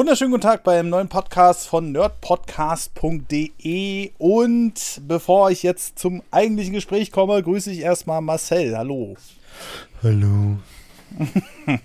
Wunderschönen 0.00 0.30
guten 0.30 0.44
Tag 0.44 0.64
beim 0.64 0.88
neuen 0.88 1.10
Podcast 1.10 1.68
von 1.68 1.92
nerdpodcast.de 1.92 4.12
und 4.16 5.02
bevor 5.06 5.50
ich 5.50 5.62
jetzt 5.62 5.98
zum 5.98 6.22
eigentlichen 6.30 6.72
Gespräch 6.72 7.12
komme, 7.12 7.42
grüße 7.42 7.70
ich 7.70 7.80
erstmal 7.80 8.22
Marcel. 8.22 8.78
Hallo. 8.78 9.14
Hallo. 10.02 10.56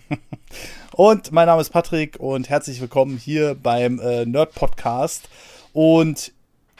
und 0.93 1.33
mein 1.33 1.47
Name 1.47 1.59
ist 1.59 1.71
Patrick 1.71 2.17
und 2.17 2.47
herzlich 2.47 2.79
willkommen 2.79 3.17
hier 3.17 3.53
beim 3.53 3.99
äh, 3.99 4.25
Nerd 4.25 4.55
Podcast. 4.55 5.27
Und 5.73 6.31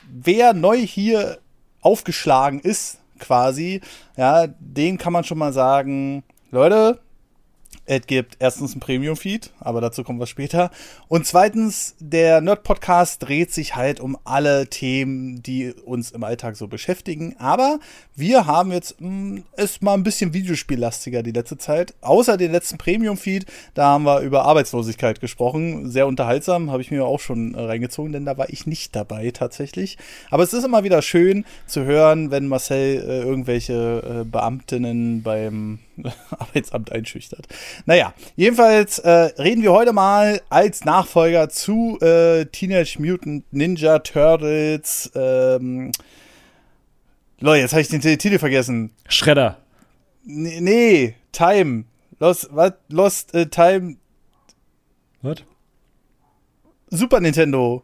wer 0.10 0.54
neu 0.54 0.78
hier 0.78 1.40
aufgeschlagen 1.82 2.62
ist, 2.62 3.00
quasi, 3.20 3.82
ja, 4.16 4.48
den 4.48 4.98
kann 4.98 5.12
man 5.12 5.26
schon 5.26 5.40
mal 5.40 5.52
sagen, 5.52 6.24
Leute, 6.52 7.02
es 7.88 8.08
gibt 8.08 8.38
erstens 8.40 8.76
ein 8.76 8.80
Premium-Feed, 8.80 9.52
aber 9.60 9.80
dazu 9.80 10.04
kommen 10.04 10.20
wir 10.20 10.26
später. 10.26 10.72
Und 11.08 11.28
zweitens, 11.28 11.96
der 12.00 12.42
Nerd-Podcast 12.42 13.22
dreht 13.22 13.52
sich 13.52 13.76
halt 13.76 14.00
um 14.00 14.18
alle 14.24 14.68
Themen, 14.68 15.44
die 15.44 15.72
uns 15.72 16.12
im 16.12 16.24
Alltag 16.24 16.56
so 16.56 16.68
beschäftigen. 16.68 17.36
Aber 17.38 17.80
wir 18.16 18.48
haben 18.48 18.72
jetzt 18.72 19.00
mh, 19.00 19.44
hm, 19.56 19.88
ein 19.88 20.04
bisschen 20.04 20.34
Videospiellastiger 20.34 21.22
die 21.22 21.32
letzte 21.32 21.58
Zeit. 21.60 21.94
Außer 22.02 22.38
den 22.38 22.52
letzten 22.52 22.80
Premium-Feed, 22.80 23.46
da 23.76 23.86
haben 23.86 24.06
wir 24.06 24.22
über 24.22 24.46
Arbeitslosigkeit 24.46 25.22
gesprochen. 25.22 25.92
Sehr 25.92 26.08
unterhaltsam, 26.08 26.72
habe 26.72 26.82
ich 26.82 26.90
mir 26.90 27.06
auch 27.06 27.20
schon 27.20 27.54
äh, 27.54 27.62
reingezogen, 27.62 28.14
denn 28.14 28.26
da 28.26 28.36
war 28.38 28.50
ich 28.50 28.66
nicht 28.66 28.96
dabei 28.96 29.30
tatsächlich. 29.30 30.00
Aber 30.32 30.42
es 30.42 30.54
ist 30.54 30.64
immer 30.64 30.84
wieder 30.84 31.04
schön 31.04 31.46
zu 31.68 31.84
hören, 31.84 32.32
wenn 32.32 32.48
Marcel 32.48 33.04
äh, 33.08 33.22
irgendwelche 33.22 34.22
äh, 34.22 34.24
Beamtinnen 34.24 35.22
beim 35.22 35.80
Arbeitsamt 36.32 36.92
einschüchtert. 36.92 37.48
Naja, 37.86 38.14
jedenfalls 38.36 39.00
äh, 39.00 39.10
reden 39.10 39.62
wir 39.62 39.72
heute 39.72 39.94
mal 39.94 40.42
als 40.50 40.86
Nachfolger 40.86 41.50
zu 41.50 42.00
äh, 42.02 42.46
Teenage 42.46 42.98
Mutant 43.00 43.46
Ninja 43.52 44.00
Turtles. 44.00 45.12
Ähm, 45.16 45.92
Leute, 47.40 47.62
jetzt 47.62 47.72
habe 47.72 47.82
ich 47.82 47.88
den 47.90 48.02
Titel 48.02 48.40
vergessen. 48.40 48.92
Schredder. 49.08 49.58
Nee, 50.24 50.62
nee 50.62 51.16
Time. 51.32 51.86
Lost, 52.20 52.50
was? 52.52 52.74
Lost 52.90 53.36
uh, 53.36 53.46
Time. 53.46 53.98
Was? 55.22 55.38
Super 56.90 57.20
Nintendo. 57.20 57.84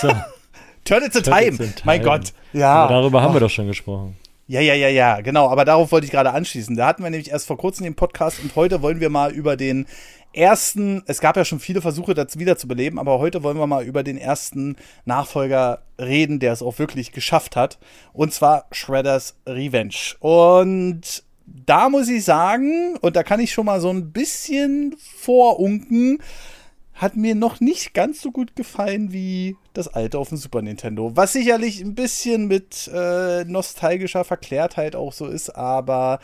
So. 0.00 0.12
Turtles 0.84 1.16
in 1.16 1.22
Time. 1.22 1.56
Time. 1.56 1.72
Mein 1.84 2.02
Gott. 2.02 2.32
Ja. 2.52 2.84
Aber 2.84 2.94
darüber 2.94 3.22
haben 3.22 3.34
wir 3.34 3.40
doch 3.40 3.50
schon 3.50 3.66
gesprochen. 3.66 4.16
Ja, 4.52 4.60
ja, 4.60 4.74
ja, 4.74 4.88
ja, 4.88 5.22
genau. 5.22 5.48
Aber 5.48 5.64
darauf 5.64 5.92
wollte 5.92 6.04
ich 6.04 6.10
gerade 6.10 6.32
anschließen. 6.32 6.76
Da 6.76 6.86
hatten 6.86 7.02
wir 7.02 7.08
nämlich 7.08 7.30
erst 7.30 7.46
vor 7.46 7.56
kurzem 7.56 7.84
den 7.84 7.94
Podcast 7.94 8.38
und 8.42 8.54
heute 8.54 8.82
wollen 8.82 9.00
wir 9.00 9.08
mal 9.08 9.32
über 9.32 9.56
den 9.56 9.86
ersten, 10.34 11.02
es 11.06 11.22
gab 11.22 11.38
ja 11.38 11.46
schon 11.46 11.58
viele 11.58 11.80
Versuche, 11.80 12.12
das 12.12 12.38
wiederzubeleben, 12.38 12.98
aber 12.98 13.18
heute 13.18 13.42
wollen 13.42 13.56
wir 13.56 13.66
mal 13.66 13.82
über 13.82 14.02
den 14.02 14.18
ersten 14.18 14.76
Nachfolger 15.06 15.80
reden, 15.98 16.38
der 16.38 16.52
es 16.52 16.60
auch 16.60 16.78
wirklich 16.78 17.12
geschafft 17.12 17.56
hat. 17.56 17.78
Und 18.12 18.34
zwar 18.34 18.66
Shredders 18.72 19.36
Revenge. 19.46 20.16
Und 20.20 21.24
da 21.46 21.88
muss 21.88 22.10
ich 22.10 22.22
sagen, 22.22 22.98
und 23.00 23.16
da 23.16 23.22
kann 23.22 23.40
ich 23.40 23.52
schon 23.52 23.64
mal 23.64 23.80
so 23.80 23.88
ein 23.88 24.12
bisschen 24.12 24.94
vorunken, 25.16 26.18
hat 27.02 27.16
mir 27.16 27.34
noch 27.34 27.60
nicht 27.60 27.94
ganz 27.94 28.22
so 28.22 28.30
gut 28.30 28.54
gefallen 28.54 29.12
wie 29.12 29.56
das 29.74 29.88
alte 29.88 30.18
auf 30.18 30.28
dem 30.28 30.38
Super 30.38 30.62
Nintendo. 30.62 31.16
Was 31.16 31.32
sicherlich 31.32 31.80
ein 31.80 31.96
bisschen 31.96 32.46
mit 32.46 32.88
äh, 32.94 33.44
nostalgischer 33.44 34.22
Verklärtheit 34.24 34.94
auch 34.94 35.12
so 35.12 35.26
ist, 35.26 35.50
aber 35.50 36.20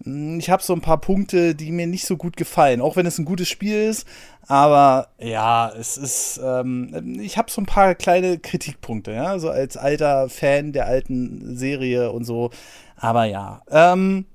mh, 0.00 0.04
hm, 0.04 0.38
ich 0.38 0.50
habe 0.50 0.62
so 0.62 0.74
ein 0.74 0.82
paar 0.82 1.00
Punkte, 1.00 1.54
die 1.54 1.72
mir 1.72 1.86
nicht 1.86 2.04
so 2.04 2.18
gut 2.18 2.36
gefallen. 2.36 2.82
Auch 2.82 2.94
wenn 2.94 3.06
es 3.06 3.18
ein 3.18 3.24
gutes 3.24 3.48
Spiel 3.48 3.88
ist, 3.88 4.06
aber 4.46 5.08
ja, 5.18 5.70
es 5.70 5.96
ist, 5.96 6.40
ähm, 6.44 7.18
ich 7.20 7.38
habe 7.38 7.50
so 7.50 7.62
ein 7.62 7.66
paar 7.66 7.94
kleine 7.94 8.38
Kritikpunkte, 8.38 9.12
ja, 9.12 9.38
so 9.38 9.48
als 9.48 9.78
alter 9.78 10.28
Fan 10.28 10.72
der 10.72 10.86
alten 10.86 11.56
Serie 11.56 12.12
und 12.12 12.24
so. 12.24 12.50
Aber 12.96 13.24
ja, 13.24 13.62
ähm, 13.70 14.26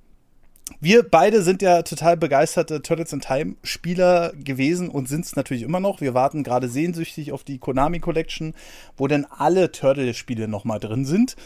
wir 0.83 1.03
beide 1.03 1.41
sind 1.43 1.61
ja 1.61 1.81
total 1.81 2.17
begeisterte 2.17 2.81
Turtles 2.81 3.13
in 3.13 3.21
Time 3.21 3.55
Spieler 3.63 4.33
gewesen 4.35 4.89
und 4.89 5.07
sind 5.07 5.23
es 5.23 5.37
natürlich 5.37 5.63
immer 5.63 5.79
noch. 5.79 6.01
Wir 6.01 6.13
warten 6.13 6.43
gerade 6.43 6.67
sehnsüchtig 6.67 7.31
auf 7.31 7.45
die 7.45 7.57
Konami 7.57 7.99
Collection, 7.99 8.53
wo 8.97 9.07
dann 9.07 9.25
alle 9.29 9.71
Turtles 9.71 10.17
Spiele 10.17 10.49
nochmal 10.49 10.81
drin 10.81 11.05
sind. 11.05 11.37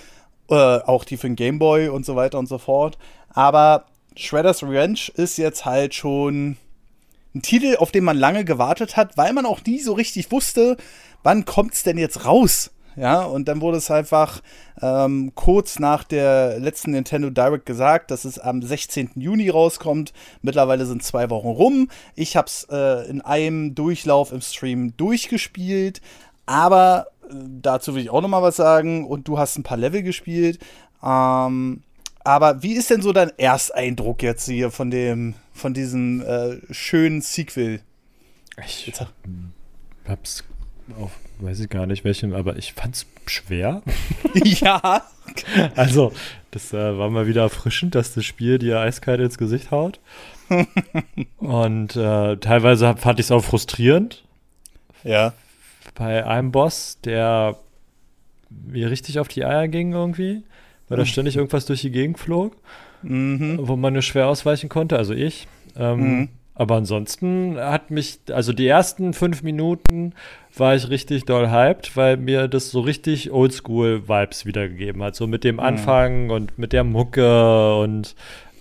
Äh, 0.50 0.56
auch 0.56 1.04
die 1.04 1.18
für 1.18 1.28
den 1.28 1.36
Game 1.36 1.60
Boy 1.60 1.90
und 1.90 2.04
so 2.04 2.16
weiter 2.16 2.40
und 2.40 2.48
so 2.48 2.58
fort. 2.58 2.98
Aber 3.30 3.86
Shredder's 4.16 4.64
Revenge 4.64 5.12
ist 5.14 5.38
jetzt 5.38 5.66
halt 5.66 5.94
schon 5.94 6.58
ein 7.36 7.42
Titel, 7.44 7.76
auf 7.78 7.92
den 7.92 8.06
man 8.06 8.18
lange 8.18 8.44
gewartet 8.44 8.98
hat, 8.98 9.18
weil 9.18 9.34
man 9.34 9.46
auch 9.46 9.64
nie 9.64 9.80
so 9.80 9.94
richtig 9.94 10.32
wusste, 10.32 10.78
wann 11.22 11.46
es 11.72 11.84
denn 11.84 12.00
jetzt 12.00 12.26
raus? 12.26 12.72
Ja, 12.98 13.22
und 13.22 13.48
dann 13.48 13.62
wurde 13.62 13.78
es 13.78 13.92
einfach 13.92 14.42
ähm, 14.82 15.32
kurz 15.36 15.78
nach 15.78 16.04
der 16.04 16.60
letzten 16.60 16.92
Nintendo 16.92 17.30
Direct 17.30 17.68
gesagt, 17.68 18.10
dass 18.10 18.26
es 18.26 18.40
am 18.40 18.64
16. 18.64 19.12
Juni 19.16 19.50
rauskommt. 19.50 20.14
Mittlerweile 20.42 20.88
sind 20.88 21.04
zwei 21.04 21.30
Wochen 21.30 21.50
rum. 21.50 21.90
Ich 22.16 22.36
habe 22.36 22.48
es 22.48 22.66
äh, 22.72 23.08
in 23.08 23.22
einem 23.22 23.76
Durchlauf 23.76 24.32
im 24.32 24.42
Stream 24.42 24.98
durchgespielt, 24.98 26.02
aber 26.48 27.06
äh, 27.30 27.36
dazu 27.62 27.94
will 27.94 28.02
ich 28.02 28.10
auch 28.10 28.22
noch 28.22 28.30
mal 28.30 28.42
was 28.42 28.56
sagen. 28.56 29.06
Und 29.06 29.28
du 29.28 29.38
hast 29.38 29.60
ein 29.60 29.64
paar 29.64 29.78
Level 29.78 30.02
gespielt. 30.02 30.58
Ähm, 31.04 31.84
aber 32.24 32.64
wie 32.64 32.74
ist 32.74 32.90
denn 32.90 33.04
so 33.04 33.14
dein 33.14 33.30
Ersteindruck 33.38 34.24
jetzt 34.24 34.48
hier 34.48 34.72
von 34.72 34.90
dem, 34.90 35.36
von 35.54 35.76
diesem 35.76 36.22
äh, 36.22 36.58
schönen 36.72 37.22
Sequel? 37.22 37.80
Ich 38.66 38.92
hab's 40.08 40.44
auf 41.00 41.12
weiß 41.40 41.60
ich 41.62 41.70
gar 41.70 41.86
nicht 41.86 42.04
welchen, 42.04 42.34
aber 42.34 42.58
ich 42.58 42.74
fand's 42.74 43.06
schwer. 43.26 43.82
ja. 44.44 45.04
Also, 45.76 46.12
das 46.52 46.74
äh, 46.74 46.98
war 46.98 47.10
mal 47.10 47.28
wieder 47.28 47.42
erfrischend, 47.42 47.96
dass 47.96 48.14
das 48.14 48.26
Spiel 48.26 48.58
dir 48.58 48.80
eiskalt 48.80 49.20
ins 49.20 49.38
Gesicht 49.38 49.72
haut. 49.72 50.00
Und 51.38 51.96
äh, 51.96 52.38
teilweise 52.38 52.96
fand 52.96 53.20
ich 53.20 53.26
es 53.26 53.32
auch 53.32 53.44
frustrierend. 53.44 54.24
Ja. 55.04 55.34
Bei 55.96 56.26
einem 56.26 56.52
Boss, 56.52 57.00
der 57.04 57.58
mir 58.50 58.90
richtig 58.90 59.20
auf 59.20 59.28
die 59.28 59.46
Eier 59.46 59.68
ging 59.68 59.94
irgendwie, 59.94 60.44
weil 60.88 60.98
da 60.98 61.04
mhm. 61.04 61.08
ständig 61.08 61.36
irgendwas 61.36 61.66
durch 61.66 61.82
die 61.82 61.92
Gegend 61.92 62.18
flog, 62.18 62.56
mhm. 63.02 63.60
wo 63.62 63.76
man 63.76 63.94
nur 63.94 64.02
schwer 64.02 64.28
ausweichen 64.28 64.70
konnte, 64.70 64.98
also 64.98 65.14
ich. 65.14 65.48
Ähm, 65.76 66.00
mhm. 66.00 66.30
Aber 66.56 66.76
ansonsten 66.76 67.58
hat 67.58 67.92
mich, 67.92 68.20
also 68.32 68.52
die 68.52 68.68
ersten 68.68 69.14
fünf 69.14 69.44
Minuten 69.44 70.14
war 70.60 70.76
ich 70.76 70.90
richtig 70.90 71.26
doll 71.26 71.50
hyped, 71.50 71.96
weil 71.96 72.18
mir 72.18 72.48
das 72.48 72.72
so 72.72 72.82
richtig 72.82 73.32
Oldschool-Vibes 73.32 74.46
wiedergegeben 74.46 75.04
hat. 75.04 75.16
So 75.16 75.28
mit 75.28 75.44
dem 75.44 75.56
mhm. 75.56 75.62
Anfang 75.62 76.30
und 76.30 76.58
mit 76.58 76.74
der 76.74 76.84
Mucke 76.84 77.78
und 77.78 78.16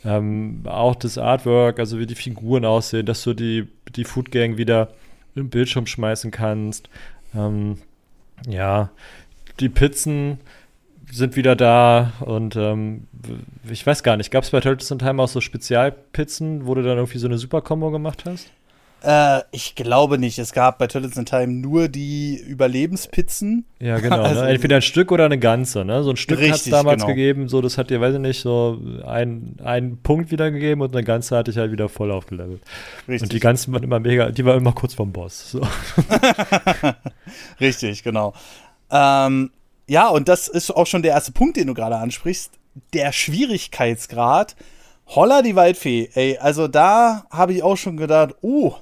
ähm, 0.05 0.63
auch 0.65 0.95
das 0.95 1.19
Artwork, 1.19 1.79
also 1.79 1.99
wie 1.99 2.07
die 2.07 2.15
Figuren 2.15 2.65
aussehen, 2.65 3.07
dass 3.07 3.23
du 3.25 3.35
die, 3.35 3.67
die 3.95 4.05
Food 4.05 4.31
Gang 4.31 4.57
wieder 4.57 4.89
im 5.35 5.51
Bildschirm 5.51 5.87
schmeißen 5.87 6.31
kannst. 6.31 6.89
Ähm, 7.35 7.79
ja, 8.49 8.91
die 9.61 9.69
Pizzen 9.69 10.39
sind 11.11 11.37
wieder 11.37 11.57
da 11.57 12.13
und 12.21 12.57
ähm, 12.57 13.07
ich 13.71 13.87
weiß 13.87 14.03
gar 14.03 14.17
nicht, 14.17 14.31
gab 14.31 14.45
es 14.45 14.51
bei 14.51 14.61
Turtles 14.61 14.91
in 14.91 14.99
Time 14.99 15.23
auch 15.23 15.29
so 15.29 15.41
Spezialpizzen, 15.41 16.67
wo 16.67 16.75
du 16.75 16.83
dann 16.83 16.99
irgendwie 16.99 17.19
so 17.19 17.27
eine 17.27 17.39
Super-Kombo 17.39 17.91
gemacht 17.91 18.25
hast? 18.27 18.51
Äh, 19.03 19.43
ich 19.53 19.75
glaube 19.75 20.19
nicht. 20.19 20.39
Es 20.39 20.53
gab 20.53 20.79
bei 20.79 20.87
Turtles 20.87 21.17
in 21.17 21.27
Time 21.27 21.49
nur 21.49 21.89
die 21.89 22.37
Überlebenspizzen. 22.37 23.65
Ja, 23.79 23.99
genau. 23.99 24.17
Ne? 24.17 24.23
also, 24.25 24.41
ne? 24.43 24.49
Entweder 24.49 24.77
ein 24.77 24.83
Stück 24.83 25.13
oder 25.13 25.27
eine 25.27 25.39
ganze. 25.39 25.85
Ne? 25.85 26.03
So 26.03 26.11
ein 26.11 26.17
Stück 26.17 26.41
hat 26.41 26.57
es 26.57 26.65
damals 26.65 27.03
genau. 27.03 27.15
gegeben, 27.15 27.49
so 27.49 27.61
das 27.61 27.79
hat 27.79 27.91
dir, 27.91 28.01
weiß 28.01 28.15
ich 28.15 28.21
nicht, 28.21 28.41
so 28.41 28.81
ein, 29.07 29.57
einen 29.63 30.03
Punkt 30.03 30.31
wiedergegeben 30.31 30.83
und 30.83 30.95
eine 30.95 31.05
ganze 31.05 31.37
hatte 31.37 31.51
ich 31.51 31.57
halt 31.57 31.73
wieder 31.73 31.89
voll 31.89 32.11
aufgelevelt. 32.11 32.63
Richtig. 33.07 33.23
Und 33.23 33.33
die 33.33 33.41
ganzen 33.41 33.73
waren 33.73 33.83
immer 33.83 34.01
mega, 34.01 34.31
die 34.31 34.45
waren 34.45 34.59
immer 34.59 34.73
kurz 34.73 34.95
vorm 34.95 35.13
Boss. 35.13 35.53
So. 35.53 35.61
Richtig, 37.61 38.03
genau. 38.03 38.33
Ähm, 38.91 39.51
ja, 39.89 40.09
und 40.09 40.29
das 40.29 40.49
ist 40.49 40.71
auch 40.71 40.87
schon 40.87 41.03
der 41.03 41.13
erste 41.13 41.33
Punkt, 41.33 41.57
den 41.57 41.69
du 41.69 41.75
gerade 41.75 41.97
ansprichst. 41.97 42.53
Der 42.93 43.13
Schwierigkeitsgrad. 43.13 44.57
Holla 45.07 45.43
die 45.43 45.55
Waldfee. 45.55 46.11
Ey, 46.15 46.39
also 46.39 46.67
da 46.67 47.27
habe 47.31 47.53
ich 47.53 47.63
auch 47.63 47.77
schon 47.77 47.97
gedacht, 47.97 48.35
oh, 48.41 48.75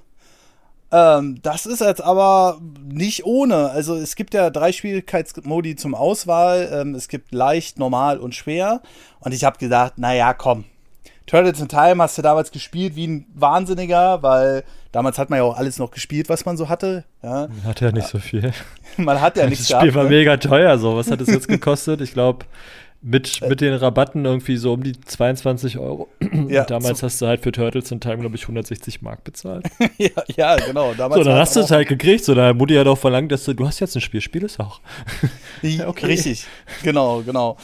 ähm, 0.94 1.40
das 1.42 1.66
ist 1.66 1.80
jetzt 1.80 2.02
aber 2.02 2.58
nicht 2.86 3.24
ohne. 3.24 3.70
Also 3.70 3.96
es 3.96 4.14
gibt 4.14 4.32
ja 4.32 4.50
drei 4.50 4.70
Schwierigkeitsmodi 4.70 5.74
zum 5.74 5.96
Auswahl. 5.96 6.70
Ähm, 6.72 6.94
es 6.94 7.08
gibt 7.08 7.34
leicht, 7.34 7.80
normal 7.80 8.18
und 8.18 8.32
schwer. 8.36 8.80
Und 9.18 9.34
ich 9.34 9.42
habe 9.42 9.58
gedacht, 9.58 9.94
naja, 9.98 10.32
komm. 10.34 10.64
Turtles 11.26 11.60
in 11.60 11.68
Time 11.68 12.00
hast 12.00 12.16
du 12.16 12.22
damals 12.22 12.52
gespielt 12.52 12.94
wie 12.94 13.08
ein 13.08 13.26
Wahnsinniger, 13.34 14.22
weil 14.22 14.62
damals 14.92 15.18
hat 15.18 15.30
man 15.30 15.38
ja 15.38 15.42
auch 15.42 15.56
alles 15.56 15.78
noch 15.78 15.90
gespielt, 15.90 16.28
was 16.28 16.44
man 16.44 16.56
so 16.56 16.68
hatte. 16.68 17.02
Ja. 17.24 17.48
Man 17.48 17.64
hatte 17.64 17.86
ja 17.86 17.92
nicht 17.92 18.06
so 18.06 18.18
viel. 18.18 18.52
man 18.96 19.20
hat 19.20 19.36
ja 19.36 19.46
nichts 19.48 19.66
Das 19.66 19.78
Spiel 19.78 19.90
gehabt, 19.90 19.96
war 19.96 20.04
ne? 20.04 20.10
mega 20.10 20.36
teuer. 20.36 20.78
So, 20.78 20.96
was 20.96 21.10
hat 21.10 21.20
es 21.20 21.28
jetzt 21.28 21.48
gekostet? 21.48 22.02
Ich 22.02 22.12
glaube 22.12 22.44
Mit, 23.06 23.42
mit 23.46 23.60
den 23.60 23.74
Rabatten 23.74 24.24
irgendwie 24.24 24.56
so 24.56 24.72
um 24.72 24.82
die 24.82 24.98
22 24.98 25.78
Euro. 25.78 26.08
Ja, 26.48 26.64
damals 26.64 27.02
hast 27.02 27.20
du 27.22 27.26
halt 27.26 27.42
für 27.42 27.52
Turtles 27.52 27.90
in 27.90 28.00
Time, 28.00 28.18
glaube 28.18 28.36
ich, 28.36 28.42
160 28.42 29.02
Mark 29.02 29.24
bezahlt. 29.24 29.66
ja, 29.98 30.10
ja, 30.36 30.56
genau. 30.56 30.94
Damals 30.94 31.18
so, 31.18 31.24
dann 31.24 31.38
hast 31.38 31.54
du 31.56 31.60
es 31.60 31.70
halt 31.70 31.88
gekriegt. 31.88 32.24
So, 32.24 32.34
da 32.34 32.52
Mutti 32.52 32.74
hat 32.74 32.86
auch 32.86 32.98
verlangt, 32.98 33.30
dass 33.30 33.44
du, 33.44 33.54
du 33.54 33.66
hast 33.66 33.80
jetzt 33.80 33.94
ein 33.94 34.00
Spiel, 34.00 34.20
spiel 34.20 34.44
es 34.44 34.58
auch. 34.58 34.80
okay. 35.86 36.06
Richtig, 36.06 36.46
genau, 36.82 37.22
genau. 37.22 37.56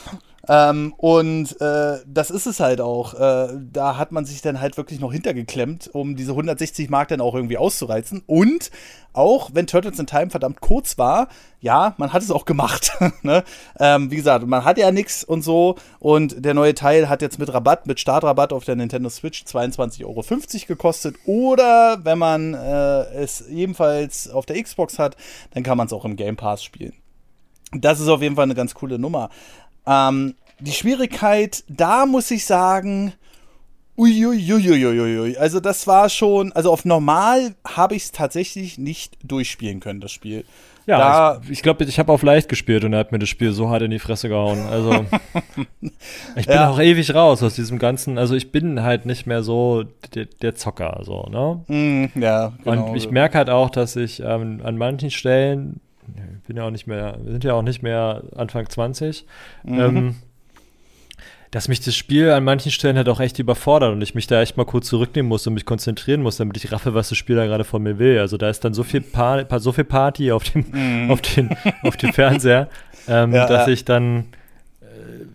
Ähm, 0.49 0.95
und 0.97 1.61
äh, 1.61 1.99
das 2.07 2.31
ist 2.31 2.47
es 2.47 2.61
halt 2.61 2.81
auch. 2.81 3.15
Äh, 3.15 3.59
da 3.73 3.97
hat 3.97 4.13
man 4.13 4.25
sich 4.25 4.43
dann 4.43 4.61
halt 4.61 4.77
wirklich 4.77 5.01
noch 5.01 5.13
hintergeklemmt, 5.13 5.91
um 5.93 6.17
diese 6.17 6.33
160 6.33 6.89
Mark 6.91 7.09
dann 7.09 7.21
auch 7.21 7.35
irgendwie 7.35 7.59
auszureizen. 7.59 8.23
Und 8.27 8.71
auch 9.13 9.51
wenn 9.53 9.67
Turtles 9.67 9.99
in 9.99 10.07
Time 10.07 10.31
verdammt 10.31 10.61
kurz 10.61 10.97
war, 10.97 11.29
ja, 11.61 11.95
man 11.99 12.13
hat 12.13 12.23
es 12.23 12.31
auch 12.31 12.45
gemacht. 12.45 12.93
ne? 13.23 13.45
ähm, 13.79 14.11
wie 14.11 14.17
gesagt, 14.17 14.47
man 14.47 14.65
hat 14.65 14.79
ja 14.79 14.91
nichts 14.93 15.25
und 15.25 15.43
so. 15.43 15.77
Und 15.99 16.45
der 16.45 16.55
neue 16.55 16.75
Teil 16.75 17.09
hat 17.09 17.21
jetzt 17.21 17.39
mit 17.39 17.53
Rabatt, 17.53 17.87
mit 17.87 18.01
Startrabatt 18.01 18.53
auf 18.53 18.65
der 18.65 18.77
Nintendo 18.77 19.11
Switch 19.11 19.43
22,50 19.45 20.05
Euro 20.05 20.25
gekostet. 20.67 21.17
Oder 21.27 21.99
wenn 22.03 22.19
man 22.19 22.55
äh, 22.55 23.03
es 23.15 23.47
ebenfalls 23.47 24.31
auf 24.31 24.47
der 24.47 24.63
Xbox 24.63 24.99
hat, 24.99 25.17
dann 25.53 25.63
kann 25.63 25.77
man 25.77 25.87
es 25.87 25.93
auch 25.93 26.05
im 26.05 26.17
Game 26.17 26.37
Pass 26.37 26.65
spielen. 26.65 26.95
Das 27.73 28.01
ist 28.01 28.09
auf 28.09 28.23
jeden 28.23 28.35
Fall 28.35 28.45
eine 28.45 28.57
ganz 28.57 28.75
coole 28.75 28.99
Nummer. 28.99 29.31
Ähm, 29.91 30.35
die 30.61 30.73
Schwierigkeit, 30.73 31.65
da 31.69 32.07
muss 32.07 32.31
ich 32.31 32.45
sagen, 32.45 33.15
uiuiuiuiui. 33.99 35.37
Also 35.37 35.61
das 35.61 35.87
war 35.87 36.09
schon, 36.09 36.53
also 36.53 36.73
auf 36.73 36.85
normal 36.85 37.55
habe 37.67 37.97
ich 37.97 38.05
es 38.05 38.13
tatsächlich 38.13 38.79
nicht 38.79 39.19
durchspielen 39.23 39.81
können, 39.81 40.01
das 40.01 40.13
Spiel. 40.13 40.45
Ja, 40.87 40.99
da, 40.99 41.41
ich, 41.45 41.51
ich 41.51 41.63
glaube, 41.63 41.85
ich 41.85 41.99
habe 41.99 42.11
auf 42.11 42.23
leicht 42.23 42.49
gespielt 42.49 42.85
und 42.85 42.95
er 42.95 43.01
hat 43.01 43.13
mir 43.13 43.19
das 43.19 43.29
Spiel 43.29 43.53
so 43.53 43.69
hart 43.69 43.83
in 43.83 43.91
die 43.91 43.99
Fresse 43.99 44.29
gehauen. 44.29 44.61
Also 44.71 45.07
ich 46.37 46.47
bin 46.47 46.57
ja. 46.57 46.71
auch 46.71 46.81
ewig 46.81 47.15
raus 47.15 47.43
aus 47.43 47.55
diesem 47.55 47.79
ganzen, 47.79 48.17
also 48.17 48.35
ich 48.35 48.51
bin 48.51 48.83
halt 48.83 49.07
nicht 49.07 49.27
mehr 49.27 49.43
so 49.43 49.85
der, 50.15 50.25
der 50.25 50.55
Zocker, 50.55 51.01
so, 51.05 51.25
ne? 51.25 51.65
Mm, 51.69 52.21
ja, 52.21 52.53
genau. 52.65 52.89
Und 52.89 52.97
ich 52.97 53.11
merke 53.11 53.39
halt 53.39 53.51
auch, 53.51 53.71
dass 53.71 53.97
ich 53.97 54.21
ähm, 54.21 54.61
an 54.65 54.79
manchen 54.79 55.11
Stellen 55.11 55.81
bin 56.47 56.57
ja 56.57 56.65
auch 56.65 56.71
nicht 56.71 56.87
mehr, 56.87 57.19
wir 57.23 57.33
sind 57.33 57.45
ja 57.45 57.55
auch 57.55 57.63
nicht 57.63 57.83
mehr 57.83 58.23
Anfang 58.37 58.69
20, 58.69 59.27
mhm. 59.65 59.81
ähm, 59.81 60.17
dass 61.51 61.67
mich 61.67 61.81
das 61.81 61.97
Spiel 61.97 62.31
an 62.31 62.45
manchen 62.45 62.71
Stellen 62.71 62.97
halt 62.97 63.09
auch 63.09 63.19
echt 63.19 63.39
überfordert 63.39 63.93
und 63.93 64.03
ich 64.03 64.15
mich 64.15 64.27
da 64.27 64.41
echt 64.41 64.57
mal 64.57 64.65
kurz 64.65 64.87
zurücknehmen 64.87 65.29
muss 65.29 65.47
und 65.47 65.55
mich 65.55 65.65
konzentrieren 65.65 66.23
muss, 66.23 66.37
damit 66.37 66.57
ich 66.57 66.71
raffe, 66.71 66.95
was 66.95 67.09
das 67.09 67.19
Spiel 67.19 67.37
da 67.37 67.47
gerade 67.47 67.65
von 67.65 67.83
mir 67.83 67.99
will. 67.99 68.21
Also 68.21 68.37
da 68.37 68.49
ist 68.49 68.65
dann 68.65 68.73
so 68.73 68.85
viel, 68.85 69.01
pa 69.01 69.45
so 69.59 69.73
viel 69.73 69.85
Party 69.85 70.31
auf 70.31 70.45
dem, 70.45 70.65
mhm. 70.71 71.11
auf 71.11 71.21
den, 71.21 71.57
auf 71.83 71.97
dem 71.97 72.13
Fernseher, 72.13 72.69
ähm, 73.09 73.35
ja, 73.35 73.47
dass 73.47 73.67
ja. 73.67 73.73
ich 73.73 73.85
dann 73.85 74.27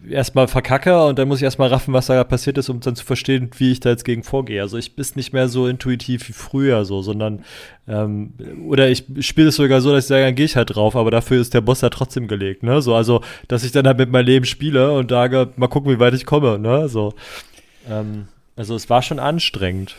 erstmal 0.10 0.48
verkacke 0.48 1.04
und 1.06 1.18
dann 1.20 1.28
muss 1.28 1.40
ich 1.40 1.44
erstmal 1.44 1.70
raffen, 1.70 1.94
was 1.94 2.08
da 2.08 2.24
passiert 2.24 2.58
ist, 2.58 2.70
um 2.70 2.80
dann 2.80 2.96
zu 2.96 3.06
verstehen, 3.06 3.50
wie 3.58 3.72
ich 3.72 3.80
da 3.80 3.90
jetzt 3.90 4.06
gegen 4.06 4.24
vorgehe. 4.24 4.62
Also 4.62 4.78
ich 4.78 4.96
bin 4.96 5.06
nicht 5.16 5.34
mehr 5.34 5.48
so 5.48 5.68
intuitiv 5.68 6.28
wie 6.30 6.34
früher 6.34 6.86
so, 6.86 7.02
sondern 7.02 7.44
ähm, 7.88 8.34
oder 8.68 8.90
ich 8.90 9.06
spiele 9.20 9.50
es 9.50 9.56
sogar 9.56 9.82
so, 9.82 9.92
dass 9.92 10.06
ich 10.06 10.08
sage, 10.08 10.24
dann 10.24 10.36
gehe 10.36 10.46
ich 10.46 10.56
halt 10.56 10.76
drauf, 10.76 10.96
aber 10.96 11.12
dafür 11.12 11.42
ist 11.42 11.54
der 11.54 11.62
Boss 11.62 11.82
ja 11.82 11.90
trotzdem 11.90 12.28
gelegt, 12.28 12.64
ne? 12.64 12.82
So, 12.82 12.96
also, 12.96 13.22
dass 13.48 13.64
ich 13.64 13.72
dann 13.72 13.86
halt 13.88 13.98
mit 13.98 14.12
meinem 14.12 14.26
Leben 14.26 14.46
spiele 14.46 14.92
und 14.92 15.12
sage, 15.12 15.50
mal 15.56 15.68
gucken, 15.68 15.92
wie 15.92 16.00
weit 16.00 16.14
ich 16.14 16.26
komme, 16.26 16.58
ne? 16.60 16.90
So. 16.90 17.14
Ähm, 17.90 18.28
also 18.56 18.76
es 18.76 18.90
war 18.90 19.02
schon 19.02 19.20
anstrengend, 19.20 19.96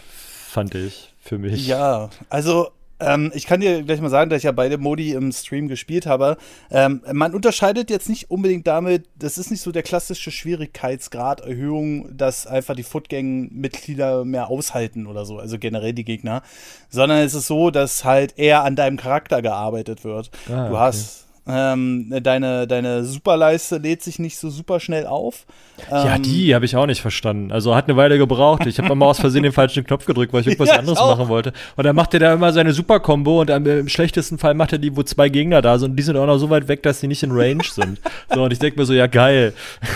fand 0.48 0.74
ich, 0.74 1.12
für 1.20 1.38
mich. 1.38 1.66
Ja, 1.66 2.10
also 2.28 2.70
ähm, 2.98 3.30
ich 3.34 3.46
kann 3.46 3.60
dir 3.60 3.82
gleich 3.82 4.00
mal 4.00 4.08
sagen, 4.08 4.30
dass 4.30 4.38
ich 4.38 4.44
ja 4.44 4.52
beide 4.52 4.78
Modi 4.78 5.12
im 5.12 5.30
Stream 5.32 5.68
gespielt 5.68 6.06
habe. 6.06 6.36
Ähm, 6.70 7.02
man 7.12 7.34
unterscheidet 7.34 7.90
jetzt 7.90 8.08
nicht 8.08 8.30
unbedingt 8.30 8.66
damit, 8.66 9.08
das 9.16 9.38
ist 9.38 9.50
nicht 9.50 9.60
so 9.60 9.72
der 9.72 9.82
klassische 9.82 10.30
Schwierigkeitsgrad-Erhöhung, 10.30 12.16
dass 12.16 12.46
einfach 12.46 12.74
die 12.74 12.82
Footgang-Mitglieder 12.82 14.24
mehr 14.24 14.48
aushalten 14.48 15.06
oder 15.06 15.24
so, 15.24 15.38
also 15.38 15.58
generell 15.58 15.92
die 15.92 16.04
Gegner, 16.04 16.42
sondern 16.88 17.18
es 17.18 17.34
ist 17.34 17.46
so, 17.46 17.70
dass 17.70 18.04
halt 18.04 18.38
eher 18.38 18.64
an 18.64 18.76
deinem 18.76 18.96
Charakter 18.96 19.42
gearbeitet 19.42 20.04
wird. 20.04 20.30
Ah, 20.48 20.68
du 20.68 20.74
okay. 20.74 20.76
hast 20.78 21.25
ähm, 21.48 22.12
deine, 22.22 22.66
deine 22.66 23.04
Superleiste 23.04 23.78
lädt 23.78 24.02
sich 24.02 24.18
nicht 24.18 24.36
so 24.36 24.50
super 24.50 24.80
schnell 24.80 25.06
auf. 25.06 25.46
Ähm, 25.90 26.06
ja, 26.06 26.18
die 26.18 26.54
habe 26.54 26.64
ich 26.64 26.74
auch 26.74 26.86
nicht 26.86 27.00
verstanden. 27.00 27.52
Also 27.52 27.76
hat 27.76 27.88
eine 27.88 27.96
Weile 27.96 28.18
gebraucht. 28.18 28.66
Ich 28.66 28.78
habe 28.78 28.92
immer 28.92 29.06
aus 29.06 29.20
Versehen 29.20 29.44
den 29.44 29.52
falschen 29.52 29.84
Knopf 29.84 30.06
gedrückt, 30.06 30.32
weil 30.32 30.40
ich 30.40 30.46
irgendwas 30.48 30.70
ja, 30.70 30.78
anderes 30.78 30.98
machen 30.98 31.28
wollte. 31.28 31.52
Und 31.76 31.84
dann 31.84 31.94
macht 31.94 32.14
er 32.14 32.20
da 32.20 32.32
immer 32.32 32.52
seine 32.52 32.72
Super-Kombo 32.72 33.42
und 33.42 33.50
im 33.50 33.88
schlechtesten 33.88 34.38
Fall 34.38 34.54
macht 34.54 34.72
er 34.72 34.78
die, 34.78 34.96
wo 34.96 35.04
zwei 35.04 35.28
Gegner 35.28 35.62
da 35.62 35.78
sind 35.78 35.90
und 35.90 35.96
die 35.96 36.02
sind 36.02 36.16
auch 36.16 36.26
noch 36.26 36.38
so 36.38 36.50
weit 36.50 36.66
weg, 36.66 36.82
dass 36.82 37.00
die 37.00 37.06
nicht 37.06 37.22
in 37.22 37.30
Range 37.30 37.62
sind. 37.64 38.00
so, 38.34 38.42
und 38.42 38.52
ich 38.52 38.58
denke 38.58 38.80
mir 38.80 38.86
so, 38.86 38.92
ja, 38.92 39.06
geil. 39.06 39.52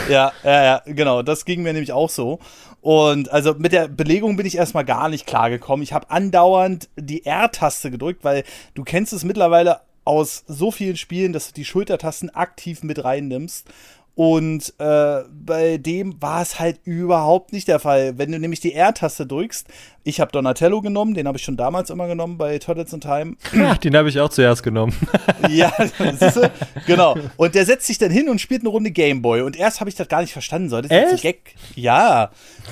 Ja, 0.08 0.32
ja, 0.44 0.64
ja, 0.64 0.82
genau. 0.87 1.23
Das 1.23 1.44
ging 1.44 1.62
mir 1.62 1.73
nämlich 1.73 1.93
auch 1.93 2.11
so. 2.11 2.38
Und 2.81 3.31
also 3.31 3.55
mit 3.58 3.73
der 3.73 3.88
Belegung 3.88 4.37
bin 4.37 4.47
ich 4.47 4.56
erstmal 4.56 4.85
gar 4.85 5.08
nicht 5.08 5.26
klar 5.26 5.50
gekommen. 5.50 5.82
Ich 5.82 5.93
habe 5.93 6.11
andauernd 6.11 6.88
die 6.97 7.26
R-Taste 7.26 7.91
gedrückt, 7.91 8.25
weil 8.25 8.44
du 8.75 8.85
kennst 8.85 9.12
es 9.12 9.25
mittlerweile 9.25 9.81
aus 10.05 10.44
so 10.47 10.70
vielen 10.70 10.97
Spielen, 10.97 11.32
dass 11.32 11.49
du 11.49 11.55
die 11.55 11.64
Schultertasten 11.64 12.31
aktiv 12.31 12.82
mit 12.82 13.05
reinnimmst. 13.05 13.69
Und 14.14 14.74
äh, 14.78 15.20
bei 15.30 15.78
dem 15.78 16.20
war 16.20 16.42
es 16.42 16.60
halt 16.60 16.80
überhaupt 16.84 17.52
nicht 17.52 17.68
der 17.68 17.78
Fall. 17.78 18.18
Wenn 18.18 18.32
du 18.32 18.38
nämlich 18.38 18.60
die 18.60 18.74
R-Taste 18.74 19.26
drückst, 19.26 19.66
ich 20.02 20.20
habe 20.20 20.32
Donatello 20.32 20.80
genommen, 20.80 21.14
den 21.14 21.26
habe 21.26 21.38
ich 21.38 21.44
schon 21.44 21.56
damals 21.56 21.90
immer 21.90 22.06
genommen 22.06 22.38
bei 22.38 22.58
Turtles 22.58 22.92
in 22.92 23.00
Time. 23.00 23.36
Ach, 23.64 23.78
den 23.78 23.94
habe 23.96 24.08
ich 24.08 24.18
auch 24.18 24.30
zuerst 24.30 24.62
genommen. 24.62 24.94
ja, 25.48 25.72
siehste, 26.18 26.50
genau. 26.86 27.16
Und 27.36 27.54
der 27.54 27.66
setzt 27.66 27.86
sich 27.86 27.98
dann 27.98 28.10
hin 28.10 28.28
und 28.28 28.40
spielt 28.40 28.62
eine 28.62 28.70
Runde 28.70 28.90
Gameboy. 28.90 29.42
Und 29.42 29.56
erst 29.56 29.80
habe 29.80 29.90
ich 29.90 29.96
das 29.96 30.08
gar 30.08 30.22
nicht 30.22 30.32
verstanden. 30.32 30.68
Soll 30.70 30.82
das 30.82 30.90
Echt? 30.90 31.10
jetzt 31.12 31.22
Gag? 31.22 31.54
Ja. 31.74 32.30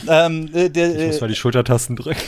Ähm, 0.08 0.50
äh, 0.54 0.70
der, 0.70 0.98
ich 0.98 1.06
muss 1.08 1.20
mal 1.20 1.28
die 1.28 1.34
Schultertasten 1.34 1.96
drücken. 1.96 2.22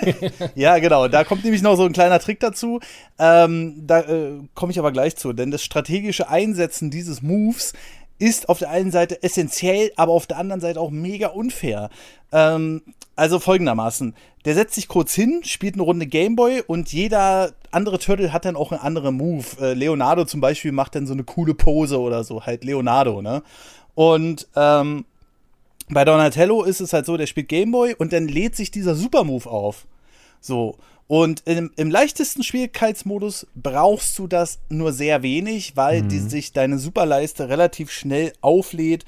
ja, 0.54 0.78
genau. 0.78 1.08
Da 1.08 1.24
kommt 1.24 1.44
nämlich 1.44 1.62
noch 1.62 1.76
so 1.76 1.84
ein 1.84 1.92
kleiner 1.92 2.20
Trick 2.20 2.40
dazu. 2.40 2.80
Ähm, 3.18 3.82
da 3.86 4.00
äh, 4.00 4.32
komme 4.54 4.72
ich 4.72 4.78
aber 4.78 4.92
gleich 4.92 5.16
zu. 5.16 5.32
Denn 5.32 5.50
das 5.50 5.64
strategische 5.64 6.28
Einsetzen 6.28 6.90
dieses 6.90 7.22
Moves 7.22 7.72
ist 8.18 8.48
auf 8.48 8.58
der 8.58 8.70
einen 8.70 8.90
Seite 8.90 9.22
essentiell, 9.22 9.92
aber 9.96 10.12
auf 10.12 10.26
der 10.26 10.38
anderen 10.38 10.60
Seite 10.60 10.80
auch 10.80 10.90
mega 10.90 11.28
unfair. 11.28 11.90
Ähm, 12.32 12.82
also 13.16 13.38
folgendermaßen: 13.38 14.14
Der 14.44 14.54
setzt 14.54 14.74
sich 14.74 14.88
kurz 14.88 15.14
hin, 15.14 15.40
spielt 15.44 15.74
eine 15.74 15.82
Runde 15.82 16.06
Gameboy 16.06 16.62
und 16.66 16.92
jeder 16.92 17.52
andere 17.70 17.98
Turtle 17.98 18.32
hat 18.32 18.44
dann 18.44 18.56
auch 18.56 18.72
einen 18.72 18.80
anderen 18.80 19.16
Move. 19.16 19.44
Äh, 19.60 19.74
Leonardo 19.74 20.24
zum 20.24 20.40
Beispiel 20.40 20.72
macht 20.72 20.94
dann 20.94 21.06
so 21.06 21.12
eine 21.12 21.24
coole 21.24 21.54
Pose 21.54 22.00
oder 22.00 22.24
so, 22.24 22.44
halt 22.44 22.64
Leonardo, 22.64 23.22
ne? 23.22 23.42
Und 23.94 24.48
ähm, 24.56 25.04
bei 25.88 26.04
Donatello 26.04 26.62
ist 26.62 26.80
es 26.80 26.92
halt 26.92 27.06
so, 27.06 27.16
der 27.16 27.26
spielt 27.26 27.48
Gameboy 27.48 27.94
und 27.94 28.12
dann 28.12 28.26
lädt 28.26 28.56
sich 28.56 28.70
dieser 28.70 28.94
Super-Move 28.94 29.48
auf. 29.48 29.86
So. 30.40 30.76
Und 31.06 31.42
im, 31.44 31.70
im, 31.76 31.90
leichtesten 31.90 32.42
Schwierigkeitsmodus 32.42 33.46
brauchst 33.54 34.18
du 34.18 34.26
das 34.26 34.58
nur 34.70 34.92
sehr 34.92 35.22
wenig, 35.22 35.76
weil 35.76 36.02
mhm. 36.02 36.08
die, 36.08 36.18
sich 36.18 36.52
deine 36.52 36.78
Superleiste 36.78 37.48
relativ 37.48 37.90
schnell 37.90 38.32
auflädt 38.40 39.04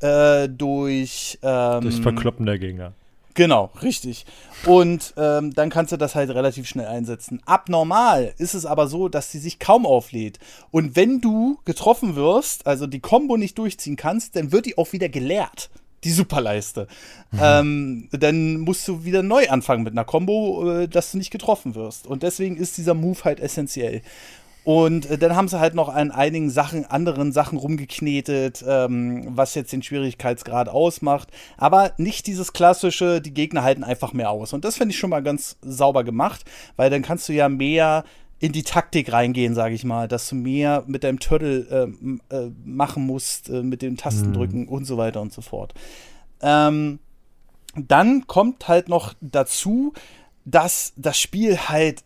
äh, 0.00 0.48
durch 0.48 1.38
ähm, 1.42 1.84
das 1.84 1.98
Verkloppen 1.98 2.46
der 2.46 2.58
Gegner. 2.58 2.92
Genau, 3.34 3.70
richtig. 3.82 4.26
Und 4.66 5.14
ähm, 5.16 5.54
dann 5.54 5.70
kannst 5.70 5.92
du 5.92 5.96
das 5.96 6.14
halt 6.14 6.30
relativ 6.30 6.68
schnell 6.68 6.86
einsetzen. 6.86 7.40
Abnormal 7.46 8.34
ist 8.38 8.54
es 8.54 8.66
aber 8.66 8.86
so, 8.86 9.08
dass 9.08 9.30
sie 9.30 9.38
sich 9.38 9.58
kaum 9.58 9.86
auflädt. 9.86 10.38
Und 10.70 10.96
wenn 10.96 11.20
du 11.20 11.58
getroffen 11.64 12.16
wirst, 12.16 12.66
also 12.66 12.86
die 12.86 13.00
Combo 13.00 13.36
nicht 13.36 13.56
durchziehen 13.56 13.96
kannst, 13.96 14.36
dann 14.36 14.52
wird 14.52 14.66
die 14.66 14.76
auch 14.76 14.92
wieder 14.92 15.08
geleert 15.08 15.70
die 16.04 16.10
Superleiste. 16.10 16.86
Mhm. 17.30 17.38
Ähm, 17.42 18.08
dann 18.12 18.56
musst 18.58 18.86
du 18.88 19.04
wieder 19.04 19.22
neu 19.22 19.48
anfangen 19.48 19.82
mit 19.82 19.92
einer 19.92 20.04
Combo, 20.04 20.80
äh, 20.80 20.88
dass 20.88 21.12
du 21.12 21.18
nicht 21.18 21.30
getroffen 21.30 21.74
wirst. 21.74 22.06
Und 22.06 22.22
deswegen 22.22 22.56
ist 22.56 22.78
dieser 22.78 22.94
Move 22.94 23.24
halt 23.24 23.40
essentiell. 23.40 24.02
Und 24.64 25.10
äh, 25.10 25.18
dann 25.18 25.36
haben 25.36 25.48
sie 25.48 25.58
halt 25.58 25.74
noch 25.74 25.88
an 25.88 26.10
einigen 26.10 26.50
Sachen, 26.50 26.84
anderen 26.84 27.32
Sachen 27.32 27.58
rumgeknetet, 27.58 28.64
ähm, 28.66 29.26
was 29.30 29.54
jetzt 29.54 29.72
den 29.72 29.82
Schwierigkeitsgrad 29.82 30.68
ausmacht. 30.68 31.28
Aber 31.56 31.92
nicht 31.96 32.26
dieses 32.26 32.52
klassische, 32.52 33.20
die 33.20 33.34
Gegner 33.34 33.62
halten 33.62 33.84
einfach 33.84 34.12
mehr 34.12 34.30
aus. 34.30 34.52
Und 34.52 34.64
das 34.64 34.76
finde 34.76 34.92
ich 34.92 34.98
schon 34.98 35.10
mal 35.10 35.22
ganz 35.22 35.56
sauber 35.62 36.04
gemacht, 36.04 36.44
weil 36.76 36.90
dann 36.90 37.02
kannst 37.02 37.28
du 37.28 37.32
ja 37.32 37.48
mehr 37.48 38.04
in 38.40 38.52
die 38.52 38.62
Taktik 38.62 39.12
reingehen, 39.12 39.54
sage 39.54 39.74
ich 39.74 39.84
mal, 39.84 40.08
dass 40.08 40.28
du 40.28 40.34
mehr 40.34 40.82
mit 40.86 41.04
deinem 41.04 41.20
Turtle 41.20 41.92
äh, 42.30 42.34
äh, 42.34 42.50
machen 42.64 43.06
musst, 43.06 43.50
äh, 43.50 43.62
mit 43.62 43.82
den 43.82 43.98
Tastendrücken 43.98 44.62
mhm. 44.62 44.68
und 44.68 44.86
so 44.86 44.96
weiter 44.96 45.20
und 45.20 45.32
so 45.32 45.42
fort. 45.42 45.74
Ähm, 46.40 46.98
dann 47.76 48.26
kommt 48.26 48.66
halt 48.66 48.88
noch 48.88 49.14
dazu, 49.20 49.92
dass 50.44 50.94
das 50.96 51.20
Spiel 51.20 51.58
halt 51.68 52.02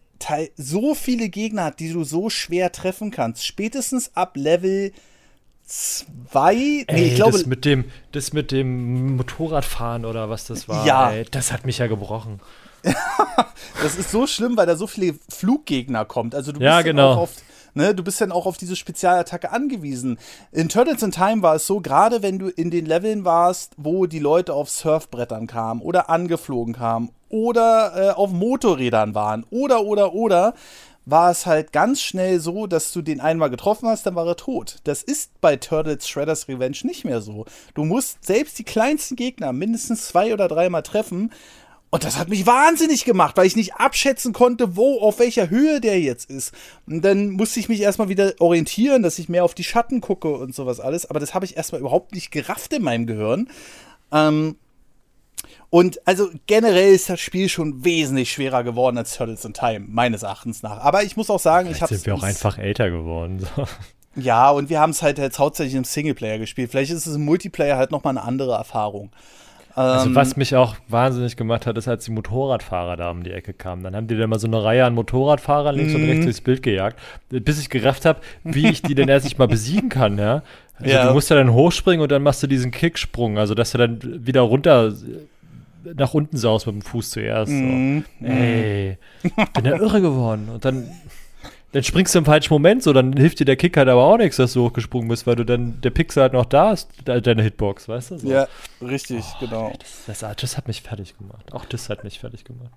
so 0.56 0.94
viele 0.94 1.28
Gegner 1.28 1.64
hat, 1.64 1.80
die 1.80 1.92
du 1.92 2.02
so 2.02 2.30
schwer 2.30 2.72
treffen 2.72 3.10
kannst. 3.10 3.46
Spätestens 3.46 4.16
ab 4.16 4.36
Level 4.36 4.92
2. 5.66 6.54
Nee, 6.54 6.84
ich 6.88 7.14
glaube. 7.14 7.32
Das 7.32 7.46
mit, 7.46 7.64
dem, 7.64 7.84
das 8.12 8.32
mit 8.32 8.50
dem 8.50 9.16
Motorradfahren 9.16 10.04
oder 10.04 10.30
was 10.30 10.46
das 10.46 10.68
war, 10.68 10.86
ja. 10.86 11.10
Ey, 11.10 11.24
das 11.30 11.52
hat 11.52 11.66
mich 11.66 11.78
ja 11.78 11.86
gebrochen. 11.86 12.40
das 13.82 13.96
ist 13.96 14.10
so 14.10 14.26
schlimm, 14.26 14.56
weil 14.56 14.66
da 14.66 14.76
so 14.76 14.86
viele 14.86 15.14
Fluggegner 15.28 16.04
kommt. 16.04 16.34
Also 16.34 16.52
du 16.52 16.60
ja, 16.60 16.76
bist 16.76 16.86
genau. 16.86 17.12
auch 17.12 17.18
auf 17.18 17.30
Ne? 17.74 17.94
Du 17.94 18.04
bist 18.04 18.20
dann 18.20 18.32
auch 18.32 18.46
auf 18.46 18.56
diese 18.56 18.76
Spezialattacke 18.76 19.50
angewiesen. 19.50 20.18
In 20.52 20.68
Turtles 20.68 21.02
in 21.02 21.10
Time 21.10 21.42
war 21.42 21.56
es 21.56 21.66
so, 21.66 21.80
gerade 21.80 22.22
wenn 22.22 22.38
du 22.38 22.48
in 22.48 22.70
den 22.70 22.86
Leveln 22.86 23.24
warst, 23.24 23.72
wo 23.76 24.06
die 24.06 24.20
Leute 24.20 24.54
auf 24.54 24.70
Surfbrettern 24.70 25.46
kamen 25.46 25.82
oder 25.82 26.08
angeflogen 26.08 26.74
kamen 26.74 27.10
oder 27.28 27.92
äh, 27.96 28.10
auf 28.12 28.30
Motorrädern 28.30 29.14
waren 29.14 29.44
oder, 29.50 29.82
oder, 29.84 30.14
oder, 30.14 30.54
war 31.06 31.30
es 31.30 31.44
halt 31.44 31.72
ganz 31.72 32.00
schnell 32.00 32.40
so, 32.40 32.66
dass 32.66 32.92
du 32.92 33.02
den 33.02 33.20
einmal 33.20 33.50
getroffen 33.50 33.88
hast, 33.88 34.06
dann 34.06 34.14
war 34.14 34.26
er 34.26 34.36
tot. 34.36 34.78
Das 34.84 35.02
ist 35.02 35.38
bei 35.40 35.56
Turtles 35.56 36.08
Shredders 36.08 36.48
Revenge 36.48 36.78
nicht 36.84 37.04
mehr 37.04 37.20
so. 37.20 37.44
Du 37.74 37.84
musst 37.84 38.24
selbst 38.24 38.58
die 38.58 38.64
kleinsten 38.64 39.16
Gegner 39.16 39.52
mindestens 39.52 40.06
zwei 40.06 40.32
oder 40.32 40.48
dreimal 40.48 40.82
treffen. 40.82 41.30
Und 41.94 42.02
das 42.02 42.18
hat 42.18 42.28
mich 42.28 42.44
wahnsinnig 42.44 43.04
gemacht, 43.04 43.36
weil 43.36 43.46
ich 43.46 43.54
nicht 43.54 43.74
abschätzen 43.74 44.32
konnte, 44.32 44.74
wo, 44.74 44.98
auf 44.98 45.20
welcher 45.20 45.48
Höhe 45.48 45.80
der 45.80 46.00
jetzt 46.00 46.28
ist. 46.28 46.52
Und 46.88 47.02
dann 47.02 47.30
musste 47.30 47.60
ich 47.60 47.68
mich 47.68 47.80
erstmal 47.82 48.08
wieder 48.08 48.32
orientieren, 48.40 49.04
dass 49.04 49.20
ich 49.20 49.28
mehr 49.28 49.44
auf 49.44 49.54
die 49.54 49.62
Schatten 49.62 50.00
gucke 50.00 50.26
und 50.26 50.56
sowas 50.56 50.80
alles. 50.80 51.08
Aber 51.08 51.20
das 51.20 51.34
habe 51.34 51.44
ich 51.44 51.56
erstmal 51.56 51.80
überhaupt 51.80 52.12
nicht 52.12 52.32
gerafft 52.32 52.72
in 52.72 52.82
meinem 52.82 53.06
Gehirn. 53.06 53.48
Ähm, 54.10 54.56
und 55.70 56.04
also 56.04 56.30
generell 56.48 56.92
ist 56.92 57.10
das 57.10 57.20
Spiel 57.20 57.48
schon 57.48 57.84
wesentlich 57.84 58.32
schwerer 58.32 58.64
geworden 58.64 58.98
als 58.98 59.14
Turtles 59.16 59.44
in 59.44 59.54
Time, 59.54 59.86
meines 59.88 60.24
Erachtens 60.24 60.64
nach. 60.64 60.78
Aber 60.80 61.04
ich 61.04 61.16
muss 61.16 61.30
auch 61.30 61.38
sagen, 61.38 61.66
Vielleicht 61.66 61.76
ich 61.76 61.82
habe 61.82 61.94
sind 61.94 62.06
wir 62.06 62.16
auch 62.16 62.24
einfach 62.24 62.58
älter 62.58 62.90
geworden. 62.90 63.46
So. 63.54 63.66
Ja, 64.16 64.50
und 64.50 64.68
wir 64.68 64.80
haben 64.80 64.90
es 64.90 65.00
halt 65.00 65.18
jetzt 65.18 65.38
hauptsächlich 65.38 65.76
im 65.76 65.84
Singleplayer 65.84 66.38
gespielt. 66.38 66.72
Vielleicht 66.72 66.90
ist 66.90 67.06
es 67.06 67.14
im 67.14 67.24
Multiplayer 67.24 67.76
halt 67.76 67.92
nochmal 67.92 68.18
eine 68.18 68.26
andere 68.26 68.54
Erfahrung. 68.54 69.12
Also 69.74 70.08
ähm, 70.08 70.14
was 70.14 70.36
mich 70.36 70.54
auch 70.54 70.76
wahnsinnig 70.88 71.36
gemacht 71.36 71.66
hat, 71.66 71.76
ist, 71.76 71.88
als 71.88 72.04
die 72.04 72.12
Motorradfahrer 72.12 72.96
da 72.96 73.10
um 73.10 73.24
die 73.24 73.32
Ecke 73.32 73.52
kamen. 73.52 73.82
Dann 73.82 73.96
haben 73.96 74.06
die 74.06 74.16
da 74.16 74.26
mal 74.26 74.38
so 74.38 74.46
eine 74.46 74.62
Reihe 74.62 74.84
an 74.84 74.94
Motorradfahrern 74.94 75.74
links 75.74 75.94
und 75.94 76.02
rechts 76.04 76.20
mhm. 76.20 76.24
durchs 76.24 76.40
Bild 76.40 76.62
gejagt, 76.62 76.98
bis 77.28 77.60
ich 77.60 77.70
gerafft 77.70 78.04
habe, 78.04 78.20
wie 78.44 78.68
ich 78.68 78.82
die 78.82 78.94
denn 78.94 79.08
erst 79.08 79.24
nicht 79.24 79.38
mal 79.38 79.48
besiegen 79.48 79.88
kann, 79.88 80.18
ja. 80.18 80.42
Also 80.78 80.90
ja. 80.90 81.06
du 81.06 81.14
musst 81.14 81.30
ja 81.30 81.36
dann 81.36 81.52
hochspringen 81.52 82.02
und 82.02 82.10
dann 82.10 82.22
machst 82.22 82.42
du 82.42 82.46
diesen 82.46 82.70
Kicksprung, 82.70 83.38
also 83.38 83.54
dass 83.54 83.72
du 83.72 83.78
dann 83.78 84.26
wieder 84.26 84.40
runter 84.40 84.92
nach 85.96 86.14
unten 86.14 86.36
saust 86.36 86.66
mit 86.66 86.76
dem 86.76 86.82
Fuß 86.82 87.10
zuerst. 87.10 87.52
So. 87.52 87.58
Mm, 87.58 88.04
Ey, 88.22 88.98
bin 89.22 89.64
ja 89.64 89.76
irre 89.76 90.00
geworden. 90.00 90.48
Und 90.52 90.64
dann, 90.64 90.88
dann 91.74 91.82
springst 91.82 92.14
du 92.14 92.20
im 92.20 92.24
falschen 92.24 92.52
Moment 92.52 92.84
so, 92.84 92.92
dann 92.92 93.14
hilft 93.14 93.40
dir 93.40 93.44
der 93.44 93.56
Kick 93.56 93.76
halt 93.76 93.88
aber 93.88 94.04
auch 94.04 94.16
nichts, 94.16 94.36
dass 94.36 94.52
du 94.52 94.62
hochgesprungen 94.62 95.08
bist, 95.08 95.26
weil 95.26 95.34
du 95.34 95.44
dann, 95.44 95.80
der 95.80 95.90
Pixel 95.90 96.22
halt 96.22 96.32
noch 96.32 96.44
da 96.44 96.70
ist, 96.70 96.88
deine 97.04 97.42
Hitbox, 97.42 97.88
weißt 97.88 98.12
du? 98.12 98.18
So. 98.18 98.28
Ja, 98.30 98.46
richtig, 98.80 99.24
oh, 99.34 99.36
genau. 99.40 99.72
Das, 100.06 100.20
das, 100.20 100.36
das, 100.36 100.56
hat 100.56 100.68
mich 100.68 100.82
fertig 100.82 101.18
gemacht. 101.18 101.52
Auch 101.52 101.64
das 101.64 101.90
hat 101.90 102.04
mich 102.04 102.20
fertig 102.20 102.44
gemacht. 102.44 102.70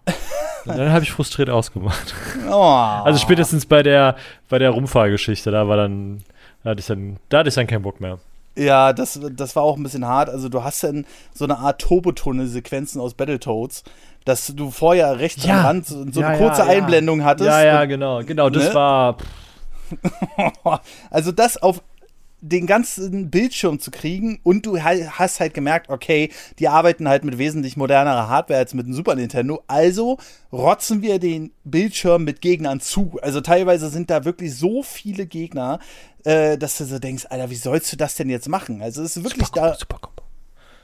Und 0.66 0.78
dann 0.78 0.92
habe 0.92 1.04
ich 1.04 1.12
frustriert 1.12 1.50
ausgemacht. 1.50 2.16
Oh. 2.50 2.54
Also 2.54 3.20
spätestens 3.20 3.66
bei 3.66 3.84
der, 3.84 4.16
bei 4.50 4.58
der 4.58 4.70
Rumfahrgeschichte, 4.72 5.52
da 5.52 5.68
war 5.68 5.78
dann, 5.78 6.24
da 6.64 6.72
hatte 6.72 6.80
ich 6.80 6.88
dann, 6.88 7.18
da 7.30 7.40
hatte 7.40 7.50
ich 7.50 7.56
dann 7.56 7.68
keinen 7.68 7.84
Bock 7.84 8.00
mehr. 8.00 8.20
Ja, 8.56 8.94
das, 8.94 9.20
das 9.32 9.56
war 9.56 9.64
auch 9.64 9.78
ein 9.78 9.84
bisschen 9.84 10.06
hart. 10.06 10.30
Also 10.30 10.50
du 10.50 10.64
hast 10.64 10.84
dann 10.84 11.06
so 11.34 11.46
eine 11.46 11.60
Art 11.60 11.82
Turbotunnel-Sequenzen 11.82 13.00
aus 13.00 13.14
Battletoads, 13.14 13.84
dass 14.28 14.48
du 14.48 14.72
vorher 14.72 15.20
rechts 15.20 15.46
ja. 15.46 15.60
am 15.60 15.66
Rand 15.66 15.88
so, 15.88 16.04
ja, 16.04 16.28
eine 16.28 16.38
kurze 16.38 16.62
ja, 16.62 16.68
Einblendung 16.68 17.24
hattest. 17.24 17.48
Ja, 17.48 17.64
ja, 17.64 17.86
genau, 17.86 18.24
genau. 18.24 18.50
Das 18.50 18.70
ne? 18.70 18.74
war. 18.74 19.18
also 21.10 21.32
das 21.32 21.58
auf 21.58 21.82
den 22.42 22.68
ganzen 22.68 23.32
Bildschirm 23.32 23.80
zu 23.80 23.90
kriegen 23.90 24.40
und 24.44 24.66
du 24.66 24.80
hast 24.80 25.40
halt 25.40 25.54
gemerkt, 25.54 25.90
okay, 25.90 26.30
die 26.60 26.68
arbeiten 26.68 27.08
halt 27.08 27.24
mit 27.24 27.38
wesentlich 27.38 27.78
modernerer 27.78 28.30
Hardware 28.30 28.60
als 28.60 28.74
mit 28.74 28.86
dem 28.86 28.94
Super 28.94 29.16
Nintendo, 29.16 29.64
also 29.68 30.18
rotzen 30.52 31.02
wir 31.02 31.20
den 31.20 31.52
Bildschirm 31.64 32.26
mit 32.26 32.42
Gegnern 32.42 32.80
zu. 32.80 33.18
Also 33.22 33.42
teilweise 33.42 33.90
sind 33.90 34.10
da 34.10 34.24
wirklich 34.24 34.56
so 34.56 34.84
viele 34.84 35.26
Gegner, 35.26 35.80
äh, 36.26 36.58
dass 36.58 36.78
du 36.78 36.86
so 36.86 37.00
denkst, 37.00 37.26
Alter, 37.30 37.50
wie 37.50 37.56
sollst 37.56 37.92
du 37.92 37.98
das 37.98 38.16
denn 38.16 38.30
jetzt 38.30 38.50
machen? 38.50 38.82
Also 38.82 39.02
es 39.02 39.18
ist 39.18 39.24
wirklich 39.24 39.48
super 39.48 39.62
da. 39.62 39.76
Super 39.76 40.00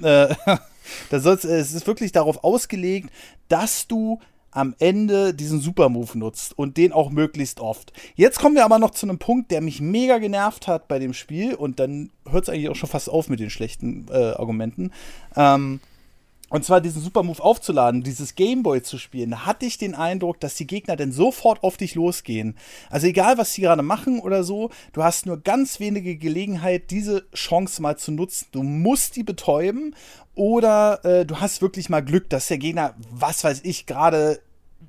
äh, 0.02 0.58
da 1.10 1.20
sollst, 1.20 1.46
es 1.46 1.74
ist 1.74 1.88
wirklich 1.88 2.12
darauf 2.12 2.44
ausgelegt, 2.44 3.10
dass 3.48 3.88
du 3.88 4.20
am 4.54 4.76
Ende 4.80 5.34
diesen 5.34 5.60
Super-Move 5.60 6.18
nutzt 6.18 6.58
und 6.58 6.78
den 6.78 6.92
auch 6.92 7.10
möglichst 7.10 7.60
oft. 7.60 7.92
Jetzt 8.16 8.40
kommen 8.40 8.56
wir 8.56 8.66
aber 8.66 8.80
noch 8.80 8.92
zu 8.92 9.08
einem 9.08 9.18
Punkt, 9.18 9.52
der 9.52 9.62
mich 9.62 9.82
mega 9.82 10.20
genervt 10.20 10.68
hat 10.68 10.88
bei 10.88 11.00
dem 11.00 11.14
Spiel 11.14 11.56
und 11.56 11.80
dann 11.80 12.12
hört 12.30 12.44
es 12.44 12.50
eigentlich 12.50 12.70
auch 12.70 12.76
schon 12.76 12.90
fast 12.90 13.10
auf 13.10 13.30
mit 13.30 13.40
den 13.40 13.50
schlechten 13.50 14.08
äh, 14.12 14.34
Argumenten. 14.34 14.92
Ähm, 15.36 15.80
und 16.54 16.64
zwar 16.64 16.82
diesen 16.82 17.02
Super-Move 17.02 17.44
aufzuladen, 17.44 18.04
dieses 18.04 18.36
Gameboy 18.36 18.84
zu 18.84 19.00
spielen, 19.00 19.44
hatte 19.44 19.66
ich 19.66 19.80
den 19.80 19.96
Eindruck, 19.96 20.40
dass 20.40 20.54
die 20.54 20.68
Gegner 20.68 20.96
dann 20.96 21.12
sofort 21.12 21.64
auf 21.64 21.78
dich 21.78 21.96
losgehen. 21.96 22.56
Also 22.92 23.08
egal, 23.08 23.40
was 23.40 23.54
sie 23.54 23.64
gerade 23.64 23.82
machen 23.82 24.20
oder 24.20 24.44
so, 24.44 24.70
du 24.92 25.04
hast 25.04 25.26
nur 25.26 25.42
ganz 25.42 25.80
wenige 25.80 26.16
Gelegenheit, 26.16 26.92
diese 26.92 27.26
Chance 27.34 27.82
mal 27.82 27.98
zu 27.98 28.12
nutzen. 28.12 28.50
Du 28.52 28.62
musst 28.62 29.16
die 29.16 29.24
betäuben 29.24 29.96
oder 30.36 31.04
äh, 31.04 31.26
du 31.26 31.40
hast 31.40 31.64
wirklich 31.64 31.90
mal 31.90 32.04
Glück, 32.04 32.30
dass 32.30 32.50
der 32.50 32.60
Gegner, 32.60 32.94
was 33.10 33.44
weiß 33.44 33.62
ich, 33.64 33.88
gerade 33.88 34.40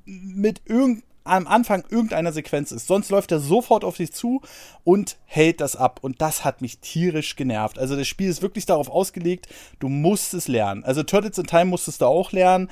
mit 0.05 0.61
irgendeinem 0.65 1.01
am 1.25 1.47
Anfang 1.47 1.83
irgendeiner 1.89 2.31
Sequenz 2.31 2.71
ist. 2.71 2.87
Sonst 2.87 3.09
läuft 3.09 3.31
er 3.31 3.39
sofort 3.39 3.83
auf 3.83 3.97
dich 3.97 4.13
zu 4.13 4.41
und 4.83 5.17
hält 5.25 5.59
das 5.59 5.75
ab. 5.75 5.99
Und 6.01 6.21
das 6.21 6.45
hat 6.45 6.61
mich 6.61 6.79
tierisch 6.79 7.35
genervt. 7.35 7.77
Also 7.77 7.95
das 7.97 8.07
Spiel 8.07 8.29
ist 8.29 8.41
wirklich 8.41 8.65
darauf 8.65 8.89
ausgelegt, 8.89 9.47
du 9.79 9.89
musst 9.89 10.33
es 10.33 10.47
lernen. 10.47 10.83
Also 10.83 11.03
Turtles 11.03 11.37
in 11.37 11.47
Time 11.47 11.65
musstest 11.65 12.01
du 12.01 12.05
auch 12.05 12.31
lernen. 12.31 12.69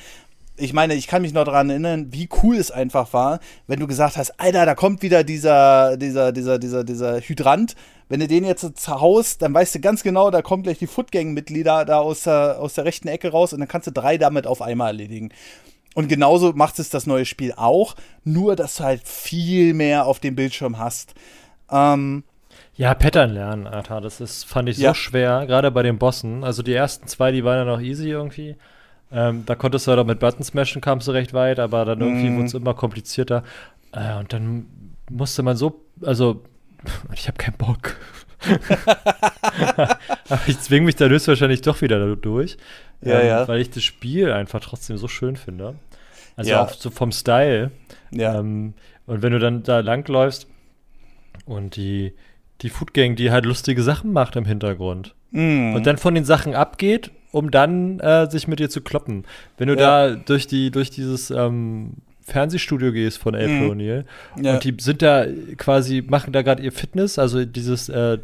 Ich 0.55 0.71
meine, 0.71 0.93
ich 0.93 1.07
kann 1.07 1.23
mich 1.23 1.33
noch 1.33 1.45
daran 1.45 1.71
erinnern, 1.71 2.13
wie 2.13 2.29
cool 2.43 2.57
es 2.57 2.69
einfach 2.69 3.11
war, 3.11 3.39
wenn 3.65 3.79
du 3.79 3.87
gesagt 3.87 4.17
hast, 4.17 4.39
Alter, 4.39 4.67
da 4.67 4.75
kommt 4.75 5.01
wieder 5.01 5.23
dieser, 5.23 5.97
dieser, 5.97 6.31
dieser, 6.31 6.59
dieser, 6.59 6.83
dieser 6.83 7.21
Hydrant. 7.21 7.75
Wenn 8.07 8.19
du 8.19 8.27
den 8.27 8.45
jetzt 8.45 8.77
zerhaust, 8.77 9.41
dann 9.41 9.51
weißt 9.51 9.73
du 9.73 9.79
ganz 9.79 10.03
genau, 10.03 10.29
da 10.29 10.43
kommen 10.43 10.61
gleich 10.61 10.77
die 10.77 10.85
Footgang-Mitglieder 10.85 11.85
da 11.85 11.97
aus 11.97 12.23
der, 12.23 12.59
aus 12.59 12.75
der 12.75 12.85
rechten 12.85 13.07
Ecke 13.07 13.31
raus 13.31 13.53
und 13.53 13.61
dann 13.61 13.67
kannst 13.67 13.87
du 13.87 13.91
drei 13.91 14.19
damit 14.19 14.45
auf 14.45 14.61
einmal 14.61 14.89
erledigen. 14.89 15.29
Und 15.93 16.07
genauso 16.07 16.53
macht 16.53 16.79
es 16.79 16.89
das 16.89 17.05
neue 17.05 17.25
Spiel 17.25 17.53
auch, 17.55 17.95
nur 18.23 18.55
dass 18.55 18.77
du 18.77 18.83
halt 18.83 19.07
viel 19.07 19.73
mehr 19.73 20.05
auf 20.05 20.19
dem 20.19 20.35
Bildschirm 20.35 20.77
hast. 20.77 21.13
Ähm, 21.69 22.23
ja, 22.75 22.93
Pattern 22.95 23.31
lernen, 23.31 23.67
Alter, 23.67 24.01
das 24.01 24.19
ist, 24.19 24.45
fand 24.45 24.67
ich 24.69 24.77
so 24.77 24.83
ja. 24.83 24.95
schwer, 24.95 25.45
gerade 25.45 25.69
bei 25.69 25.83
den 25.83 25.99
Bossen. 25.99 26.43
Also 26.43 26.63
die 26.63 26.73
ersten 26.73 27.07
zwei, 27.07 27.31
die 27.31 27.43
waren 27.43 27.59
ja 27.59 27.65
noch 27.65 27.81
easy 27.81 28.09
irgendwie. 28.09 28.55
Ähm, 29.11 29.43
da 29.45 29.53
konntest 29.53 29.85
du 29.85 29.91
halt 29.91 29.99
auch 29.99 30.05
mit 30.05 30.19
Button 30.19 30.43
smashen, 30.43 30.81
kamst 30.81 31.07
du 31.07 31.11
recht 31.11 31.33
weit, 31.33 31.59
aber 31.59 31.85
dann 31.85 32.01
irgendwie 32.01 32.29
mm. 32.29 32.35
wurde 32.35 32.45
es 32.47 32.53
immer 32.55 32.73
komplizierter. 32.73 33.43
Äh, 33.91 34.17
und 34.17 34.33
dann 34.33 34.65
musste 35.11 35.43
man 35.43 35.55
so, 35.55 35.85
also, 36.01 36.41
ich 37.13 37.27
habe 37.27 37.37
keinen 37.37 37.57
Bock. 37.57 37.95
Aber 40.29 40.41
ich 40.47 40.59
zwinge 40.59 40.85
mich 40.85 40.95
da 40.95 41.07
höchstwahrscheinlich 41.07 41.61
doch 41.61 41.81
wieder 41.81 42.15
durch. 42.15 42.57
Ja, 43.01 43.19
ähm, 43.19 43.27
ja. 43.27 43.47
Weil 43.47 43.61
ich 43.61 43.69
das 43.69 43.83
Spiel 43.83 44.31
einfach 44.31 44.59
trotzdem 44.59 44.97
so 44.97 45.07
schön 45.07 45.35
finde. 45.35 45.75
Also 46.35 46.51
ja. 46.51 46.63
auch 46.63 46.73
so 46.73 46.89
vom 46.89 47.11
Style. 47.11 47.71
Ja. 48.11 48.39
Ähm, 48.39 48.73
und 49.05 49.21
wenn 49.21 49.33
du 49.33 49.39
dann 49.39 49.63
da 49.63 49.79
langläufst 49.79 50.47
und 51.45 51.75
die, 51.75 52.13
die 52.61 52.69
Food 52.69 52.93
Gang, 52.93 53.15
die 53.15 53.31
halt 53.31 53.45
lustige 53.45 53.83
Sachen 53.83 54.13
macht 54.13 54.35
im 54.35 54.45
Hintergrund. 54.45 55.13
Mm. 55.31 55.75
Und 55.75 55.85
dann 55.85 55.97
von 55.97 56.15
den 56.15 56.25
Sachen 56.25 56.55
abgeht, 56.55 57.11
um 57.31 57.51
dann 57.51 57.99
äh, 57.99 58.29
sich 58.29 58.47
mit 58.47 58.59
dir 58.59 58.69
zu 58.69 58.81
kloppen. 58.81 59.25
Wenn 59.57 59.67
du 59.67 59.75
ja. 59.75 60.09
da 60.09 60.15
durch 60.15 60.47
die, 60.47 60.71
durch 60.71 60.89
dieses 60.89 61.31
ähm, 61.31 61.95
Fernsehstudio 62.25 62.91
gehst 62.91 63.17
von 63.17 63.35
April 63.35 63.67
mm. 63.67 63.71
O'Neil 63.71 64.05
ja. 64.41 64.53
und 64.53 64.63
die 64.63 64.75
sind 64.79 65.01
da 65.01 65.25
quasi, 65.57 66.01
machen 66.01 66.33
da 66.33 66.41
gerade 66.41 66.63
ihr 66.63 66.71
Fitness, 66.71 67.19
also 67.19 67.45
dieses 67.45 67.89
äh, 67.89 68.17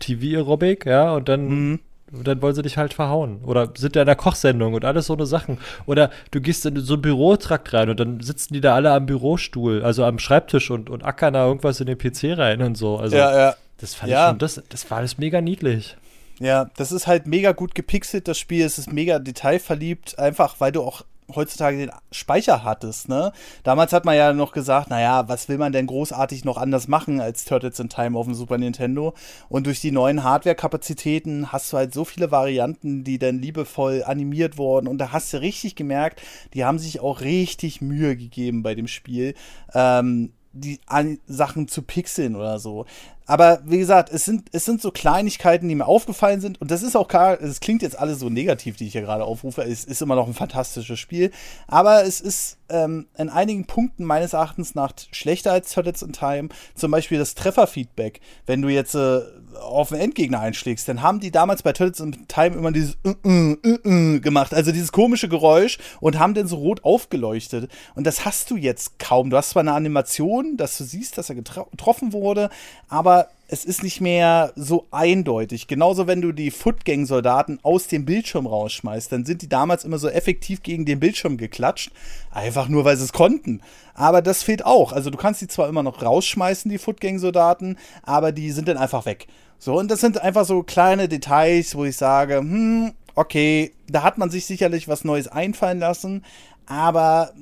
TV-Aerobic, 0.00 0.86
ja, 0.86 1.12
und 1.14 1.28
dann. 1.28 1.80
Und 2.12 2.28
dann 2.28 2.40
wollen 2.42 2.54
sie 2.54 2.62
dich 2.62 2.76
halt 2.76 2.94
verhauen. 2.94 3.40
Oder 3.42 3.72
sind 3.76 3.96
da 3.96 4.02
in 4.02 4.06
der 4.06 4.14
Kochsendung 4.14 4.74
und 4.74 4.84
alles 4.84 5.06
so 5.06 5.14
eine 5.14 5.26
Sachen. 5.26 5.58
Oder 5.84 6.10
du 6.30 6.40
gehst 6.40 6.64
in 6.64 6.76
so 6.76 6.92
einen 6.92 7.02
Bürotrakt 7.02 7.72
rein 7.72 7.90
und 7.90 7.98
dann 7.98 8.20
sitzen 8.20 8.54
die 8.54 8.60
da 8.60 8.76
alle 8.76 8.92
am 8.92 9.06
Bürostuhl, 9.06 9.82
also 9.82 10.04
am 10.04 10.20
Schreibtisch 10.20 10.70
und, 10.70 10.90
und 10.90 11.04
ackern 11.04 11.34
da 11.34 11.44
irgendwas 11.44 11.80
in 11.80 11.86
den 11.86 11.98
PC 11.98 12.38
rein 12.38 12.62
und 12.62 12.76
so. 12.76 12.98
Also, 12.98 13.16
ja, 13.16 13.36
ja. 13.36 13.54
Das 13.78 13.94
fand 13.94 14.12
ja. 14.12 14.26
ich 14.26 14.30
schon, 14.30 14.38
das, 14.38 14.62
das 14.68 14.88
war 14.90 14.98
alles 14.98 15.18
mega 15.18 15.40
niedlich. 15.40 15.96
Ja, 16.38 16.70
das 16.76 16.92
ist 16.92 17.06
halt 17.06 17.26
mega 17.26 17.52
gut 17.52 17.74
gepixelt, 17.74 18.28
das 18.28 18.38
Spiel. 18.38 18.64
Es 18.64 18.78
ist 18.78 18.92
mega 18.92 19.18
detailverliebt, 19.18 20.18
einfach 20.18 20.56
weil 20.60 20.72
du 20.72 20.82
auch 20.82 21.02
heutzutage 21.36 21.76
den 21.76 21.90
Speicher 22.10 22.64
hattest, 22.64 23.08
ne? 23.08 23.32
Damals 23.62 23.92
hat 23.92 24.04
man 24.04 24.16
ja 24.16 24.32
noch 24.32 24.52
gesagt, 24.52 24.90
naja, 24.90 25.28
was 25.28 25.48
will 25.48 25.58
man 25.58 25.72
denn 25.72 25.86
großartig 25.86 26.44
noch 26.44 26.56
anders 26.56 26.88
machen 26.88 27.20
als 27.20 27.44
Turtles 27.44 27.78
in 27.80 27.88
Time 27.88 28.18
auf 28.18 28.26
dem 28.26 28.34
Super 28.34 28.58
Nintendo? 28.58 29.14
Und 29.48 29.66
durch 29.66 29.80
die 29.80 29.92
neuen 29.92 30.24
Hardware-Kapazitäten 30.24 31.52
hast 31.52 31.72
du 31.72 31.76
halt 31.76 31.94
so 31.94 32.04
viele 32.04 32.30
Varianten, 32.30 33.04
die 33.04 33.18
dann 33.18 33.38
liebevoll 33.38 34.02
animiert 34.04 34.58
wurden. 34.58 34.88
Und 34.88 34.98
da 34.98 35.12
hast 35.12 35.32
du 35.32 35.40
richtig 35.40 35.76
gemerkt, 35.76 36.20
die 36.54 36.64
haben 36.64 36.78
sich 36.78 37.00
auch 37.00 37.20
richtig 37.20 37.80
Mühe 37.80 38.16
gegeben 38.16 38.62
bei 38.62 38.74
dem 38.74 38.88
Spiel. 38.88 39.34
Ähm, 39.74 40.32
die 40.54 40.80
Sachen 41.26 41.68
zu 41.68 41.82
pixeln 41.82 42.36
oder 42.36 42.58
so. 42.58 42.86
Aber 43.26 43.60
wie 43.64 43.78
gesagt, 43.78 44.10
es 44.12 44.24
sind, 44.24 44.48
es 44.52 44.64
sind 44.64 44.82
so 44.82 44.90
Kleinigkeiten, 44.90 45.68
die 45.68 45.74
mir 45.74 45.86
aufgefallen 45.86 46.40
sind. 46.40 46.60
Und 46.60 46.70
das 46.70 46.82
ist 46.82 46.94
auch 46.94 47.08
klar, 47.08 47.40
es 47.40 47.60
klingt 47.60 47.82
jetzt 47.82 47.98
alles 47.98 48.18
so 48.18 48.28
negativ, 48.28 48.76
die 48.76 48.86
ich 48.86 48.92
hier 48.92 49.02
gerade 49.02 49.24
aufrufe. 49.24 49.62
Es 49.62 49.84
ist 49.84 50.02
immer 50.02 50.14
noch 50.14 50.26
ein 50.26 50.34
fantastisches 50.34 50.98
Spiel. 50.98 51.30
Aber 51.66 52.04
es 52.04 52.20
ist 52.20 52.58
ähm, 52.68 53.06
in 53.16 53.30
einigen 53.30 53.66
Punkten 53.66 54.04
meines 54.04 54.32
Erachtens 54.32 54.74
nach 54.74 54.92
schlechter 55.10 55.52
als 55.52 55.72
Turtles 55.72 56.02
in 56.02 56.12
Time. 56.12 56.48
Zum 56.74 56.90
Beispiel 56.90 57.18
das 57.18 57.34
Trefferfeedback. 57.34 58.20
Wenn 58.46 58.60
du 58.60 58.68
jetzt 58.68 58.94
äh, 58.94 59.20
auf 59.60 59.92
einen 59.92 60.00
Endgegner 60.00 60.40
einschlägst, 60.40 60.88
dann 60.88 61.02
haben 61.02 61.20
die 61.20 61.30
damals 61.30 61.62
bei 61.62 61.72
Turtles 61.72 62.00
in 62.00 62.26
Time 62.28 62.56
immer 62.56 62.72
dieses 62.72 62.96
uh, 63.06 63.14
uh, 63.24 63.56
uh, 63.64 64.20
gemacht, 64.20 64.54
also 64.54 64.72
dieses 64.72 64.92
komische 64.92 65.28
Geräusch 65.28 65.78
und 66.00 66.18
haben 66.18 66.34
den 66.34 66.46
so 66.46 66.56
rot 66.56 66.84
aufgeleuchtet. 66.84 67.70
Und 67.94 68.06
das 68.06 68.24
hast 68.24 68.50
du 68.50 68.56
jetzt 68.56 68.98
kaum. 68.98 69.30
Du 69.30 69.36
hast 69.36 69.50
zwar 69.50 69.60
eine 69.60 69.72
Animation, 69.72 70.56
dass 70.56 70.76
du 70.78 70.84
siehst, 70.84 71.18
dass 71.18 71.30
er 71.30 71.36
getroffen 71.36 72.12
wurde, 72.12 72.50
aber 72.88 73.23
es 73.48 73.64
ist 73.64 73.82
nicht 73.82 74.00
mehr 74.00 74.52
so 74.56 74.86
eindeutig. 74.90 75.66
Genauso, 75.66 76.06
wenn 76.06 76.22
du 76.22 76.32
die 76.32 76.50
Footgang-Soldaten 76.50 77.58
aus 77.62 77.88
dem 77.88 78.04
Bildschirm 78.04 78.46
rausschmeißt, 78.46 79.12
dann 79.12 79.24
sind 79.24 79.42
die 79.42 79.48
damals 79.48 79.84
immer 79.84 79.98
so 79.98 80.08
effektiv 80.08 80.62
gegen 80.62 80.84
den 80.84 81.00
Bildschirm 81.00 81.36
geklatscht. 81.36 81.90
Einfach 82.30 82.68
nur, 82.68 82.84
weil 82.84 82.96
sie 82.96 83.04
es 83.04 83.12
konnten. 83.12 83.60
Aber 83.92 84.22
das 84.22 84.42
fehlt 84.42 84.64
auch. 84.64 84.92
Also 84.92 85.10
du 85.10 85.18
kannst 85.18 85.40
die 85.40 85.48
zwar 85.48 85.68
immer 85.68 85.82
noch 85.82 86.02
rausschmeißen, 86.02 86.70
die 86.70 86.78
Footgang-Soldaten, 86.78 87.76
aber 88.02 88.32
die 88.32 88.50
sind 88.50 88.68
dann 88.68 88.78
einfach 88.78 89.04
weg. 89.04 89.26
So, 89.58 89.78
und 89.78 89.90
das 89.90 90.00
sind 90.00 90.20
einfach 90.20 90.44
so 90.44 90.62
kleine 90.62 91.08
Details, 91.08 91.74
wo 91.74 91.84
ich 91.84 91.96
sage, 91.96 92.38
hm, 92.38 92.92
okay, 93.14 93.72
da 93.88 94.02
hat 94.02 94.18
man 94.18 94.30
sich 94.30 94.46
sicherlich 94.46 94.88
was 94.88 95.04
Neues 95.04 95.28
einfallen 95.28 95.78
lassen, 95.78 96.24
aber 96.66 97.32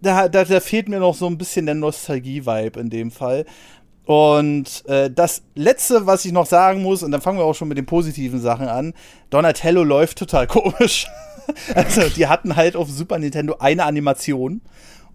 da, 0.00 0.28
da, 0.28 0.44
da 0.44 0.60
fehlt 0.60 0.88
mir 0.88 1.00
noch 1.00 1.14
so 1.14 1.26
ein 1.26 1.38
bisschen 1.38 1.66
der 1.66 1.74
Nostalgie-Vibe 1.74 2.80
in 2.80 2.90
dem 2.90 3.10
Fall. 3.10 3.44
Und 4.06 4.84
äh, 4.86 5.10
das 5.10 5.42
letzte, 5.56 6.06
was 6.06 6.24
ich 6.24 6.32
noch 6.32 6.46
sagen 6.46 6.80
muss, 6.80 7.02
und 7.02 7.10
dann 7.10 7.20
fangen 7.20 7.38
wir 7.38 7.44
auch 7.44 7.54
schon 7.54 7.68
mit 7.68 7.76
den 7.76 7.86
positiven 7.86 8.40
Sachen 8.40 8.68
an: 8.68 8.94
Donatello 9.30 9.82
läuft 9.82 10.18
total 10.18 10.46
komisch. 10.46 11.06
also, 11.74 12.08
die 12.08 12.26
hatten 12.26 12.56
halt 12.56 12.76
auf 12.76 12.88
Super 12.88 13.18
Nintendo 13.18 13.56
eine 13.58 13.84
Animation 13.84 14.62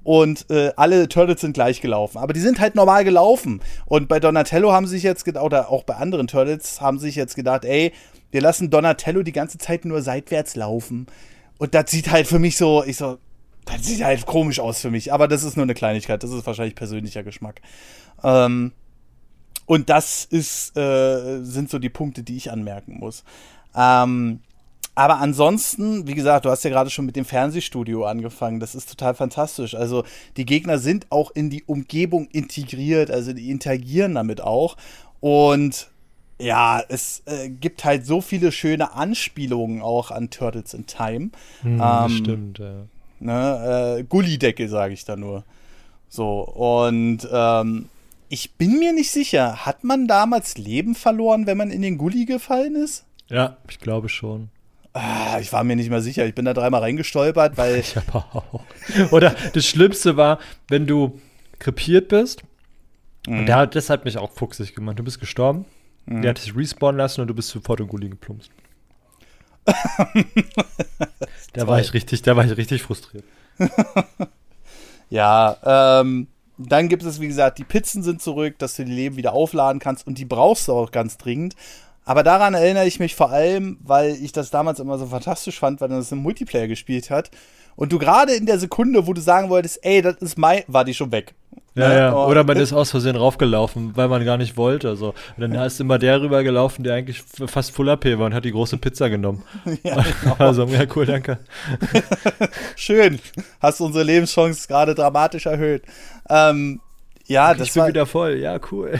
und 0.03 0.49
äh, 0.49 0.71
alle 0.75 1.07
Turtles 1.07 1.41
sind 1.41 1.53
gleich 1.53 1.79
gelaufen. 1.81 2.17
Aber 2.17 2.33
die 2.33 2.39
sind 2.39 2.59
halt 2.59 2.75
normal 2.75 3.03
gelaufen. 3.03 3.61
Und 3.85 4.09
bei 4.09 4.19
Donatello 4.19 4.71
haben 4.73 4.87
sie 4.87 4.95
sich 4.95 5.03
jetzt 5.03 5.25
gedacht, 5.25 5.45
oder 5.45 5.69
auch 5.69 5.83
bei 5.83 5.95
anderen 5.95 6.27
Turtles 6.27 6.81
haben 6.81 6.99
sie 6.99 7.07
sich 7.07 7.15
jetzt 7.15 7.35
gedacht, 7.35 7.65
ey, 7.65 7.93
wir 8.31 8.41
lassen 8.41 8.69
Donatello 8.69 9.23
die 9.23 9.31
ganze 9.31 9.57
Zeit 9.57 9.85
nur 9.85 10.01
seitwärts 10.01 10.55
laufen. 10.55 11.07
Und 11.59 11.75
das 11.75 11.91
sieht 11.91 12.11
halt 12.11 12.27
für 12.27 12.39
mich 12.39 12.57
so, 12.57 12.83
ich 12.83 12.97
so, 12.97 13.19
das 13.65 13.85
sieht 13.85 14.03
halt 14.03 14.25
komisch 14.25 14.59
aus 14.59 14.81
für 14.81 14.89
mich. 14.89 15.13
Aber 15.13 15.27
das 15.27 15.43
ist 15.43 15.55
nur 15.55 15.63
eine 15.63 15.75
Kleinigkeit, 15.75 16.23
das 16.23 16.31
ist 16.31 16.45
wahrscheinlich 16.45 16.75
persönlicher 16.75 17.23
Geschmack. 17.23 17.61
Ähm, 18.23 18.71
und 19.71 19.89
das 19.89 20.25
ist, 20.25 20.75
äh, 20.75 21.41
sind 21.43 21.69
so 21.69 21.79
die 21.79 21.87
Punkte, 21.87 22.23
die 22.23 22.35
ich 22.35 22.51
anmerken 22.51 22.99
muss. 22.99 23.23
Ähm, 23.73 24.41
aber 24.95 25.19
ansonsten, 25.19 26.05
wie 26.07 26.13
gesagt, 26.13 26.43
du 26.43 26.49
hast 26.49 26.65
ja 26.65 26.69
gerade 26.69 26.89
schon 26.89 27.05
mit 27.05 27.15
dem 27.15 27.23
Fernsehstudio 27.23 28.03
angefangen. 28.03 28.59
Das 28.59 28.75
ist 28.75 28.89
total 28.89 29.15
fantastisch. 29.15 29.73
Also 29.73 30.03
die 30.35 30.45
Gegner 30.45 30.77
sind 30.77 31.07
auch 31.09 31.31
in 31.31 31.49
die 31.49 31.63
Umgebung 31.63 32.27
integriert, 32.33 33.11
also 33.11 33.31
die 33.31 33.49
interagieren 33.49 34.15
damit 34.15 34.41
auch. 34.41 34.75
Und 35.21 35.89
ja, 36.37 36.83
es 36.89 37.23
äh, 37.25 37.47
gibt 37.47 37.85
halt 37.85 38.05
so 38.05 38.19
viele 38.19 38.51
schöne 38.51 38.93
Anspielungen 38.93 39.81
auch 39.81 40.11
an 40.11 40.31
Turtles 40.31 40.73
in 40.73 40.85
Time. 40.85 41.29
Hm, 41.61 41.81
ähm, 41.81 42.09
stimmt, 42.09 42.59
ja. 42.59 42.73
Ne, 43.21 43.99
äh, 43.99 44.03
Gullideckel, 44.03 44.67
sage 44.67 44.93
ich 44.93 45.05
da 45.05 45.15
nur. 45.15 45.45
So, 46.09 46.41
und 46.41 47.25
ähm, 47.31 47.87
ich 48.31 48.53
bin 48.53 48.79
mir 48.79 48.93
nicht 48.93 49.11
sicher, 49.11 49.65
hat 49.65 49.83
man 49.83 50.07
damals 50.07 50.57
Leben 50.57 50.95
verloren, 50.95 51.47
wenn 51.47 51.57
man 51.57 51.69
in 51.69 51.81
den 51.81 51.97
Gully 51.97 52.23
gefallen 52.23 52.75
ist? 52.75 53.03
Ja, 53.27 53.57
ich 53.69 53.79
glaube 53.79 54.07
schon. 54.07 54.47
Ah, 54.93 55.37
ich 55.41 55.51
war 55.51 55.65
mir 55.65 55.75
nicht 55.75 55.89
mehr 55.89 56.01
sicher. 56.01 56.25
Ich 56.25 56.33
bin 56.33 56.45
da 56.45 56.53
dreimal 56.53 56.79
reingestolpert, 56.81 57.57
weil. 57.57 57.75
Ich 57.79 57.97
aber 57.97 58.25
auch. 58.33 58.63
Oder 59.11 59.35
das 59.53 59.65
Schlimmste 59.65 60.15
war, 60.15 60.39
wenn 60.69 60.87
du 60.87 61.19
krepiert 61.59 62.07
bist. 62.07 62.43
Mhm. 63.27 63.39
Und 63.39 63.45
der 63.47 63.57
hat 63.57 63.75
deshalb 63.75 64.05
mich 64.05 64.17
auch 64.17 64.31
fuchsig 64.31 64.75
gemacht. 64.75 64.97
Du 64.97 65.03
bist 65.03 65.19
gestorben. 65.19 65.65
Mhm. 66.05 66.21
Der 66.21 66.29
hat 66.29 66.43
dich 66.43 66.55
respawnen 66.55 66.99
lassen 66.99 67.19
und 67.21 67.27
du 67.27 67.33
bist 67.33 67.49
sofort 67.49 67.81
in 67.81 67.87
Gully 67.87 68.09
geplumpst. 68.09 68.49
da 71.53 71.67
war 71.67 71.81
ich 71.81 71.93
richtig, 71.93 72.21
da 72.21 72.35
war 72.35 72.45
ich 72.45 72.55
richtig 72.55 72.81
frustriert. 72.81 73.25
ja, 75.09 76.01
ähm, 76.01 76.27
dann 76.67 76.89
gibt 76.89 77.03
es, 77.03 77.21
wie 77.21 77.27
gesagt, 77.27 77.57
die 77.57 77.63
Pizzen 77.63 78.03
sind 78.03 78.21
zurück, 78.21 78.59
dass 78.59 78.75
du 78.75 78.85
die 78.85 78.91
Leben 78.91 79.15
wieder 79.15 79.33
aufladen 79.33 79.79
kannst 79.79 80.05
und 80.05 80.17
die 80.17 80.25
brauchst 80.25 80.67
du 80.67 80.73
auch 80.73 80.91
ganz 80.91 81.17
dringend. 81.17 81.55
Aber 82.03 82.23
daran 82.23 82.53
erinnere 82.53 82.87
ich 82.87 82.99
mich 82.99 83.15
vor 83.15 83.31
allem, 83.31 83.77
weil 83.81 84.15
ich 84.15 84.31
das 84.31 84.49
damals 84.49 84.79
immer 84.79 84.97
so 84.97 85.05
fantastisch 85.05 85.59
fand, 85.59 85.81
weil 85.81 85.89
man 85.89 85.99
das 85.99 86.11
im 86.11 86.19
Multiplayer 86.19 86.67
gespielt 86.67 87.09
hat. 87.09 87.29
Und 87.75 87.91
du 87.91 87.99
gerade 87.99 88.33
in 88.33 88.45
der 88.45 88.59
Sekunde, 88.59 89.07
wo 89.07 89.13
du 89.13 89.21
sagen 89.21 89.49
wolltest, 89.49 89.79
ey, 89.83 90.01
das 90.01 90.15
ist 90.17 90.37
mein, 90.37 90.63
war 90.67 90.83
die 90.83 90.93
schon 90.93 91.11
weg. 91.11 91.35
Ja, 91.75 91.87
ne? 91.87 91.97
ja. 91.97 92.13
Oder 92.13 92.43
man 92.43 92.57
ist 92.57 92.73
aus 92.73 92.91
Versehen 92.91 93.15
raufgelaufen, 93.15 93.95
weil 93.95 94.07
man 94.07 94.25
gar 94.25 94.37
nicht 94.37 94.57
wollte. 94.57 94.89
Also. 94.89 95.13
Und 95.37 95.41
dann 95.41 95.53
ist 95.65 95.79
immer 95.79 95.97
der 95.97 96.21
rübergelaufen, 96.21 96.83
der 96.83 96.95
eigentlich 96.95 97.21
fast 97.21 97.71
Full 97.71 97.89
AP 97.89 98.05
war 98.17 98.25
und 98.25 98.33
hat 98.33 98.45
die 98.45 98.51
große 98.51 98.77
Pizza 98.77 99.09
genommen. 99.09 99.43
Ja, 99.83 99.95
genau. 100.21 100.35
Also, 100.39 100.65
ja, 100.65 100.83
cool, 100.95 101.05
danke. 101.05 101.39
Schön. 102.75 103.19
Hast 103.59 103.79
unsere 103.79 104.03
Lebenschance 104.03 104.67
gerade 104.67 104.95
dramatisch 104.95 105.45
erhöht. 105.45 105.83
Ähm, 106.29 106.81
ja, 107.31 107.53
das 107.53 107.69
ich 107.69 107.73
bin 107.73 107.81
war, 107.81 107.89
wieder 107.89 108.05
voll. 108.05 108.37
Ja, 108.37 108.59
cool. 108.71 108.99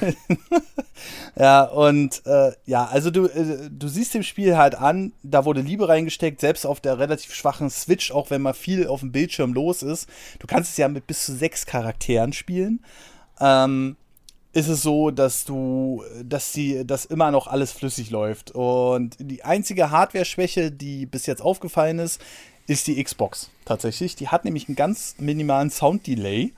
ja, 1.36 1.64
und 1.64 2.22
äh, 2.26 2.52
ja, 2.66 2.86
also 2.86 3.10
du, 3.10 3.26
äh, 3.26 3.68
du 3.70 3.88
siehst 3.88 4.14
dem 4.14 4.22
Spiel 4.22 4.56
halt 4.56 4.74
an, 4.74 5.12
da 5.22 5.44
wurde 5.44 5.60
Liebe 5.60 5.88
reingesteckt, 5.88 6.40
selbst 6.40 6.66
auf 6.66 6.80
der 6.80 6.98
relativ 6.98 7.34
schwachen 7.34 7.70
Switch, 7.70 8.10
auch 8.10 8.30
wenn 8.30 8.42
mal 8.42 8.54
viel 8.54 8.86
auf 8.86 9.00
dem 9.00 9.12
Bildschirm 9.12 9.52
los 9.52 9.82
ist. 9.82 10.08
Du 10.38 10.46
kannst 10.46 10.72
es 10.72 10.76
ja 10.76 10.88
mit 10.88 11.06
bis 11.06 11.24
zu 11.24 11.34
sechs 11.34 11.66
Charakteren 11.66 12.32
spielen. 12.32 12.80
Ähm, 13.40 13.96
ist 14.52 14.68
es 14.68 14.82
so, 14.82 15.10
dass 15.10 15.44
du, 15.44 16.02
dass 16.24 16.52
die, 16.52 16.86
dass 16.86 17.04
immer 17.04 17.30
noch 17.30 17.46
alles 17.46 17.72
flüssig 17.72 18.10
läuft. 18.10 18.50
Und 18.50 19.16
die 19.20 19.44
einzige 19.44 19.90
Hardware-Schwäche, 19.90 20.72
die 20.72 21.06
bis 21.06 21.26
jetzt 21.26 21.42
aufgefallen 21.42 21.98
ist, 21.98 22.20
ist 22.66 22.86
die 22.86 23.02
Xbox 23.02 23.50
tatsächlich. 23.64 24.16
Die 24.16 24.28
hat 24.28 24.44
nämlich 24.44 24.68
einen 24.68 24.76
ganz 24.76 25.16
minimalen 25.18 25.70
Sound-Delay. 25.70 26.52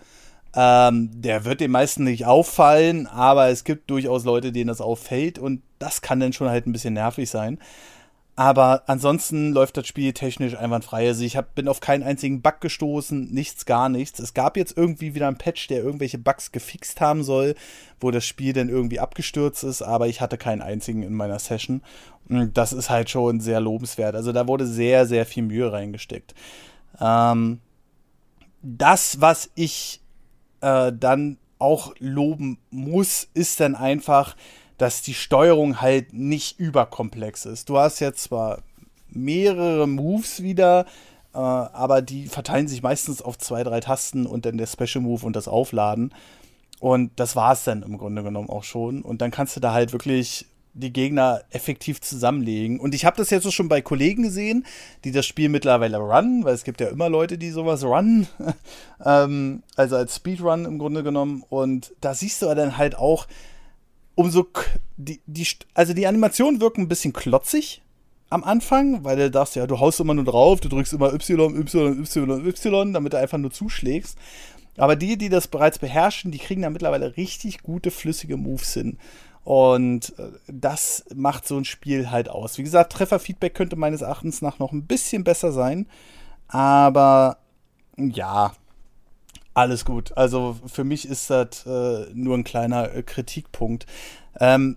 Ähm, 0.55 1.11
der 1.15 1.45
wird 1.45 1.61
den 1.61 1.71
meisten 1.71 2.05
nicht 2.05 2.27
auffallen, 2.27 3.07
aber 3.07 3.49
es 3.49 3.65
gibt 3.65 3.91
durchaus 3.91 4.25
Leute, 4.25 4.51
denen 4.51 4.69
das 4.69 4.81
auffällt 4.81 5.39
und 5.39 5.63
das 5.79 6.03
kann 6.03 6.19
dann 6.19 6.33
schon 6.33 6.49
halt 6.49 6.67
ein 6.67 6.73
bisschen 6.73 6.95
nervig 6.95 7.31
sein. 7.31 7.59
Aber 8.41 8.85
ansonsten 8.87 9.53
läuft 9.53 9.77
das 9.77 9.87
Spiel 9.87 10.15
technisch 10.15 10.57
einwandfrei. 10.57 11.09
Also 11.09 11.25
ich 11.25 11.37
hab, 11.37 11.55
bin 11.55 11.69
auf 11.69 11.81
keinen 11.81 12.03
einzigen 12.03 12.41
Bug 12.41 12.63
gestoßen, 12.63 13.31
nichts, 13.31 13.67
gar 13.67 13.91
nichts. 13.91 14.19
Es 14.19 14.33
gab 14.33 14.57
jetzt 14.57 14.77
irgendwie 14.79 15.15
wieder 15.15 15.29
einen 15.29 15.37
Patch, 15.37 15.69
der 15.69 15.83
irgendwelche 15.83 16.17
Bugs 16.17 16.51
gefixt 16.51 17.03
haben 17.03 17.23
soll, 17.23 17.55
wo 18.01 18.11
das 18.11 18.25
Spiel 18.25 18.55
dann 18.55 18.71
irgendwie 18.71 18.99
abgestürzt 18.99 19.63
ist, 19.63 19.83
aber 19.83 20.09
ich 20.09 20.23
hatte 20.23 20.39
keinen 20.39 20.63
einzigen 20.63 21.03
in 21.03 21.13
meiner 21.13 21.39
Session. 21.39 21.83
Und 22.31 22.57
das 22.57 22.73
ist 22.73 22.89
halt 22.89 23.11
schon 23.11 23.41
sehr 23.41 23.61
lobenswert. 23.61 24.15
Also 24.15 24.33
da 24.33 24.49
wurde 24.49 24.67
sehr, 24.67 25.05
sehr 25.05 25.27
viel 25.27 25.43
Mühe 25.43 25.71
reingesteckt. 25.71 26.35
Ähm, 26.99 27.61
das, 28.63 29.21
was 29.21 29.51
ich 29.55 30.01
äh, 30.61 30.92
dann 30.92 31.38
auch 31.59 31.94
loben 31.99 32.59
muss, 32.70 33.29
ist 33.35 33.61
dann 33.61 33.75
einfach, 33.75 34.37
dass 34.79 35.03
die 35.03 35.14
Steuerung 35.14 35.81
halt 35.81 36.12
nicht 36.12 36.59
überkomplex 36.59 37.44
ist. 37.44 37.68
Du 37.68 37.79
hast 37.79 38.01
jetzt 38.01 38.23
zwar 38.25 38.62
mehrere 39.09 39.87
Moves 39.87 40.42
wieder, 40.42 40.87
äh, 41.35 41.38
aber 41.38 42.03
die 42.03 42.27
verteilen 42.27 42.66
sich 42.66 42.83
meistens 42.83 43.20
auf 43.20 43.37
zwei, 43.38 43.62
drei 43.62 43.81
Tasten 43.81 44.27
und 44.27 44.46
dann 44.46 44.57
der 44.57 44.66
Special 44.66 45.03
Move 45.03 45.27
und 45.27 45.37
das 45.37 45.49
Aufladen. 45.49 46.14
Und 46.81 47.12
das 47.20 47.37
war 47.37 47.53
es 47.53 47.64
dann 47.64 47.83
im 47.83 47.99
Grunde 47.99 48.23
genommen 48.23 48.49
auch 48.49 48.64
schon. 48.64 49.03
Und 49.03 49.20
dann 49.20 49.31
kannst 49.31 49.55
du 49.55 49.61
da 49.61 49.75
halt 49.75 49.92
wirklich 49.92 50.46
die 50.72 50.92
Gegner 50.92 51.42
effektiv 51.50 52.00
zusammenlegen. 52.00 52.78
Und 52.78 52.94
ich 52.94 53.04
habe 53.04 53.16
das 53.16 53.30
jetzt 53.30 53.52
schon 53.52 53.68
bei 53.68 53.80
Kollegen 53.80 54.22
gesehen, 54.22 54.64
die 55.04 55.12
das 55.12 55.26
Spiel 55.26 55.48
mittlerweile 55.48 55.98
run, 55.98 56.44
weil 56.44 56.54
es 56.54 56.64
gibt 56.64 56.80
ja 56.80 56.88
immer 56.88 57.09
Leute, 57.09 57.38
die 57.38 57.50
sowas 57.50 57.85
run, 57.85 58.28
ähm, 59.04 59.62
also 59.76 59.96
als 59.96 60.16
Speedrun 60.16 60.64
im 60.64 60.78
Grunde 60.78 61.02
genommen. 61.02 61.44
Und 61.48 61.92
da 62.00 62.14
siehst 62.14 62.42
du 62.42 62.54
dann 62.54 62.78
halt 62.78 62.96
auch, 62.96 63.26
umso 64.14 64.46
die, 64.96 65.20
die, 65.26 65.46
also 65.74 65.94
die 65.94 66.06
Animationen 66.06 66.61
wirken 66.61 66.83
ein 66.83 66.88
bisschen 66.88 67.12
klotzig 67.12 67.83
am 68.28 68.44
Anfang, 68.44 69.02
weil 69.02 69.16
du 69.16 69.30
darfst 69.30 69.56
ja, 69.56 69.66
du 69.66 69.80
haust 69.80 69.98
immer 69.98 70.14
nur 70.14 70.24
drauf, 70.24 70.61
du 70.61 70.68
drückst 70.68 70.92
immer 70.92 71.12
Y, 71.12 71.30
Y, 71.30 72.00
Y, 72.00 72.46
Y, 72.46 72.92
damit 72.92 73.12
du 73.12 73.18
einfach 73.18 73.38
nur 73.38 73.50
zuschlägst. 73.50 74.16
Aber 74.76 74.94
die, 74.94 75.18
die 75.18 75.28
das 75.28 75.48
bereits 75.48 75.78
beherrschen, 75.78 76.30
die 76.30 76.38
kriegen 76.38 76.62
da 76.62 76.70
mittlerweile 76.70 77.16
richtig 77.16 77.62
gute, 77.62 77.90
flüssige 77.90 78.37
Moves 78.37 78.72
hin. 78.72 78.98
Und 79.44 80.18
äh, 80.18 80.31
das 80.48 81.05
macht 81.14 81.46
so 81.46 81.57
ein 81.57 81.64
Spiel 81.64 82.11
halt 82.11 82.29
aus. 82.29 82.59
Wie 82.59 82.62
gesagt, 82.62 82.92
Trefferfeedback 82.92 83.55
könnte 83.55 83.76
meines 83.76 84.03
Erachtens 84.03 84.42
nach 84.42 84.59
noch 84.59 84.72
ein 84.72 84.87
bisschen 84.87 85.24
besser 85.24 85.53
sein. 85.53 85.87
Aber 86.48 87.38
ja, 87.96 88.53
alles 89.55 89.85
gut. 89.85 90.16
Also 90.16 90.57
für 90.66 90.85
mich 90.85 91.09
ist 91.09 91.31
das 91.31 91.66
äh, 91.66 92.07
nur 92.14 92.37
ein 92.37 92.44
kleiner 92.44 92.94
äh, 92.94 93.03
Kritikpunkt. 93.03 93.87
Ähm, 94.38 94.76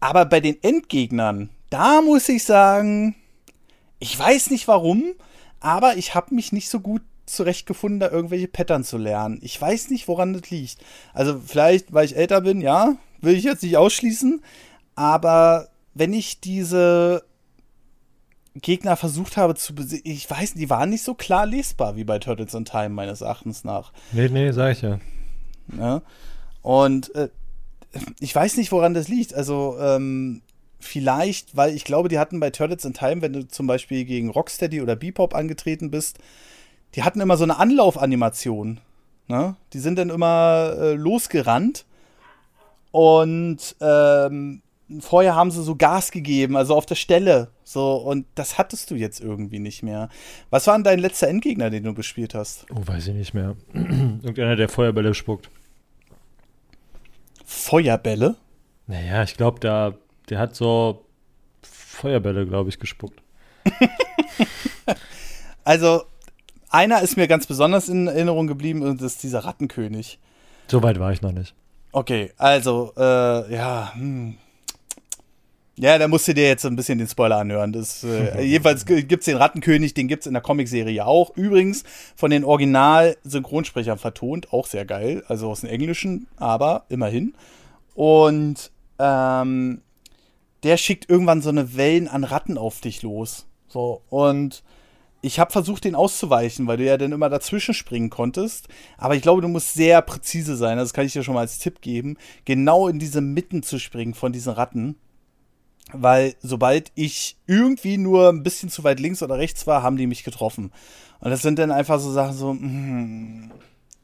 aber 0.00 0.24
bei 0.26 0.40
den 0.40 0.62
Endgegnern, 0.62 1.50
da 1.70 2.02
muss 2.02 2.28
ich 2.28 2.44
sagen, 2.44 3.16
ich 3.98 4.18
weiß 4.18 4.50
nicht 4.50 4.68
warum, 4.68 5.04
aber 5.60 5.96
ich 5.96 6.14
habe 6.14 6.34
mich 6.34 6.52
nicht 6.52 6.68
so 6.68 6.80
gut 6.80 7.02
zurechtgefunden, 7.26 8.00
da 8.00 8.10
irgendwelche 8.10 8.48
Pattern 8.48 8.84
zu 8.84 8.96
lernen. 8.96 9.38
Ich 9.42 9.60
weiß 9.60 9.90
nicht, 9.90 10.08
woran 10.08 10.32
das 10.32 10.50
liegt. 10.50 10.78
Also 11.12 11.40
vielleicht, 11.44 11.92
weil 11.92 12.06
ich 12.06 12.16
älter 12.16 12.40
bin, 12.40 12.60
ja, 12.60 12.96
will 13.20 13.34
ich 13.34 13.44
jetzt 13.44 13.62
nicht 13.62 13.76
ausschließen, 13.76 14.42
aber 14.94 15.68
wenn 15.94 16.12
ich 16.12 16.40
diese 16.40 17.24
Gegner 18.54 18.96
versucht 18.96 19.36
habe 19.36 19.54
zu 19.54 19.74
besiegen, 19.74 20.10
ich 20.10 20.28
weiß, 20.28 20.54
die 20.54 20.70
waren 20.70 20.90
nicht 20.90 21.02
so 21.02 21.14
klar 21.14 21.46
lesbar 21.46 21.96
wie 21.96 22.04
bei 22.04 22.18
Turtles 22.18 22.54
in 22.54 22.64
Time, 22.64 22.90
meines 22.90 23.20
Erachtens 23.20 23.64
nach. 23.64 23.92
Nee, 24.12 24.28
nee, 24.28 24.50
sag 24.52 24.72
ich 24.72 24.82
ja. 24.82 24.98
ja? 25.76 26.02
Und 26.62 27.14
äh, 27.14 27.28
ich 28.20 28.34
weiß 28.34 28.56
nicht, 28.56 28.72
woran 28.72 28.94
das 28.94 29.08
liegt. 29.08 29.34
Also, 29.34 29.76
ähm, 29.80 30.42
vielleicht, 30.80 31.56
weil 31.56 31.74
ich 31.74 31.84
glaube, 31.84 32.08
die 32.08 32.18
hatten 32.18 32.40
bei 32.40 32.50
Turtles 32.50 32.84
in 32.84 32.94
Time, 32.94 33.22
wenn 33.22 33.32
du 33.32 33.48
zum 33.48 33.66
Beispiel 33.66 34.04
gegen 34.04 34.30
Rocksteady 34.30 34.80
oder 34.80 34.96
Bebop 34.96 35.34
angetreten 35.34 35.90
bist, 35.90 36.18
die 36.94 37.02
hatten 37.02 37.20
immer 37.20 37.36
so 37.36 37.44
eine 37.44 37.58
Anlaufanimation. 37.58 38.80
Ne? 39.26 39.56
Die 39.72 39.78
sind 39.78 39.98
dann 39.98 40.10
immer 40.10 40.74
äh, 40.78 40.94
losgerannt 40.94 41.84
und 42.90 43.76
ähm, 43.80 44.62
vorher 45.00 45.34
haben 45.34 45.50
sie 45.50 45.62
so 45.62 45.76
Gas 45.76 46.10
gegeben, 46.10 46.56
also 46.56 46.74
auf 46.74 46.86
der 46.86 46.94
Stelle. 46.94 47.50
So, 47.64 47.96
und 47.96 48.26
das 48.34 48.58
hattest 48.58 48.90
du 48.90 48.94
jetzt 48.94 49.20
irgendwie 49.20 49.58
nicht 49.58 49.82
mehr. 49.82 50.08
Was 50.50 50.66
war 50.66 50.74
denn 50.74 50.84
dein 50.84 50.98
letzter 50.98 51.28
Endgegner, 51.28 51.70
den 51.70 51.84
du 51.84 51.94
gespielt 51.94 52.34
hast? 52.34 52.66
Oh, 52.74 52.86
weiß 52.86 53.08
ich 53.08 53.14
nicht 53.14 53.34
mehr. 53.34 53.56
Irgendeiner, 53.74 54.56
der 54.56 54.68
Feuerbälle 54.68 55.14
spuckt. 55.14 55.50
Feuerbälle? 57.44 58.36
Naja, 58.86 59.22
ich 59.22 59.36
glaube, 59.36 59.60
da, 59.60 59.94
der 60.30 60.38
hat 60.38 60.54
so 60.54 61.04
Feuerbälle, 61.62 62.46
glaube 62.46 62.70
ich, 62.70 62.78
gespuckt. 62.78 63.20
also, 65.64 66.04
einer 66.70 67.02
ist 67.02 67.16
mir 67.16 67.28
ganz 67.28 67.46
besonders 67.46 67.88
in 67.88 68.06
Erinnerung 68.06 68.46
geblieben 68.46 68.82
und 68.82 69.02
das 69.02 69.14
ist 69.14 69.22
dieser 69.22 69.40
Rattenkönig. 69.40 70.18
So 70.68 70.82
weit 70.82 70.98
war 70.98 71.12
ich 71.12 71.22
noch 71.22 71.32
nicht. 71.32 71.54
Okay, 71.92 72.32
also, 72.36 72.92
äh, 72.96 73.54
ja, 73.54 73.92
hm. 73.94 74.36
Ja, 75.76 75.96
da 75.96 76.08
musst 76.08 76.26
du 76.26 76.34
dir 76.34 76.48
jetzt 76.48 76.66
ein 76.66 76.74
bisschen 76.74 76.98
den 76.98 77.06
Spoiler 77.06 77.38
anhören. 77.38 77.72
Das, 77.72 78.02
äh, 78.02 78.42
jedenfalls 78.44 78.84
gibt 78.84 79.20
es 79.20 79.26
den 79.26 79.36
Rattenkönig, 79.36 79.94
den 79.94 80.08
gibt 80.08 80.22
es 80.22 80.26
in 80.26 80.32
der 80.32 80.42
Comicserie 80.42 81.06
auch. 81.06 81.36
Übrigens 81.36 81.84
von 82.16 82.32
den 82.32 82.44
Original-Synchronsprechern 82.44 83.96
vertont, 83.96 84.52
auch 84.52 84.66
sehr 84.66 84.84
geil. 84.84 85.22
Also 85.28 85.48
aus 85.48 85.60
dem 85.60 85.70
Englischen, 85.70 86.26
aber 86.36 86.84
immerhin. 86.88 87.34
Und 87.94 88.72
ähm, 88.98 89.82
der 90.64 90.76
schickt 90.76 91.08
irgendwann 91.08 91.42
so 91.42 91.50
eine 91.50 91.76
Wellen 91.76 92.08
an 92.08 92.24
Ratten 92.24 92.58
auf 92.58 92.80
dich 92.80 93.02
los. 93.02 93.46
So, 93.68 94.02
und 94.10 94.64
ich 95.20 95.38
habe 95.40 95.50
versucht, 95.50 95.84
den 95.84 95.94
auszuweichen, 95.94 96.66
weil 96.66 96.76
du 96.76 96.84
ja 96.84 96.96
dann 96.96 97.12
immer 97.12 97.28
dazwischen 97.28 97.74
springen 97.74 98.10
konntest. 98.10 98.68
Aber 98.96 99.16
ich 99.16 99.22
glaube, 99.22 99.42
du 99.42 99.48
musst 99.48 99.74
sehr 99.74 100.00
präzise 100.02 100.56
sein. 100.56 100.78
Das 100.78 100.92
kann 100.92 101.06
ich 101.06 101.12
dir 101.12 101.24
schon 101.24 101.34
mal 101.34 101.40
als 101.40 101.58
Tipp 101.58 101.80
geben. 101.80 102.16
Genau 102.44 102.88
in 102.88 102.98
diese 102.98 103.20
Mitten 103.20 103.62
zu 103.62 103.78
springen 103.78 104.14
von 104.14 104.32
diesen 104.32 104.52
Ratten 104.52 104.96
weil 105.92 106.34
sobald 106.42 106.92
ich 106.94 107.36
irgendwie 107.46 107.98
nur 107.98 108.28
ein 108.28 108.42
bisschen 108.42 108.68
zu 108.68 108.84
weit 108.84 109.00
links 109.00 109.22
oder 109.22 109.38
rechts 109.38 109.66
war, 109.66 109.82
haben 109.82 109.96
die 109.96 110.06
mich 110.06 110.24
getroffen. 110.24 110.70
Und 111.20 111.30
das 111.30 111.42
sind 111.42 111.58
dann 111.58 111.70
einfach 111.70 111.98
so 111.98 112.12
Sachen 112.12 112.36
so, 112.36 112.54
mm, 112.54 113.50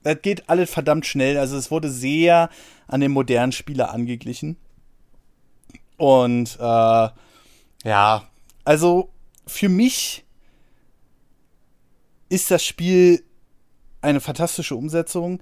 das 0.03 0.21
geht 0.23 0.49
alles 0.49 0.71
verdammt 0.71 1.07
schnell. 1.07 1.39
Also 1.39 1.57
es 1.57 1.71
wurde 1.71 1.91
sehr 1.91 2.49
an 2.87 3.01
den 3.01 3.13
modernen 3.13 3.53
Spieler 3.53 3.93
angeglichen. 3.93 4.57
Und 5.97 6.57
äh, 6.59 7.09
ja, 7.85 8.23
also 8.65 9.11
für 9.47 9.69
mich 9.69 10.24
ist 12.35 12.51
das 12.51 12.65
Spiel 12.65 13.23
eine 14.03 14.21
fantastische 14.21 14.77
Umsetzung 14.77 15.41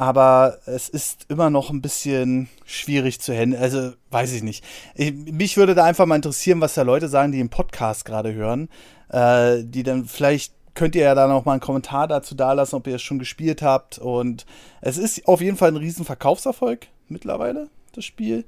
aber 0.00 0.56
es 0.64 0.88
ist 0.88 1.26
immer 1.28 1.50
noch 1.50 1.68
ein 1.68 1.82
bisschen 1.82 2.48
schwierig 2.64 3.20
zu 3.20 3.34
handeln. 3.34 3.60
Also, 3.62 3.92
weiß 4.10 4.32
ich 4.32 4.42
nicht. 4.42 4.64
Ich, 4.94 5.12
mich 5.12 5.58
würde 5.58 5.74
da 5.74 5.84
einfach 5.84 6.06
mal 6.06 6.16
interessieren, 6.16 6.62
was 6.62 6.72
da 6.72 6.80
Leute 6.80 7.06
sagen, 7.06 7.32
die 7.32 7.38
im 7.38 7.50
Podcast 7.50 8.06
gerade 8.06 8.32
hören, 8.32 8.70
äh, 9.10 9.62
die 9.62 9.82
dann 9.82 10.06
vielleicht 10.06 10.54
könnt 10.72 10.94
ihr 10.94 11.02
ja 11.02 11.14
da 11.14 11.26
noch 11.26 11.44
mal 11.44 11.52
einen 11.52 11.60
Kommentar 11.60 12.08
dazu 12.08 12.34
dalassen, 12.34 12.76
ob 12.76 12.86
ihr 12.86 12.94
es 12.94 13.02
schon 13.02 13.18
gespielt 13.18 13.60
habt. 13.60 13.98
Und 13.98 14.46
es 14.80 14.96
ist 14.96 15.28
auf 15.28 15.42
jeden 15.42 15.58
Fall 15.58 15.68
ein 15.68 15.76
riesen 15.76 16.06
Verkaufserfolg 16.06 16.86
mittlerweile, 17.08 17.68
das 17.92 18.06
Spiel. 18.06 18.46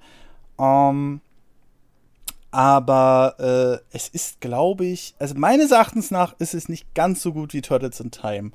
Ähm, 0.58 1.20
aber 2.52 3.80
äh, 3.92 3.96
es 3.96 4.08
ist, 4.08 4.40
glaube 4.40 4.84
ich, 4.84 5.14
also 5.18 5.34
meines 5.34 5.72
Erachtens 5.72 6.10
nach 6.10 6.34
ist 6.38 6.54
es 6.54 6.68
nicht 6.68 6.94
ganz 6.94 7.22
so 7.22 7.32
gut 7.32 7.54
wie 7.54 7.62
Turtles 7.62 7.98
in 7.98 8.10
Time. 8.10 8.52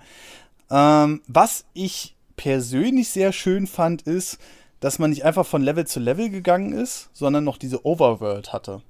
Ähm, 0.70 1.22
was 1.28 1.66
ich 1.74 2.16
persönlich 2.36 3.10
sehr 3.10 3.34
schön 3.34 3.68
fand, 3.68 4.04
ist, 4.04 4.38
dass 4.80 5.00
man 5.00 5.10
nicht 5.10 5.26
einfach 5.26 5.46
von 5.46 5.64
Level 5.64 5.88
zu 5.88 6.00
Level 6.00 6.30
gegangen 6.30 6.74
ist, 6.74 7.10
sondern 7.14 7.44
noch 7.44 7.58
diese 7.58 7.86
Overworld 7.86 8.54
hatte. 8.54 8.84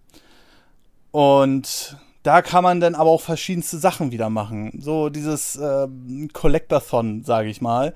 Und 1.12 1.98
da 2.24 2.42
kann 2.42 2.64
man 2.64 2.82
dann 2.82 2.94
aber 2.94 3.10
auch 3.10 3.22
verschiedenste 3.22 3.78
Sachen 3.78 4.12
wieder 4.12 4.30
machen. 4.30 4.78
So 4.82 5.08
dieses 5.08 5.56
äh, 5.56 5.88
Collectathon, 6.34 7.24
sage 7.24 7.48
ich 7.48 7.62
mal. 7.62 7.94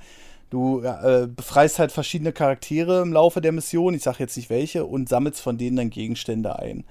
Du 0.52 0.82
äh, 0.82 1.28
befreist 1.28 1.80
halt 1.80 1.92
verschiedene 1.92 2.34
Charaktere 2.34 3.02
im 3.02 3.14
Laufe 3.14 3.42
der 3.42 3.54
Mission, 3.54 3.96
ich 3.96 4.04
sage 4.04 4.18
jetzt 4.20 4.38
nicht 4.38 4.52
welche, 4.52 4.86
und 4.86 5.10
sammelst 5.10 5.42
von 5.42 5.58
denen 5.58 5.78
dann 5.78 5.90
Gegenstände 5.90 6.60
ein. 6.60 6.84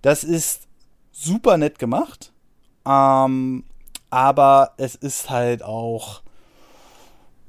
Das 0.00 0.24
ist 0.24 0.66
super 1.12 1.58
nett 1.58 1.78
gemacht, 1.78 2.32
ähm, 2.84 3.64
aber 4.10 4.72
es 4.78 4.96
ist 4.96 5.30
halt 5.30 5.62
auch 5.62 6.22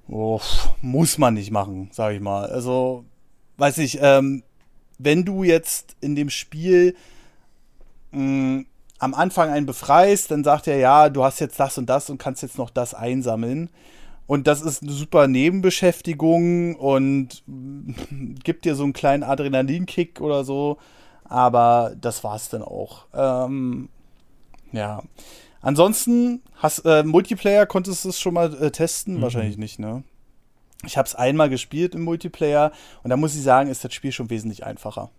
Oh, 0.09 0.41
muss 0.81 1.17
man 1.17 1.33
nicht 1.35 1.51
machen, 1.51 1.89
sag 1.91 2.13
ich 2.13 2.19
mal. 2.19 2.45
Also, 2.49 3.05
weiß 3.57 3.77
ich, 3.79 3.99
ähm, 4.01 4.43
wenn 4.97 5.23
du 5.25 5.43
jetzt 5.43 5.95
in 6.01 6.15
dem 6.15 6.29
Spiel 6.29 6.95
mh, 8.11 8.21
mm, 8.21 8.65
am 8.99 9.13
Anfang 9.13 9.49
einen 9.49 9.65
befreist, 9.65 10.31
dann 10.31 10.43
sagt 10.43 10.67
er, 10.67 10.77
ja, 10.77 11.09
du 11.09 11.23
hast 11.23 11.39
jetzt 11.39 11.59
das 11.59 11.77
und 11.77 11.87
das 11.87 12.09
und 12.09 12.19
kannst 12.19 12.41
jetzt 12.41 12.57
noch 12.57 12.69
das 12.69 12.93
einsammeln. 12.93 13.69
Und 14.25 14.47
das 14.47 14.61
ist 14.61 14.83
eine 14.83 14.91
super 14.91 15.27
Nebenbeschäftigung 15.27 16.75
und 16.75 17.43
gibt 18.43 18.65
dir 18.65 18.75
so 18.75 18.83
einen 18.83 18.93
kleinen 18.93 19.23
Adrenalinkick 19.23 20.21
oder 20.21 20.43
so. 20.43 20.77
Aber 21.25 21.95
das 21.99 22.23
war's 22.23 22.49
dann 22.49 22.61
auch. 22.61 23.05
Ähm, 23.13 23.89
ja. 24.71 25.03
Ansonsten, 25.61 26.41
hast, 26.55 26.79
äh, 26.79 27.03
Multiplayer 27.03 27.65
konntest 27.65 28.05
du 28.05 28.09
es 28.09 28.19
schon 28.19 28.33
mal 28.33 28.53
äh, 28.61 28.71
testen? 28.71 29.17
Mhm. 29.17 29.21
Wahrscheinlich 29.21 29.57
nicht, 29.57 29.79
ne? 29.79 30.03
Ich 30.85 30.97
habe 30.97 31.07
es 31.07 31.15
einmal 31.15 31.49
gespielt 31.49 31.95
im 31.95 32.03
Multiplayer 32.03 32.73
und 33.03 33.09
da 33.09 33.15
muss 33.15 33.35
ich 33.35 33.41
sagen, 33.41 33.69
ist 33.69 33.85
das 33.85 33.93
Spiel 33.93 34.11
schon 34.11 34.29
wesentlich 34.29 34.65
einfacher. 34.65 35.09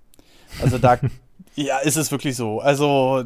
Also 0.63 0.77
da, 0.77 0.99
ja, 1.57 1.79
ist 1.79 1.97
es 1.97 2.11
wirklich 2.11 2.37
so. 2.37 2.61
Also 2.61 3.25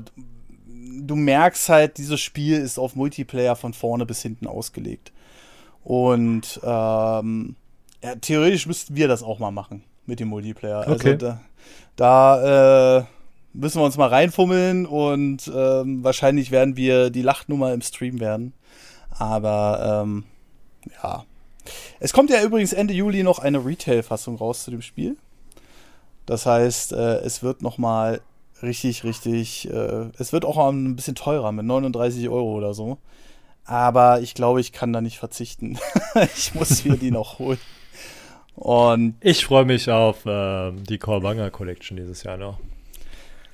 du 0.66 1.16
merkst 1.16 1.68
halt, 1.68 1.98
dieses 1.98 2.20
Spiel 2.20 2.58
ist 2.58 2.78
auf 2.78 2.94
Multiplayer 2.94 3.56
von 3.56 3.74
vorne 3.74 4.06
bis 4.06 4.22
hinten 4.22 4.46
ausgelegt. 4.46 5.12
Und 5.84 6.60
ähm, 6.62 7.56
ja, 8.02 8.14
theoretisch 8.20 8.66
müssten 8.66 8.96
wir 8.96 9.08
das 9.08 9.22
auch 9.22 9.38
mal 9.38 9.50
machen 9.50 9.84
mit 10.06 10.20
dem 10.20 10.28
Multiplayer. 10.28 10.80
Also 10.80 10.92
okay. 10.92 11.12
Also 11.12 11.26
da, 11.26 11.40
da 11.96 12.98
äh, 12.98 13.04
müssen 13.52 13.80
wir 13.80 13.84
uns 13.84 13.96
mal 13.96 14.08
reinfummeln 14.08 14.86
und 14.86 15.50
ähm, 15.54 16.04
wahrscheinlich 16.04 16.50
werden 16.50 16.76
wir 16.76 17.10
die 17.10 17.22
Lachnummer 17.22 17.72
im 17.72 17.82
Stream 17.82 18.20
werden. 18.20 18.52
Aber 19.10 20.02
ähm, 20.04 20.24
ja. 21.02 21.24
Es 22.00 22.12
kommt 22.12 22.30
ja 22.30 22.42
übrigens 22.42 22.72
Ende 22.72 22.94
Juli 22.94 23.22
noch 23.22 23.40
eine 23.40 23.64
Retail-Fassung 23.64 24.36
raus 24.36 24.64
zu 24.64 24.70
dem 24.70 24.82
Spiel. 24.82 25.16
Das 26.24 26.46
heißt, 26.46 26.92
äh, 26.92 27.18
es 27.18 27.42
wird 27.42 27.62
noch 27.62 27.78
mal 27.78 28.20
richtig, 28.62 29.04
richtig, 29.04 29.68
äh, 29.70 30.06
es 30.18 30.32
wird 30.32 30.44
auch 30.44 30.58
ein 30.68 30.96
bisschen 30.96 31.14
teurer 31.14 31.52
mit 31.52 31.66
39 31.66 32.28
Euro 32.28 32.52
oder 32.52 32.74
so. 32.74 32.98
Aber 33.68 34.22
ich 34.22 34.32
glaube, 34.32 34.62
ich 34.62 34.72
kann 34.72 34.94
da 34.94 35.02
nicht 35.02 35.18
verzichten. 35.18 35.78
ich 36.36 36.54
muss 36.54 36.84
mir 36.86 36.96
die 36.96 37.10
noch 37.10 37.38
holen. 37.38 37.60
Und 38.54 39.14
ich 39.20 39.44
freue 39.44 39.66
mich 39.66 39.90
auf 39.90 40.24
äh, 40.24 40.72
die 40.72 40.96
Korbanger 40.96 41.50
Collection 41.50 41.98
dieses 41.98 42.22
Jahr 42.22 42.38
noch. 42.38 42.58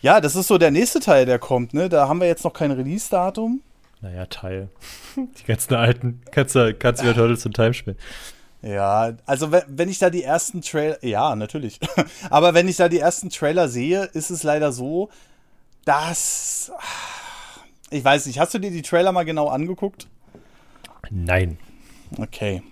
Ja, 0.00 0.20
das 0.20 0.36
ist 0.36 0.46
so 0.46 0.56
der 0.56 0.70
nächste 0.70 1.00
Teil, 1.00 1.26
der 1.26 1.40
kommt, 1.40 1.74
ne? 1.74 1.88
Da 1.88 2.08
haben 2.08 2.20
wir 2.20 2.28
jetzt 2.28 2.44
noch 2.44 2.52
kein 2.52 2.70
Release-Datum. 2.70 3.60
Naja, 4.02 4.26
Teil. 4.26 4.68
Die 5.16 5.44
ganzen 5.46 5.74
alten. 5.74 6.22
Kannst 6.30 6.54
du, 6.54 6.72
kannst 6.74 7.02
du 7.02 7.06
ja 7.06 7.12
Turtles 7.12 7.44
in 7.44 7.52
Time 7.52 7.74
spielen. 7.74 7.98
Ja, 8.62 9.14
also 9.26 9.50
wenn 9.50 9.88
ich 9.88 9.98
da 9.98 10.10
die 10.10 10.22
ersten 10.22 10.62
Trailer, 10.62 11.04
ja, 11.04 11.34
natürlich. 11.34 11.80
Aber 12.30 12.54
wenn 12.54 12.68
ich 12.68 12.76
da 12.76 12.88
die 12.88 13.00
ersten 13.00 13.30
Trailer 13.30 13.68
sehe, 13.68 14.04
ist 14.12 14.30
es 14.30 14.44
leider 14.44 14.70
so, 14.70 15.10
dass 15.84 16.70
ich 17.94 18.04
weiß 18.04 18.26
nicht, 18.26 18.38
hast 18.38 18.54
du 18.54 18.58
dir 18.58 18.70
die 18.70 18.82
Trailer 18.82 19.12
mal 19.12 19.24
genau 19.24 19.48
angeguckt? 19.48 20.08
Nein. 21.10 21.58
Okay. 22.18 22.62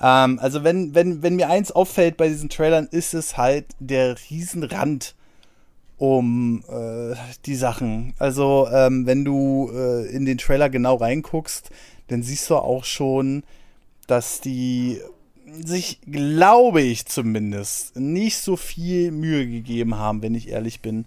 Ähm, 0.00 0.38
also 0.40 0.64
wenn, 0.64 0.94
wenn, 0.94 1.22
wenn 1.22 1.36
mir 1.36 1.48
eins 1.48 1.72
auffällt 1.72 2.16
bei 2.16 2.28
diesen 2.28 2.48
Trailern, 2.48 2.88
ist 2.90 3.14
es 3.14 3.36
halt 3.36 3.66
der 3.80 4.16
Riesenrand 4.30 5.14
um 5.96 6.62
äh, 6.68 7.16
die 7.44 7.56
Sachen. 7.56 8.14
Also, 8.18 8.68
ähm, 8.72 9.04
wenn 9.06 9.24
du 9.24 9.70
äh, 9.74 10.06
in 10.06 10.24
den 10.26 10.38
Trailer 10.38 10.70
genau 10.70 10.94
reinguckst, 10.94 11.70
dann 12.06 12.22
siehst 12.22 12.48
du 12.50 12.56
auch 12.56 12.84
schon, 12.84 13.42
dass 14.06 14.40
die 14.40 15.00
sich, 15.64 16.00
glaube 16.02 16.82
ich 16.82 17.06
zumindest, 17.06 17.96
nicht 17.96 18.38
so 18.38 18.56
viel 18.56 19.10
Mühe 19.10 19.46
gegeben 19.48 19.96
haben, 19.96 20.22
wenn 20.22 20.34
ich 20.34 20.48
ehrlich 20.48 20.80
bin. 20.80 21.04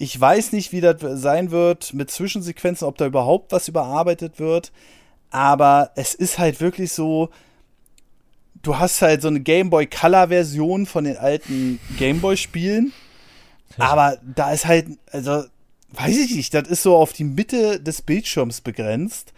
Ich 0.00 0.18
weiß 0.18 0.52
nicht, 0.52 0.72
wie 0.72 0.80
das 0.80 0.96
sein 1.20 1.50
wird 1.50 1.92
mit 1.92 2.10
Zwischensequenzen, 2.10 2.88
ob 2.88 2.96
da 2.96 3.04
überhaupt 3.04 3.52
was 3.52 3.68
überarbeitet 3.68 4.40
wird. 4.40 4.72
Aber 5.30 5.90
es 5.94 6.14
ist 6.14 6.38
halt 6.38 6.62
wirklich 6.62 6.90
so, 6.92 7.28
du 8.62 8.78
hast 8.78 9.02
halt 9.02 9.20
so 9.20 9.28
eine 9.28 9.40
Game 9.40 9.68
Boy 9.68 9.86
Color 9.86 10.28
Version 10.28 10.86
von 10.86 11.04
den 11.04 11.18
alten 11.18 11.78
Game 11.98 12.22
Boy 12.22 12.38
Spielen. 12.38 12.94
Ja. 13.76 13.90
Aber 13.90 14.18
da 14.22 14.52
ist 14.52 14.64
halt, 14.64 14.86
also, 15.12 15.44
weiß 15.90 16.16
ich 16.16 16.34
nicht, 16.34 16.54
das 16.54 16.66
ist 16.66 16.82
so 16.82 16.96
auf 16.96 17.12
die 17.12 17.24
Mitte 17.24 17.78
des 17.78 18.00
Bildschirms 18.00 18.62
begrenzt. 18.62 19.34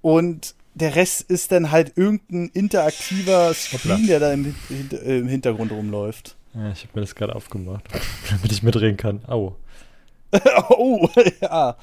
Und 0.00 0.54
der 0.72 0.96
Rest 0.96 1.30
ist 1.30 1.52
dann 1.52 1.70
halt 1.70 1.92
irgendein 1.96 2.48
interaktiver 2.54 3.52
Screen, 3.52 4.06
der 4.06 4.20
da 4.20 4.32
im, 4.32 4.54
im 5.04 5.28
Hintergrund 5.28 5.70
rumläuft. 5.70 6.34
Ja, 6.54 6.72
ich 6.72 6.80
habe 6.80 6.92
mir 6.94 7.00
das 7.02 7.14
gerade 7.14 7.34
aufgemacht, 7.34 7.84
damit 8.30 8.52
ich 8.52 8.62
mitreden 8.62 8.96
kann. 8.96 9.20
Au. 9.26 9.56
oh, 10.70 11.08
ja. 11.40 11.76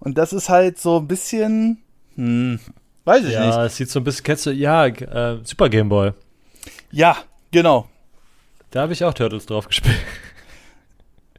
Und 0.00 0.18
das 0.18 0.32
ist 0.32 0.48
halt 0.48 0.78
so 0.78 0.98
ein 0.98 1.08
bisschen, 1.08 1.82
hm, 2.16 2.60
weiß 3.04 3.24
ich 3.24 3.32
ja, 3.32 3.46
nicht. 3.46 3.54
Ja, 3.54 3.64
es 3.64 3.76
sieht 3.76 3.90
so 3.90 4.00
ein 4.00 4.04
bisschen, 4.04 4.24
kennst 4.24 4.46
du, 4.46 4.50
ja, 4.50 4.86
äh, 4.86 5.38
Super 5.44 5.68
Game 5.68 5.88
Boy. 5.88 6.12
Ja, 6.90 7.16
genau. 7.50 7.88
Da 8.70 8.82
habe 8.82 8.92
ich 8.92 9.04
auch 9.04 9.14
Turtles 9.14 9.46
drauf 9.46 9.68
gespielt. 9.68 9.96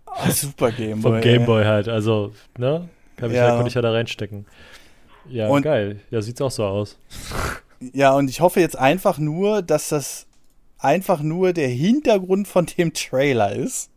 Oh, 0.06 0.30
Super 0.30 0.72
Game 0.72 1.02
Boy. 1.02 1.12
Vom 1.12 1.22
Game 1.22 1.46
Boy 1.46 1.66
halt, 1.66 1.88
also, 1.88 2.34
ne? 2.58 2.88
Kann 3.18 3.32
ich 3.32 3.38
ja. 3.38 3.56
konnte 3.56 3.68
ich 3.68 3.74
ja 3.74 3.82
da 3.82 3.92
reinstecken. 3.92 4.46
Ja, 5.28 5.48
und, 5.48 5.64
geil. 5.64 6.00
Ja, 6.12 6.22
sieht's 6.22 6.42
auch 6.42 6.52
so 6.52 6.64
aus. 6.66 6.98
Ja, 7.94 8.14
und 8.14 8.30
ich 8.30 8.42
hoffe 8.42 8.60
jetzt 8.60 8.78
einfach 8.78 9.18
nur, 9.18 9.62
dass 9.62 9.90
das 9.90 10.28
einfach 10.78 11.22
nur 11.22 11.54
der 11.54 11.68
Hintergrund 11.68 12.48
von 12.48 12.66
dem 12.66 12.94
Trailer 12.94 13.54
ist. 13.54 13.90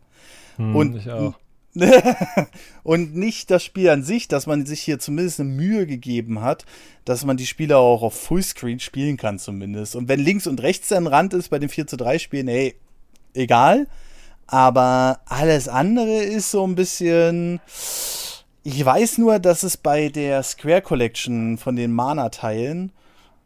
Hm, 0.56 0.76
und 0.76 0.96
ich 0.96 1.10
auch. 1.10 1.34
und 2.82 3.16
nicht 3.16 3.50
das 3.50 3.62
Spiel 3.62 3.90
an 3.90 4.02
sich, 4.02 4.28
dass 4.28 4.46
man 4.46 4.66
sich 4.66 4.80
hier 4.80 4.98
zumindest 4.98 5.40
eine 5.40 5.50
Mühe 5.50 5.86
gegeben 5.86 6.40
hat, 6.40 6.64
dass 7.04 7.24
man 7.24 7.36
die 7.36 7.46
Spiele 7.46 7.78
auch 7.78 8.02
auf 8.02 8.14
Fullscreen 8.14 8.80
spielen 8.80 9.16
kann 9.16 9.38
zumindest. 9.38 9.96
Und 9.96 10.08
wenn 10.08 10.20
links 10.20 10.46
und 10.46 10.62
rechts 10.62 10.92
ein 10.92 11.06
Rand 11.06 11.34
ist 11.34 11.50
bei 11.50 11.58
den 11.58 11.68
4 11.68 11.86
zu 11.86 11.96
3 11.96 12.18
Spielen, 12.18 12.48
ey, 12.48 12.74
egal. 13.34 13.86
Aber 14.46 15.20
alles 15.26 15.68
andere 15.68 16.22
ist 16.22 16.50
so 16.50 16.66
ein 16.66 16.74
bisschen. 16.74 17.60
Ich 18.62 18.84
weiß 18.84 19.18
nur, 19.18 19.38
dass 19.38 19.62
es 19.62 19.76
bei 19.76 20.08
der 20.08 20.42
Square 20.42 20.82
Collection 20.82 21.58
von 21.58 21.76
den 21.76 21.92
Mana-Teilen, 21.92 22.92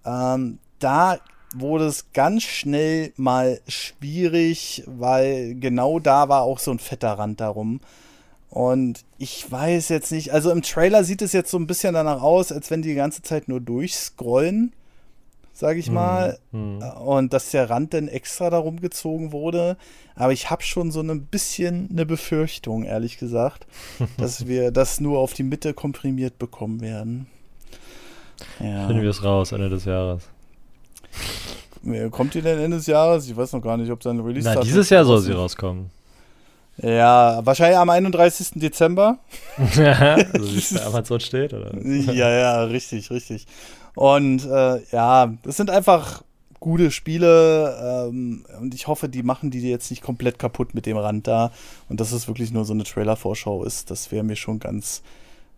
ähm, 0.05 0.59
da 0.79 1.19
wurde 1.55 1.87
es 1.87 2.13
ganz 2.13 2.43
schnell 2.43 3.13
mal 3.17 3.61
schwierig, 3.69 4.83
weil 4.87 5.55
genau 5.55 5.99
da 5.99 6.29
war 6.29 6.43
auch 6.43 6.59
so 6.59 6.71
ein 6.71 6.79
fetter 6.79 7.13
Rand 7.13 7.41
darum. 7.41 7.81
Und 8.53 9.07
ich 9.17 9.51
weiß 9.51 9.89
jetzt 9.89 10.13
nicht, 10.13 10.35
also 10.35 10.51
im 10.51 10.61
Trailer 10.61 11.05
sieht 11.05 11.23
es 11.23 11.33
jetzt 11.33 11.51
so 11.51 11.57
ein 11.57 11.67
bisschen 11.67 11.95
danach 11.95 12.21
aus, 12.21 12.53
als 12.53 12.71
wenn 12.71 12.83
die 12.83 12.91
die 12.91 12.95
ganze 12.95 13.23
Zeit 13.23 13.49
nur 13.49 13.61
durchscrollen, 13.61 14.75
sage 15.55 15.79
ich 15.79 15.87
hm, 15.87 15.95
mal. 15.95 16.39
Mhm. 16.51 16.83
Und 17.03 17.33
dass 17.33 17.51
der 17.51 17.71
Rand 17.71 17.95
dann 17.95 18.09
extra 18.09 18.51
darum 18.51 18.79
gezogen 18.79 19.33
wurde. 19.33 19.79
Aber 20.17 20.35
ich 20.35 20.51
habe 20.51 20.63
schon 20.63 20.91
so 20.91 21.01
ein 21.01 21.25
bisschen 21.29 21.89
eine 21.91 22.05
Befürchtung, 22.05 22.85
ehrlich 22.85 23.17
gesagt, 23.17 23.67
dass 24.19 24.47
wir 24.47 24.71
das 24.71 25.01
nur 25.01 25.19
auf 25.19 25.33
die 25.33 25.45
Mitte 25.45 25.73
komprimiert 25.73 26.39
bekommen 26.39 26.83
werden. 26.83 27.29
Ja. 28.61 28.87
Finden 28.87 29.01
wir 29.01 29.09
es 29.09 29.25
raus, 29.25 29.53
Ende 29.53 29.71
des 29.71 29.87
Jahres. 29.87 30.29
Kommt 32.11 32.35
die 32.35 32.43
denn 32.43 32.59
Ende 32.59 32.77
des 32.77 32.87
Jahres? 32.87 33.27
Ich 33.27 33.35
weiß 33.35 33.55
noch 33.55 33.63
gar 33.63 33.79
nicht, 33.79 33.91
ob 33.91 34.01
dann 34.01 34.21
Release 34.21 34.47
Na, 34.55 34.61
dieses 34.61 34.91
Jahr 34.91 35.07
soll 35.07 35.21
sie 35.21 35.33
rauskommen. 35.33 35.91
Ja, 36.79 37.45
wahrscheinlich 37.45 37.79
am 37.79 37.91
31. 37.91 38.53
Dezember. 38.55 39.19
also 39.57 40.53
wie 40.53 40.59
es 40.59 40.75
bei 40.75 40.85
Amazon 40.85 41.21
steht, 41.21 41.53
oder? 41.53 41.77
ja, 41.85 42.31
ja, 42.31 42.65
richtig, 42.65 43.11
richtig. 43.11 43.47
Und 43.95 44.45
äh, 44.47 44.81
ja, 44.91 45.35
das 45.43 45.57
sind 45.57 45.71
einfach 45.71 46.23
gute 46.61 46.91
Spiele 46.91 48.09
ähm, 48.09 48.45
und 48.61 48.73
ich 48.73 48.87
hoffe, 48.87 49.09
die 49.09 49.23
machen 49.23 49.51
die 49.51 49.61
jetzt 49.69 49.91
nicht 49.91 50.03
komplett 50.03 50.39
kaputt 50.39 50.75
mit 50.75 50.87
dem 50.87 50.97
Rand 50.97 51.27
da 51.27 51.51
und 51.89 52.01
dass 52.01 52.13
es 52.13 52.29
wirklich 52.29 52.53
nur 52.53 52.65
so 52.65 52.73
eine 52.73 52.85
Trailer-Vorschau 52.85 53.65
ist. 53.65 53.91
Das 53.91 54.13
wäre 54.13 54.23
mir 54.23 54.37
schon 54.37 54.61
ganz 54.61 55.03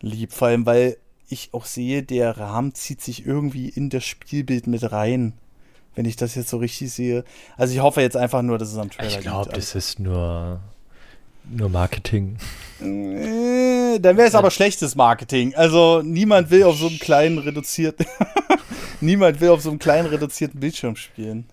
lieb. 0.01 0.33
Vor 0.33 0.49
allem, 0.49 0.67
weil 0.67 0.97
ich 1.29 1.51
auch 1.53 1.67
sehe, 1.67 2.03
der 2.03 2.39
Rahmen 2.39 2.75
zieht 2.75 3.03
sich 3.03 3.27
irgendwie 3.27 3.69
in 3.69 3.91
das 3.91 4.05
Spielbild 4.05 4.67
mit 4.67 4.91
rein. 4.91 5.35
Wenn 5.95 6.07
ich 6.07 6.17
das 6.17 6.35
jetzt 6.35 6.49
so 6.49 6.57
richtig 6.57 6.93
sehe. 6.93 7.23
Also 7.57 7.73
ich 7.73 7.81
hoffe 7.81 8.01
jetzt 8.01 8.17
einfach 8.17 8.43
nur, 8.43 8.59
dass 8.59 8.73
es 8.73 8.79
am 8.79 8.91
Trailer 8.91 9.11
Ich 9.11 9.21
glaube, 9.21 9.53
das 9.53 9.77
ist 9.77 10.01
nur 10.01 10.61
nur 11.51 11.69
Marketing. 11.69 12.37
Dann 12.81 14.03
wäre 14.03 14.29
es 14.29 14.35
aber 14.35 14.51
schlechtes 14.51 14.95
Marketing. 14.95 15.55
Also 15.55 16.03
niemand 16.03 16.51
will 16.51 16.65
auf 16.65 16.77
so 16.77 16.89
einem 16.89 16.99
kleinen 16.99 17.39
reduzierten 17.39 18.07
niemand 19.01 19.41
will 19.41 19.51
auf 19.51 19.63
so 19.63 19.71
einem 19.71 19.79
kleinen 19.79 20.09
reduzierten 20.09 20.61
Bildschirm 20.61 20.97
spielen. 20.97 21.47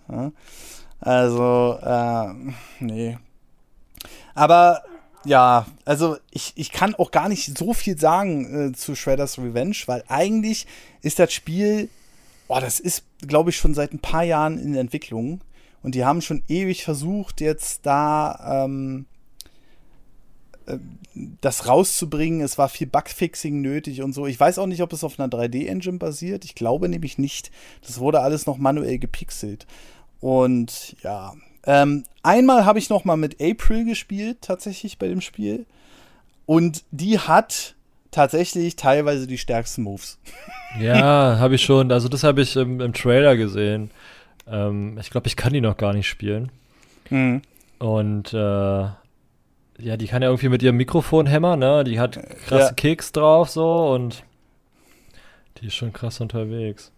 Also, 1.00 1.78
äh, 1.82 2.28
nee. 2.80 3.18
Aber 4.34 4.82
ja, 5.24 5.66
also 5.84 6.16
ich, 6.30 6.52
ich 6.56 6.72
kann 6.72 6.94
auch 6.94 7.10
gar 7.10 7.28
nicht 7.28 7.56
so 7.56 7.74
viel 7.74 7.98
sagen 7.98 8.70
äh, 8.70 8.72
zu 8.72 8.94
Shredder's 8.94 9.38
Revenge, 9.38 9.76
weil 9.86 10.02
eigentlich 10.08 10.66
ist 11.02 11.18
das 11.18 11.32
Spiel, 11.32 11.88
boah, 12.48 12.60
das 12.60 12.80
ist, 12.80 13.04
glaube 13.26 13.50
ich, 13.50 13.56
schon 13.56 13.74
seit 13.74 13.92
ein 13.92 14.00
paar 14.00 14.24
Jahren 14.24 14.58
in 14.58 14.74
Entwicklung. 14.74 15.40
Und 15.82 15.94
die 15.94 16.04
haben 16.04 16.22
schon 16.22 16.42
ewig 16.48 16.84
versucht, 16.84 17.40
jetzt 17.40 17.84
da 17.84 18.64
ähm, 18.64 19.06
das 21.40 21.66
rauszubringen. 21.68 22.40
Es 22.40 22.58
war 22.58 22.68
viel 22.68 22.86
Bugfixing 22.86 23.60
nötig 23.60 24.02
und 24.02 24.12
so. 24.12 24.26
Ich 24.26 24.38
weiß 24.38 24.58
auch 24.58 24.66
nicht, 24.66 24.82
ob 24.82 24.92
es 24.92 25.04
auf 25.04 25.18
einer 25.18 25.32
3D-Engine 25.32 25.98
basiert. 25.98 26.44
Ich 26.44 26.54
glaube 26.54 26.88
nämlich 26.88 27.18
nicht. 27.18 27.50
Das 27.86 28.00
wurde 28.00 28.20
alles 28.20 28.46
noch 28.46 28.58
manuell 28.58 28.98
gepixelt. 28.98 29.66
Und 30.20 30.96
ja, 31.02 31.34
ähm, 31.64 32.04
einmal 32.22 32.64
habe 32.64 32.78
ich 32.78 32.90
noch 32.90 33.04
mal 33.04 33.16
mit 33.16 33.42
April 33.42 33.84
gespielt, 33.84 34.38
tatsächlich 34.40 34.98
bei 34.98 35.08
dem 35.08 35.20
Spiel. 35.20 35.66
Und 36.46 36.84
die 36.90 37.18
hat 37.18 37.74
tatsächlich 38.10 38.76
teilweise 38.76 39.26
die 39.26 39.38
stärksten 39.38 39.82
Moves. 39.82 40.18
Ja, 40.80 41.36
habe 41.38 41.56
ich 41.56 41.62
schon. 41.62 41.92
Also 41.92 42.08
das 42.08 42.24
habe 42.24 42.40
ich 42.40 42.56
im, 42.56 42.80
im, 42.80 42.94
Trailer 42.94 43.36
gesehen. 43.36 43.90
Ähm, 44.50 44.96
ich 44.98 45.10
glaube, 45.10 45.26
ich 45.26 45.36
kann 45.36 45.52
die 45.52 45.60
noch 45.60 45.76
gar 45.76 45.92
nicht 45.92 46.08
spielen. 46.08 46.50
Mhm. 47.10 47.42
Und 47.78 48.32
äh, 48.32 48.86
ja, 49.78 49.96
die 49.96 50.06
kann 50.06 50.22
ja 50.22 50.28
irgendwie 50.28 50.48
mit 50.48 50.62
ihrem 50.62 50.76
Mikrofon 50.76 51.26
hämmern, 51.26 51.58
ne? 51.58 51.84
Die 51.84 51.98
hat 51.98 52.20
krasse 52.46 52.66
ja. 52.66 52.72
Keks 52.72 53.12
drauf 53.12 53.50
so 53.50 53.92
und 53.92 54.24
die 55.60 55.66
ist 55.66 55.74
schon 55.74 55.92
krass 55.92 56.20
unterwegs. 56.20 56.92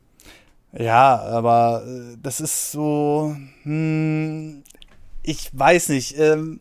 Ja, 0.76 1.20
aber 1.20 1.84
äh, 1.87 2.16
das 2.22 2.40
ist 2.40 2.72
so, 2.72 3.37
hm, 3.62 4.62
ich 5.22 5.50
weiß 5.52 5.90
nicht. 5.90 6.18
Ähm, 6.18 6.60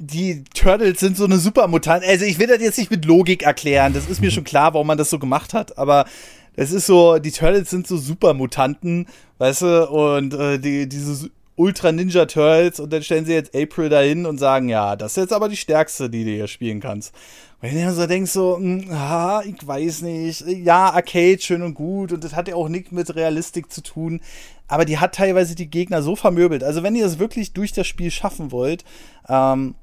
die 0.00 0.44
Turtles 0.54 1.00
sind 1.00 1.16
so 1.16 1.24
eine 1.24 1.38
Supermutant. 1.38 2.04
Also 2.04 2.24
ich 2.24 2.38
will 2.38 2.46
das 2.46 2.60
jetzt 2.60 2.78
nicht 2.78 2.90
mit 2.90 3.04
Logik 3.04 3.42
erklären. 3.42 3.92
Das 3.92 4.08
ist 4.08 4.20
mir 4.20 4.30
schon 4.30 4.44
klar, 4.44 4.74
warum 4.74 4.86
man 4.86 4.98
das 4.98 5.10
so 5.10 5.18
gemacht 5.18 5.54
hat. 5.54 5.76
Aber 5.78 6.06
es 6.54 6.72
ist 6.72 6.86
so, 6.86 7.18
die 7.18 7.30
Turtles 7.32 7.70
sind 7.70 7.86
so 7.86 7.96
Supermutanten, 7.96 9.06
weißt 9.38 9.62
du, 9.62 9.90
und 9.90 10.34
äh, 10.34 10.58
die, 10.58 10.88
diese 10.88 11.30
Ultra 11.58 11.90
Ninja 11.90 12.26
Turtles 12.26 12.78
und 12.78 12.92
dann 12.92 13.02
stellen 13.02 13.26
sie 13.26 13.32
jetzt 13.32 13.54
April 13.54 13.88
dahin 13.88 14.26
und 14.26 14.38
sagen, 14.38 14.68
ja, 14.68 14.94
das 14.94 15.12
ist 15.12 15.16
jetzt 15.16 15.32
aber 15.32 15.48
die 15.48 15.56
stärkste, 15.56 16.08
die 16.08 16.24
du 16.24 16.30
hier 16.30 16.46
spielen 16.46 16.78
kannst. 16.78 17.12
Wenn 17.60 17.74
du 17.74 17.92
so 17.92 18.06
denkst, 18.06 18.30
so, 18.30 18.60
ah, 18.92 19.42
ich 19.44 19.66
weiß 19.66 20.02
nicht, 20.02 20.44
ja, 20.46 20.90
Arcade, 20.90 21.40
schön 21.40 21.62
und 21.62 21.74
gut 21.74 22.12
und 22.12 22.22
das 22.22 22.36
hat 22.36 22.46
ja 22.46 22.54
auch 22.54 22.68
nichts 22.68 22.92
mit 22.92 23.12
Realistik 23.16 23.72
zu 23.72 23.82
tun, 23.82 24.20
aber 24.68 24.84
die 24.84 24.98
hat 24.98 25.16
teilweise 25.16 25.56
die 25.56 25.68
Gegner 25.68 26.00
so 26.00 26.14
vermöbelt. 26.14 26.62
Also 26.62 26.84
wenn 26.84 26.94
ihr 26.94 27.04
es 27.04 27.18
wirklich 27.18 27.52
durch 27.54 27.72
das 27.72 27.88
Spiel 27.88 28.12
schaffen 28.12 28.52
wollt 28.52 28.84
ähm, 29.28 29.74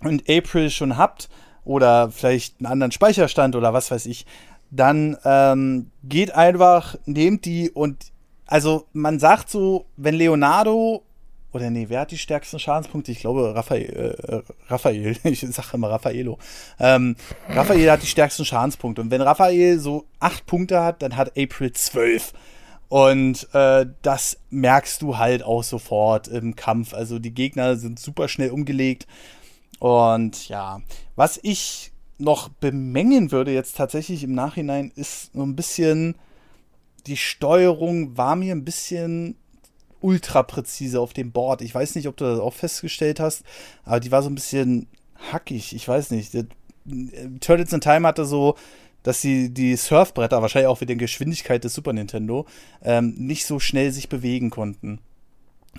und 0.00 0.28
April 0.28 0.70
schon 0.70 0.96
habt 0.96 1.28
oder 1.64 2.10
vielleicht 2.10 2.56
einen 2.58 2.66
anderen 2.66 2.90
Speicherstand 2.90 3.54
oder 3.54 3.72
was 3.72 3.92
weiß 3.92 4.06
ich, 4.06 4.26
dann 4.72 5.16
ähm, 5.24 5.92
geht 6.02 6.34
einfach, 6.34 6.96
nehmt 7.06 7.44
die 7.44 7.70
und 7.70 8.10
also 8.46 8.86
man 8.92 9.20
sagt 9.20 9.48
so, 9.48 9.86
wenn 9.96 10.14
Leonardo 10.14 11.04
oder 11.52 11.70
nee, 11.70 11.86
wer 11.88 12.00
hat 12.00 12.10
die 12.10 12.18
stärksten 12.18 12.58
Schadenspunkte? 12.58 13.12
Ich 13.12 13.20
glaube, 13.20 13.54
Raphael, 13.54 14.16
äh, 14.26 14.42
Raphael, 14.68 15.16
ich 15.24 15.40
sage 15.40 15.68
immer 15.74 15.90
Raffaello. 15.90 16.38
Ähm, 16.80 17.16
Raphael 17.48 17.90
hat 17.90 18.02
die 18.02 18.06
stärksten 18.06 18.44
Schadenspunkte. 18.44 19.02
Und 19.02 19.10
wenn 19.10 19.20
Raphael 19.20 19.78
so 19.78 20.06
acht 20.18 20.46
Punkte 20.46 20.82
hat, 20.82 21.02
dann 21.02 21.16
hat 21.16 21.36
April 21.36 21.72
zwölf. 21.72 22.32
Und 22.88 23.48
äh, 23.54 23.86
das 24.02 24.38
merkst 24.50 25.02
du 25.02 25.18
halt 25.18 25.42
auch 25.42 25.62
sofort 25.62 26.28
im 26.28 26.56
Kampf. 26.56 26.94
Also 26.94 27.18
die 27.18 27.34
Gegner 27.34 27.76
sind 27.76 27.98
super 27.98 28.28
schnell 28.28 28.50
umgelegt. 28.50 29.06
Und 29.78 30.48
ja, 30.48 30.80
was 31.16 31.38
ich 31.42 31.92
noch 32.18 32.48
bemängeln 32.48 33.32
würde 33.32 33.52
jetzt 33.52 33.76
tatsächlich 33.76 34.24
im 34.24 34.34
Nachhinein, 34.34 34.92
ist 34.94 35.32
so 35.32 35.42
ein 35.42 35.56
bisschen, 35.56 36.14
die 37.06 37.16
Steuerung 37.16 38.16
war 38.16 38.36
mir 38.36 38.54
ein 38.54 38.64
bisschen 38.64 39.36
ultra 40.02 40.42
präzise 40.42 41.00
auf 41.00 41.12
dem 41.12 41.32
Board. 41.32 41.62
Ich 41.62 41.74
weiß 41.74 41.94
nicht, 41.94 42.08
ob 42.08 42.16
du 42.16 42.24
das 42.24 42.40
auch 42.40 42.54
festgestellt 42.54 43.20
hast, 43.20 43.42
aber 43.84 44.00
die 44.00 44.10
war 44.10 44.22
so 44.22 44.30
ein 44.30 44.34
bisschen 44.34 44.86
hackig. 45.32 45.74
Ich 45.74 45.86
weiß 45.86 46.10
nicht. 46.10 46.36
Turtles 47.40 47.72
in 47.72 47.80
Time 47.80 48.06
hatte 48.06 48.24
so, 48.24 48.56
dass 49.02 49.20
sie 49.20 49.50
die 49.50 49.76
Surfbretter, 49.76 50.42
wahrscheinlich 50.42 50.68
auch 50.68 50.78
für 50.78 50.86
die 50.86 50.96
Geschwindigkeit 50.96 51.64
des 51.64 51.74
Super 51.74 51.92
Nintendo, 51.92 52.46
ähm, 52.82 53.14
nicht 53.16 53.46
so 53.46 53.58
schnell 53.58 53.92
sich 53.92 54.08
bewegen 54.08 54.50
konnten. 54.50 55.00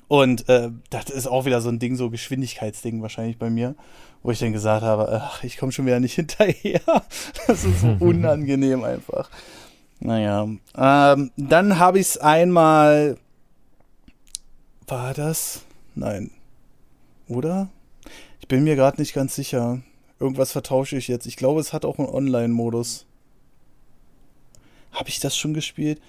Und 0.07 0.49
äh, 0.49 0.69
das 0.89 1.09
ist 1.09 1.27
auch 1.27 1.45
wieder 1.45 1.61
so 1.61 1.69
ein 1.69 1.79
Ding, 1.79 1.95
so 1.95 2.09
Geschwindigkeitsding 2.09 3.01
wahrscheinlich 3.01 3.37
bei 3.37 3.49
mir, 3.49 3.75
wo 4.23 4.31
ich 4.31 4.39
dann 4.39 4.53
gesagt 4.53 4.83
habe, 4.83 5.09
ach, 5.11 5.43
ich 5.43 5.57
komme 5.57 5.71
schon 5.71 5.85
wieder 5.85 5.99
nicht 5.99 6.15
hinterher. 6.15 6.81
Das 7.47 7.63
ist 7.63 7.81
so 7.81 7.87
unangenehm 7.99 8.83
einfach. 8.83 9.29
Naja, 9.99 10.47
ähm, 10.75 11.31
dann 11.37 11.79
habe 11.79 11.99
ich 11.99 12.07
es 12.07 12.17
einmal. 12.17 13.17
War 14.87 15.13
das? 15.13 15.61
Nein. 15.95 16.31
Oder? 17.27 17.69
Ich 18.39 18.47
bin 18.47 18.63
mir 18.63 18.75
gerade 18.75 18.99
nicht 18.99 19.13
ganz 19.13 19.35
sicher. 19.35 19.81
Irgendwas 20.19 20.51
vertausche 20.51 20.97
ich 20.97 21.07
jetzt. 21.07 21.25
Ich 21.25 21.37
glaube, 21.37 21.61
es 21.61 21.73
hat 21.73 21.85
auch 21.85 21.99
einen 21.99 22.09
Online-Modus. 22.09 23.05
Habe 24.91 25.09
ich 25.09 25.19
das 25.19 25.37
schon 25.37 25.53
gespielt? 25.53 26.01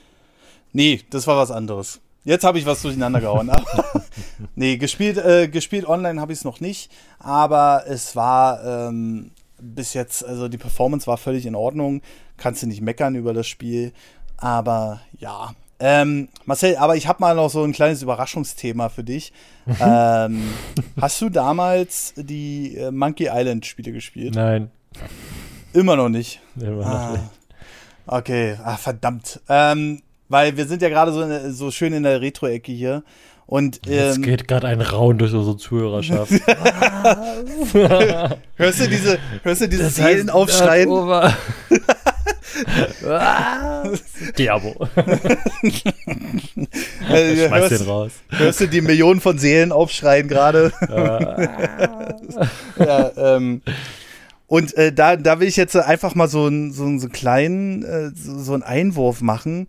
Nee, 0.73 1.03
das 1.11 1.27
war 1.27 1.37
was 1.37 1.51
anderes. 1.51 2.01
Jetzt 2.25 2.45
habe 2.45 2.59
ich 2.59 2.67
was 2.67 2.83
durcheinander 2.83 3.21
gehauen. 3.21 3.51
nee, 4.55 4.77
gespielt, 4.77 5.19
äh, 5.19 5.49
gespielt 5.49 5.87
online 5.87 6.21
habe 6.21 6.33
ich 6.33 6.39
es 6.39 6.45
noch 6.45 6.61
nicht, 6.61 6.91
aber 7.19 7.85
es 7.87 8.17
war 8.17 8.65
ähm, 8.65 9.31
bis 9.61 9.95
jetzt, 9.95 10.25
also 10.25 10.49
die 10.49 10.59
Performance 10.59 11.07
war 11.07 11.19
völlig 11.19 11.47
in 11.47 11.55
Ordnung. 11.55 12.03
Kannst 12.37 12.63
du 12.63 12.67
nicht 12.67 12.81
meckern 12.81 13.15
über 13.15 13.35
das 13.35 13.47
Spiel. 13.47 13.93
Aber 14.37 15.01
ja. 15.19 15.55
Ähm, 15.87 16.29
Marcel, 16.47 16.77
aber 16.77 16.97
ich 16.97 17.07
habe 17.07 17.19
mal 17.21 17.35
noch 17.35 17.51
so 17.51 17.63
ein 17.63 17.73
kleines 17.73 18.01
Überraschungsthema 18.01 18.89
für 18.89 19.05
dich. 19.05 19.35
ähm, 19.67 20.43
hast 20.99 21.21
du 21.21 21.29
damals 21.29 22.15
die 22.17 22.79
äh, 22.79 22.91
Monkey 22.91 23.29
Island 23.31 23.67
Spiele 23.67 23.93
gespielt? 23.93 24.35
Nein. 24.35 24.71
Immer 25.75 25.97
noch 25.97 26.09
nicht. 26.09 26.41
Immer 26.59 26.77
noch 26.77 26.87
ah. 26.87 27.13
nicht. 27.13 27.25
Okay, 28.07 28.57
ah, 28.65 28.79
verdammt. 28.79 29.43
Ähm, 29.51 30.01
weil 30.31 30.57
wir 30.57 30.65
sind 30.67 30.81
ja 30.81 30.89
gerade 30.89 31.13
so, 31.13 31.51
so 31.53 31.71
schön 31.71 31.93
in 31.93 32.05
der 32.05 32.23
Retro-Ecke 32.23 32.73
hier. 32.73 33.03
Und, 33.45 33.83
ähm, 33.87 33.93
Jetzt 33.93 34.23
geht 34.23 34.49
gerade 34.49 34.69
ein 34.69 34.81
Raun 34.81 35.19
durch 35.19 35.35
unsere 35.35 35.59
Zuhörerschaft. 35.59 36.33
hörst 38.57 38.81
du 38.81 38.89
diese, 38.89 39.19
hörst 39.43 39.61
du 39.61 39.69
diese 39.69 39.91
Seelen 39.91 40.31
aufschreien? 40.31 40.89
Diabo. 44.39 44.89
äh, 47.09 47.47
Schmeiß 47.47 47.51
hörst, 47.51 47.81
den 47.81 47.87
raus. 47.87 48.13
Hörst 48.31 48.61
du 48.61 48.69
die 48.69 48.81
Millionen 48.81 49.21
von 49.21 49.39
Seelen 49.39 49.73
aufschreien 49.73 50.29
gerade? 50.29 50.73
ja, 52.79 53.13
ähm, 53.17 53.63
und 54.47 54.77
äh, 54.77 54.93
da, 54.93 55.17
da 55.17 55.41
will 55.41 55.49
ich 55.49 55.57
jetzt 55.57 55.75
einfach 55.77 56.15
mal 56.15 56.29
so, 56.29 56.47
ein, 56.47 56.73
so, 56.73 56.85
so 56.85 57.07
einen 57.07 57.13
kleinen 57.13 57.83
äh, 57.83 58.11
so, 58.15 58.39
so 58.39 58.53
einen 58.55 58.63
Einwurf 58.63 59.21
machen 59.21 59.69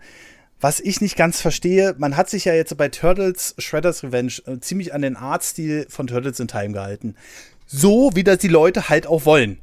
was 0.66 0.80
ich 0.80 1.02
nicht 1.02 1.16
ganz 1.16 1.42
verstehe, 1.42 1.96
man 2.00 2.18
hat 2.18 2.30
sich 2.30 2.46
ja 2.46 2.54
jetzt 2.54 2.76
bei 2.78 2.90
Turtles 2.90 3.56
Shredder's 3.60 4.04
Revenge 4.04 4.34
äh, 4.48 4.60
ziemlich 4.60 4.96
an 4.96 5.04
den 5.04 5.16
Artstil 5.16 5.86
von 5.90 6.08
Turtles 6.08 6.40
in 6.40 6.48
Time 6.48 6.72
gehalten. 6.72 7.16
So, 7.68 8.10
wie 8.16 8.24
das 8.24 8.40
die 8.40 8.48
Leute 8.48 8.90
halt 8.90 9.06
auch 9.06 9.26
wollen. 9.26 9.60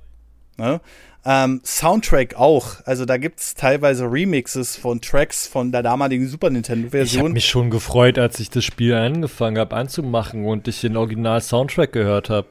Ne? 0.59 0.81
Ähm, 1.25 1.61
Soundtrack 1.65 2.35
auch. 2.35 2.85
Also 2.85 3.05
da 3.05 3.17
gibt 3.17 3.41
es 3.41 3.55
teilweise 3.55 4.11
Remixes 4.11 4.77
von 4.77 5.01
Tracks 5.01 5.47
von 5.47 5.71
der 5.71 5.83
damaligen 5.83 6.27
Super 6.27 6.51
Nintendo-Version. 6.51 7.19
Ich 7.19 7.19
habe 7.19 7.33
mich 7.35 7.47
schon 7.47 7.71
gefreut, 7.71 8.19
als 8.19 8.41
ich 8.41 8.51
das 8.51 8.65
Spiel 8.65 8.95
angefangen 8.95 9.59
habe 9.59 9.77
anzumachen 9.77 10.45
und 10.45 10.67
ich 10.67 10.81
den 10.81 10.97
Original-Soundtrack 10.97 11.93
gehört 11.93 12.29
habe. 12.29 12.49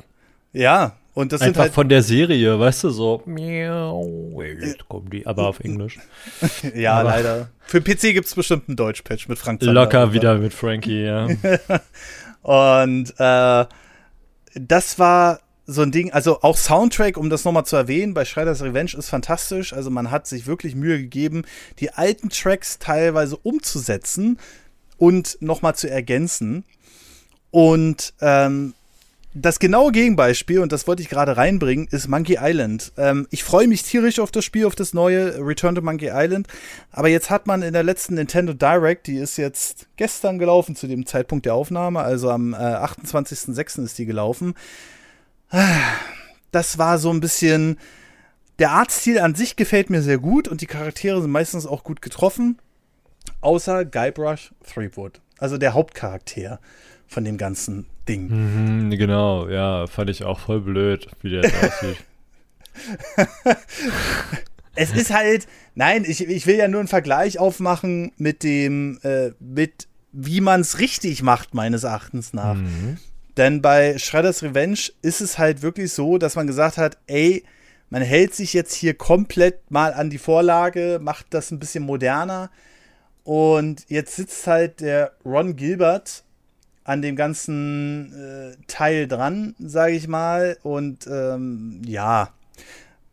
Ja, 0.53 0.95
und 1.13 1.33
das 1.33 1.41
Einfach 1.41 1.53
sind 1.55 1.61
halt 1.61 1.73
von 1.73 1.89
der 1.89 2.03
Serie, 2.03 2.57
weißt 2.57 2.85
du, 2.85 2.89
so. 2.89 3.23
Jetzt 3.25 4.87
kommen 4.87 5.09
die, 5.09 5.27
aber 5.27 5.47
auf 5.47 5.59
Englisch. 5.59 5.99
ja, 6.75 6.93
aber 6.93 7.09
leider. 7.09 7.49
Für 7.65 7.81
PC 7.81 8.13
gibt 8.13 8.27
es 8.27 8.35
bestimmt 8.35 8.69
einen 8.69 8.77
Deutsch-Patch 8.77 9.27
mit 9.27 9.37
Frank 9.37 9.61
Zander. 9.61 9.73
Locker 9.73 10.13
wieder 10.13 10.35
mit 10.37 10.53
Frankie, 10.53 11.03
ja. 11.03 11.27
und 12.43 13.13
äh, 13.17 13.65
das 14.53 14.99
war 14.99 15.41
so 15.71 15.81
ein 15.81 15.91
Ding, 15.91 16.11
also 16.11 16.41
auch 16.41 16.57
Soundtrack, 16.57 17.17
um 17.17 17.29
das 17.29 17.45
nochmal 17.45 17.65
zu 17.65 17.75
erwähnen, 17.75 18.13
bei 18.13 18.25
Shredder's 18.25 18.61
Revenge 18.61 18.91
ist 18.97 19.09
fantastisch. 19.09 19.73
Also 19.73 19.89
man 19.89 20.11
hat 20.11 20.27
sich 20.27 20.45
wirklich 20.45 20.75
Mühe 20.75 20.99
gegeben, 20.99 21.43
die 21.79 21.91
alten 21.91 22.29
Tracks 22.29 22.79
teilweise 22.79 23.37
umzusetzen 23.37 24.37
und 24.97 25.37
nochmal 25.41 25.75
zu 25.75 25.89
ergänzen. 25.89 26.63
Und 27.51 28.13
ähm, 28.21 28.73
das 29.33 29.59
genaue 29.59 29.93
Gegenbeispiel, 29.93 30.59
und 30.59 30.73
das 30.73 30.87
wollte 30.87 31.01
ich 31.01 31.09
gerade 31.09 31.37
reinbringen, 31.37 31.87
ist 31.89 32.09
Monkey 32.09 32.37
Island. 32.39 32.91
Ähm, 32.97 33.27
ich 33.29 33.45
freue 33.45 33.67
mich 33.67 33.83
tierisch 33.83 34.19
auf 34.19 34.31
das 34.31 34.43
Spiel, 34.43 34.65
auf 34.65 34.75
das 34.75 34.93
neue 34.93 35.37
Return 35.39 35.75
to 35.75 35.81
Monkey 35.81 36.09
Island. 36.11 36.47
Aber 36.91 37.07
jetzt 37.07 37.29
hat 37.29 37.47
man 37.47 37.61
in 37.61 37.71
der 37.71 37.83
letzten 37.83 38.15
Nintendo 38.15 38.53
Direct, 38.53 39.07
die 39.07 39.17
ist 39.17 39.37
jetzt 39.37 39.87
gestern 39.95 40.37
gelaufen 40.37 40.75
zu 40.75 40.87
dem 40.87 41.05
Zeitpunkt 41.05 41.45
der 41.45 41.53
Aufnahme, 41.53 42.01
also 42.01 42.29
am 42.29 42.53
äh, 42.53 42.57
28.06. 42.57 43.83
ist 43.85 43.97
die 43.97 44.05
gelaufen. 44.05 44.53
Das 46.51 46.77
war 46.77 46.97
so 46.97 47.11
ein 47.11 47.19
bisschen. 47.19 47.77
Der 48.59 48.71
Artstil 48.71 49.19
an 49.19 49.33
sich 49.33 49.55
gefällt 49.55 49.89
mir 49.89 50.01
sehr 50.01 50.19
gut 50.19 50.47
und 50.47 50.61
die 50.61 50.67
Charaktere 50.67 51.21
sind 51.21 51.31
meistens 51.31 51.65
auch 51.65 51.83
gut 51.83 52.01
getroffen. 52.01 52.59
Außer 53.39 53.85
Guybrush 53.85 54.53
Threepwood, 54.63 55.19
also 55.39 55.57
der 55.57 55.73
Hauptcharakter 55.73 56.59
von 57.07 57.23
dem 57.23 57.37
ganzen 57.37 57.87
Ding. 58.07 58.29
Mhm, 58.29 58.91
genau, 58.91 59.47
ja, 59.47 59.87
fand 59.87 60.09
ich 60.09 60.23
auch 60.23 60.39
voll 60.39 60.61
blöd, 60.61 61.07
wie 61.21 61.31
der 61.31 61.45
aussieht. 61.45 61.97
es 64.75 64.91
ist 64.91 65.11
halt, 65.11 65.47
nein, 65.75 66.05
ich, 66.07 66.27
ich 66.27 66.45
will 66.45 66.55
ja 66.55 66.67
nur 66.67 66.79
einen 66.79 66.87
Vergleich 66.87 67.39
aufmachen 67.39 68.11
mit 68.17 68.43
dem, 68.43 68.99
äh, 69.03 69.31
mit 69.39 69.87
wie 70.11 70.41
man 70.41 70.61
es 70.61 70.79
richtig 70.79 71.23
macht, 71.23 71.53
meines 71.53 71.83
Erachtens 71.83 72.33
nach. 72.33 72.55
Mhm. 72.55 72.97
Denn 73.37 73.61
bei 73.61 73.97
Shredder's 73.97 74.43
Revenge 74.43 74.79
ist 75.01 75.21
es 75.21 75.37
halt 75.37 75.61
wirklich 75.61 75.93
so, 75.93 76.17
dass 76.17 76.35
man 76.35 76.47
gesagt 76.47 76.77
hat, 76.77 76.97
ey, 77.07 77.43
man 77.89 78.01
hält 78.01 78.33
sich 78.33 78.53
jetzt 78.53 78.73
hier 78.73 78.93
komplett 78.93 79.69
mal 79.69 79.93
an 79.93 80.09
die 80.09 80.17
Vorlage, 80.17 80.99
macht 81.01 81.27
das 81.31 81.51
ein 81.51 81.59
bisschen 81.59 81.83
moderner. 81.83 82.49
Und 83.23 83.85
jetzt 83.87 84.15
sitzt 84.15 84.47
halt 84.47 84.81
der 84.81 85.13
Ron 85.25 85.55
Gilbert 85.55 86.23
an 86.83 87.01
dem 87.01 87.15
ganzen 87.15 88.13
äh, 88.13 88.57
Teil 88.67 89.07
dran, 89.07 89.55
sage 89.59 89.93
ich 89.93 90.07
mal. 90.07 90.57
Und 90.63 91.07
ähm, 91.07 91.81
ja, 91.85 92.33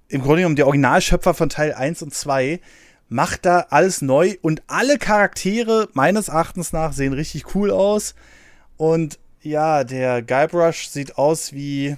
im 0.09 0.23
Grunde 0.23 0.39
genommen 0.39 0.57
der 0.57 0.67
Originalschöpfer 0.67 1.35
von 1.35 1.49
Teil 1.49 1.75
1 1.75 2.03
und 2.03 2.15
2 2.15 2.61
macht 3.09 3.47
da 3.47 3.67
alles 3.71 4.03
neu 4.03 4.37
und 4.43 4.63
alle 4.67 4.99
Charaktere 4.99 5.89
meines 5.93 6.29
Erachtens 6.29 6.73
nach 6.73 6.93
sehen 6.93 7.13
richtig 7.13 7.55
cool 7.55 7.71
aus. 7.71 8.15
Und 8.77 9.19
ja, 9.43 9.85
der 9.85 10.23
Guybrush 10.23 10.89
sieht 10.89 11.17
aus 11.19 11.53
wie, 11.53 11.97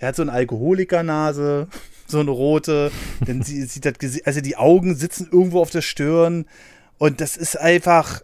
der 0.00 0.08
hat 0.08 0.16
so 0.16 0.22
eine 0.22 0.32
Alkoholikernase, 0.32 1.68
so 2.06 2.20
eine 2.20 2.30
rote. 2.30 2.90
Dann 3.26 3.42
sieht 3.42 3.84
das, 3.84 3.94
also 4.24 4.40
die 4.40 4.56
Augen 4.56 4.96
sitzen 4.96 5.28
irgendwo 5.30 5.60
auf 5.60 5.70
der 5.70 5.82
Stirn. 5.82 6.46
Und 6.98 7.20
das 7.20 7.36
ist 7.36 7.58
einfach, 7.58 8.22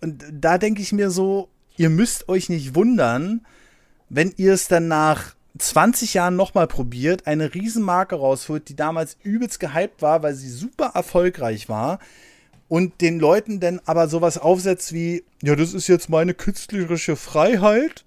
und 0.00 0.24
da 0.32 0.58
denke 0.58 0.82
ich 0.82 0.92
mir 0.92 1.10
so, 1.10 1.48
ihr 1.76 1.90
müsst 1.90 2.28
euch 2.28 2.48
nicht 2.48 2.74
wundern, 2.74 3.44
wenn 4.08 4.32
ihr 4.36 4.54
es 4.54 4.68
dann 4.68 4.88
nach 4.88 5.34
20 5.58 6.14
Jahren 6.14 6.36
nochmal 6.36 6.66
probiert, 6.66 7.26
eine 7.26 7.54
Riesenmarke 7.54 8.16
rausholt, 8.16 8.68
die 8.68 8.76
damals 8.76 9.16
übelst 9.22 9.60
gehypt 9.60 10.02
war, 10.02 10.22
weil 10.22 10.34
sie 10.34 10.50
super 10.50 10.92
erfolgreich 10.94 11.68
war 11.68 11.98
und 12.68 13.00
den 13.00 13.18
Leuten 13.18 13.60
dann 13.60 13.80
aber 13.84 14.08
sowas 14.08 14.38
aufsetzt 14.38 14.92
wie, 14.92 15.24
ja, 15.42 15.56
das 15.56 15.74
ist 15.74 15.88
jetzt 15.88 16.08
meine 16.08 16.34
künstlerische 16.34 17.16
Freiheit 17.16 18.04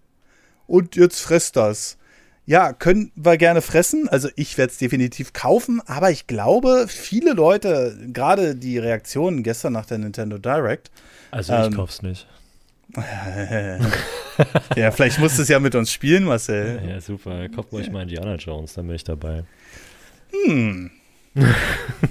und 0.66 0.96
jetzt 0.96 1.22
fresst 1.22 1.56
das. 1.56 1.98
Ja, 2.46 2.72
können 2.72 3.12
wir 3.16 3.38
gerne 3.38 3.62
fressen. 3.62 4.08
Also 4.08 4.30
ich 4.38 4.58
werde 4.58 4.72
es 4.72 4.78
definitiv 4.78 5.34
kaufen, 5.34 5.82
aber 5.86 6.12
ich 6.12 6.28
glaube, 6.28 6.86
viele 6.88 7.34
Leute, 7.34 7.98
gerade 8.14 8.56
die 8.56 8.78
Reaktionen 8.78 9.44
gestern 9.44 9.74
nach 9.74 9.86
der 9.86 9.98
Nintendo 9.98 10.38
Direct. 10.38 10.90
Also 11.30 11.54
ich 11.54 11.66
ähm, 11.66 11.74
kauf's 11.74 12.02
nicht. 12.02 12.26
ja, 14.76 14.92
vielleicht 14.92 15.20
musst 15.20 15.38
du 15.38 15.42
es 15.42 15.50
ja 15.50 15.60
mit 15.60 15.76
uns 15.76 15.92
spielen, 15.92 16.24
Marcel. 16.24 16.82
Ja, 16.88 17.02
super. 17.02 17.50
Kauft 17.50 17.74
euch 17.74 17.92
mal 17.92 18.04
Indiana 18.04 18.36
Jones, 18.36 18.74
dann 18.74 18.88
bin 18.88 18.96
ich 18.96 19.04
dabei. 19.04 19.44
Hm. 20.32 20.92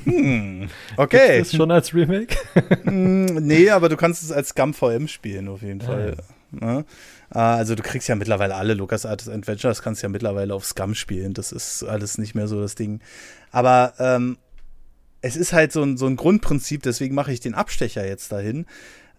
Hm, 0.05 0.68
okay. 0.97 1.41
Ist 1.41 1.53
das 1.53 1.57
schon 1.57 1.70
als 1.70 1.95
Remake? 1.95 2.37
hm, 2.85 3.27
nee, 3.27 3.70
aber 3.70 3.89
du 3.89 3.97
kannst 3.97 4.22
es 4.22 4.33
als 4.33 4.51
Scum 4.51 4.74
VM 4.74 5.09
spielen, 5.09 5.49
auf 5.49 5.62
jeden 5.62 5.81
Fall. 5.81 6.16
Ja. 6.53 6.66
Ne? 6.66 6.85
Also 7.31 7.74
du 7.74 7.83
kriegst 7.83 8.09
ja 8.09 8.14
mittlerweile 8.14 8.55
alle 8.55 8.74
LucasArts 8.74 9.29
Adventures, 9.29 9.83
kannst 9.83 10.03
ja 10.03 10.09
mittlerweile 10.09 10.55
auf 10.55 10.64
Scum 10.64 10.95
spielen. 10.95 11.35
Das 11.35 11.53
ist 11.53 11.83
alles 11.83 12.18
nicht 12.18 12.35
mehr 12.35 12.47
so 12.47 12.61
das 12.61 12.77
Ding. 12.77 13.01
Aber 13.51 13.95
ähm, 13.99 14.39
es 15.22 15.37
ist 15.37 15.53
halt 15.53 15.72
so 15.72 15.83
ein, 15.83 15.97
so 15.97 16.07
ein 16.07 16.16
Grundprinzip, 16.16 16.83
deswegen 16.83 17.14
mache 17.14 17.33
ich 17.33 17.41
den 17.41 17.55
Abstecher 17.55 18.07
jetzt 18.07 18.31
dahin. 18.31 18.66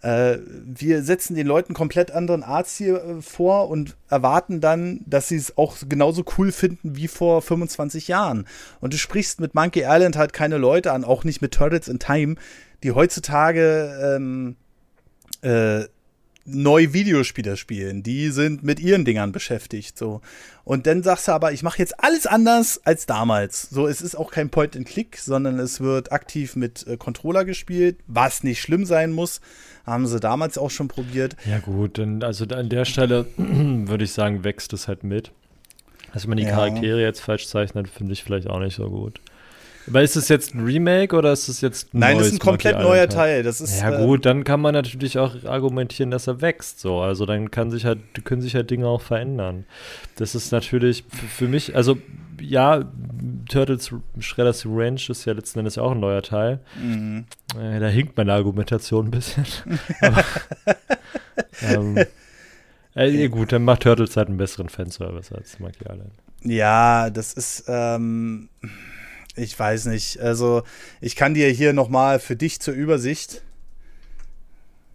Äh, 0.02 0.38
wir 0.46 1.02
setzen 1.02 1.36
den 1.36 1.48
Leuten 1.48 1.74
komplett 1.74 2.12
anderen 2.12 2.44
Arts 2.44 2.78
hier 2.78 3.04
äh, 3.04 3.22
vor 3.22 3.70
und 3.70 3.96
erwarten 4.10 4.62
dann, 4.62 5.02
dass 5.06 5.28
sie 5.28 5.38
es 5.38 5.58
auch 5.58 5.78
genauso 5.90 6.24
cool 6.38 6.52
finden 6.52 6.96
wie 6.96 7.08
vor 7.08 7.42
25 7.42 8.08
Jahren. 8.08 8.46
Und 8.80 8.94
du 8.94 8.98
sprichst 8.98 9.40
mit 9.40 9.56
Monkey 9.56 9.84
Island 9.86 10.16
halt 10.16 10.34
keine 10.34 10.58
Leute 10.58 10.92
an, 10.92 11.04
auch 11.04 11.24
nicht 11.24 11.42
mit 11.42 11.54
Turtles 11.54 11.88
in 11.88 12.00
Time, 12.00 12.36
die 12.84 12.92
heutzutage 12.92 14.16
ähm, 14.16 14.56
äh, 15.42 15.86
neu 16.48 16.94
Videospieler 16.94 17.58
spielen. 17.58 18.04
Die 18.04 18.30
sind 18.30 18.64
mit 18.64 18.80
ihren 18.80 19.06
Dingern 19.06 19.32
beschäftigt. 19.32 19.98
So. 19.98 20.22
Und 20.64 20.88
dann 20.88 21.04
sagst 21.04 21.28
du 21.28 21.34
aber, 21.34 21.52
ich 21.52 21.62
mache 21.62 21.80
jetzt 21.80 22.02
alles 22.04 22.26
anders 22.26 22.82
als 22.86 23.06
damals. 23.06 23.70
So, 23.70 23.86
es 23.86 24.02
ist 24.02 24.16
auch 24.16 24.32
kein 24.32 24.50
Point-and-Click, 24.50 25.18
sondern 25.18 25.60
es 25.60 25.82
wird 25.82 26.12
aktiv 26.12 26.56
mit 26.56 26.88
äh, 26.88 26.98
Controller 26.98 27.46
gespielt, 27.46 27.98
was 28.08 28.44
nicht 28.44 28.62
schlimm 28.62 28.86
sein 28.86 29.12
muss. 29.12 29.42
Haben 29.86 30.08
sie 30.08 30.20
damals 30.20 30.58
auch 30.58 30.72
schon 30.72 30.88
probiert. 30.88 31.36
Ja, 31.46 31.60
gut, 31.60 31.98
dann, 31.98 32.24
also 32.24 32.46
an 32.46 32.70
der 32.70 32.86
Stelle 32.86 33.26
würde 33.38 34.06
ich 34.06 34.14
sagen, 34.14 34.44
wächst 34.44 34.74
es 34.74 34.88
halt 34.88 35.04
mit. 35.04 35.32
Dass 36.14 36.26
man 36.28 36.38
die 36.38 36.44
ja. 36.44 36.52
Charaktere 36.52 37.02
jetzt 37.02 37.20
falsch 37.20 37.48
zeichnet, 37.48 37.90
finde 37.90 38.14
ich 38.14 38.24
vielleicht 38.24 38.48
auch 38.48 38.60
nicht 38.60 38.76
so 38.76 38.90
gut. 38.90 39.20
Aber 39.88 40.02
ist 40.02 40.16
es 40.16 40.28
jetzt 40.28 40.54
ein 40.54 40.64
Remake 40.64 41.16
oder 41.16 41.32
ist 41.32 41.48
es 41.48 41.62
jetzt 41.62 41.94
ein 41.94 42.00
Nein, 42.00 42.18
das 42.18 42.28
ist 42.28 42.34
ein 42.34 42.40
komplett 42.40 42.80
neuer 42.80 43.08
Teil. 43.08 43.44
Das 43.44 43.62
ist, 43.62 43.80
ja 43.80 44.04
gut, 44.04 44.26
dann 44.26 44.44
kann 44.44 44.60
man 44.60 44.74
natürlich 44.74 45.18
auch 45.18 45.46
argumentieren, 45.46 46.12
dass 46.12 46.28
er 46.28 46.42
wächst. 46.42 46.80
So, 46.80 47.00
also 47.00 47.26
dann 47.26 47.52
kann 47.52 47.72
sich 47.72 47.86
halt, 47.86 48.00
können 48.26 48.42
sich 48.42 48.56
halt 48.56 48.70
Dinge 48.70 48.88
auch 48.88 49.02
verändern. 49.02 49.66
Das 50.18 50.36
ist 50.36 50.52
natürlich 50.52 51.06
für 51.10 51.48
mich, 51.48 51.76
also 51.76 51.98
ja, 52.42 52.84
Turtles 53.50 53.92
Shredder's 54.20 54.66
Range 54.66 55.00
ist 55.08 55.26
ja 55.26 55.34
letzten 55.34 55.60
Endes 55.60 55.78
auch 55.78 55.92
ein 55.92 56.00
neuer 56.00 56.22
Teil. 56.22 56.60
Mhm. 56.82 57.26
Äh, 57.60 57.80
da 57.80 57.88
hinkt 57.88 58.18
meine 58.18 58.34
Argumentation 58.34 59.08
ein 59.08 59.12
bisschen. 59.12 59.46
Aber, 60.02 60.24
ähm, 61.62 61.98
äh, 62.94 63.30
gut, 63.30 63.54
dann 63.54 63.64
macht 63.64 63.84
Turtles 63.84 64.18
halt 64.18 64.28
einen 64.28 64.38
besseren 64.38 64.70
Fanservice 64.70 65.32
als 65.34 65.60
Monkey 65.60 65.86
Island. 65.86 66.12
Ja, 66.44 67.10
das 67.10 67.34
ist 67.34 67.64
ähm 67.68 68.50
ich 69.38 69.58
weiß 69.58 69.86
nicht. 69.86 70.20
Also, 70.20 70.64
ich 71.02 71.16
kann 71.16 71.34
dir 71.34 71.50
hier 71.50 71.74
nochmal 71.74 72.20
für 72.20 72.36
dich 72.36 72.60
zur 72.60 72.74
Übersicht, 72.74 73.44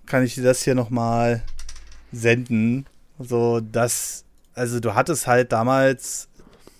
kann 0.07 0.25
ich 0.25 0.35
dir 0.35 0.43
das 0.43 0.63
hier 0.63 0.75
nochmal 0.75 1.43
senden. 2.13 2.87
So, 3.19 3.61
dass, 3.61 4.25
also 4.55 4.81
du 4.81 4.95
hattest 4.95 5.27
halt 5.27 5.53
damals. 5.53 6.29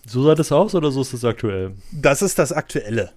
So 0.07 0.25
sah 0.25 0.35
das 0.35 0.51
aus 0.51 0.75
oder 0.75 0.91
so 0.91 1.01
ist 1.03 1.13
das 1.15 1.25
aktuell? 1.25 1.75
Das 1.93 2.23
ist 2.23 2.39
das 2.39 2.53
Aktuelle. 2.53 3.13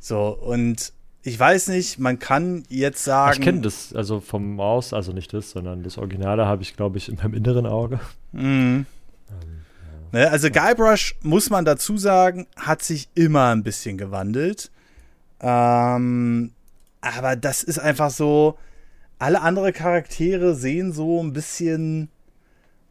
So, 0.00 0.36
und 0.36 0.92
ich 1.22 1.38
weiß 1.38 1.68
nicht, 1.68 2.00
man 2.00 2.18
kann 2.18 2.64
jetzt 2.68 3.04
sagen. 3.04 3.34
Ich 3.34 3.40
kenne 3.40 3.60
das, 3.60 3.94
also 3.94 4.18
vom 4.20 4.56
Maus, 4.56 4.92
also 4.92 5.12
nicht 5.12 5.32
das, 5.32 5.50
sondern 5.50 5.84
das 5.84 5.98
Originale 5.98 6.46
habe 6.46 6.62
ich, 6.62 6.76
glaube 6.76 6.98
ich, 6.98 7.08
in 7.08 7.16
meinem 7.16 7.34
inneren 7.34 7.66
Auge. 7.66 8.00
Mhm. 8.32 8.86
Ne, 10.12 10.30
also 10.30 10.50
Guybrush, 10.50 11.16
muss 11.22 11.48
man 11.48 11.64
dazu 11.64 11.96
sagen, 11.96 12.46
hat 12.56 12.82
sich 12.82 13.08
immer 13.14 13.48
ein 13.54 13.62
bisschen 13.62 13.96
gewandelt. 13.96 14.70
Ähm, 15.40 16.52
aber 17.00 17.34
das 17.34 17.62
ist 17.62 17.78
einfach 17.78 18.10
so, 18.10 18.58
alle 19.18 19.40
anderen 19.40 19.72
Charaktere 19.72 20.54
sehen 20.54 20.92
so 20.92 21.22
ein 21.22 21.32
bisschen 21.32 22.10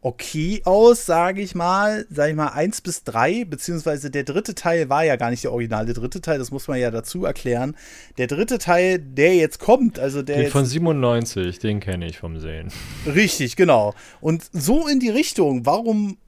okay 0.00 0.62
aus, 0.64 1.06
sage 1.06 1.42
ich 1.42 1.54
mal. 1.54 2.06
Sag 2.10 2.30
ich 2.30 2.34
mal, 2.34 2.48
eins 2.48 2.80
bis 2.80 3.04
drei, 3.04 3.44
beziehungsweise 3.44 4.10
der 4.10 4.24
dritte 4.24 4.56
Teil 4.56 4.88
war 4.88 5.04
ja 5.04 5.14
gar 5.14 5.30
nicht 5.30 5.44
der 5.44 5.52
originale 5.52 5.92
dritte 5.92 6.20
Teil, 6.20 6.38
das 6.38 6.50
muss 6.50 6.66
man 6.66 6.80
ja 6.80 6.90
dazu 6.90 7.24
erklären. 7.24 7.76
Der 8.18 8.26
dritte 8.26 8.58
Teil, 8.58 8.98
der 8.98 9.36
jetzt 9.36 9.60
kommt, 9.60 10.00
also 10.00 10.22
der. 10.22 10.38
Den 10.38 10.50
von 10.50 10.66
97, 10.66 11.60
den 11.60 11.78
kenne 11.78 12.06
ich 12.06 12.18
vom 12.18 12.40
Sehen. 12.40 12.72
Richtig, 13.06 13.54
genau. 13.54 13.94
Und 14.20 14.44
so 14.52 14.88
in 14.88 14.98
die 14.98 15.10
Richtung, 15.10 15.64
warum 15.64 16.18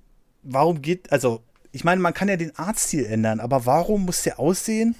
warum 0.45 0.83
geht, 0.83 1.11
also, 1.13 1.43
ich 1.73 1.85
meine, 1.85 2.01
man 2.01 2.15
kann 2.15 2.29
ja 2.29 2.37
den 2.37 2.57
Artstil 2.57 3.05
ändern, 3.05 3.41
aber 3.41 3.67
warum 3.67 4.05
muss 4.05 4.23
der 4.23 4.39
aussehen? 4.39 4.95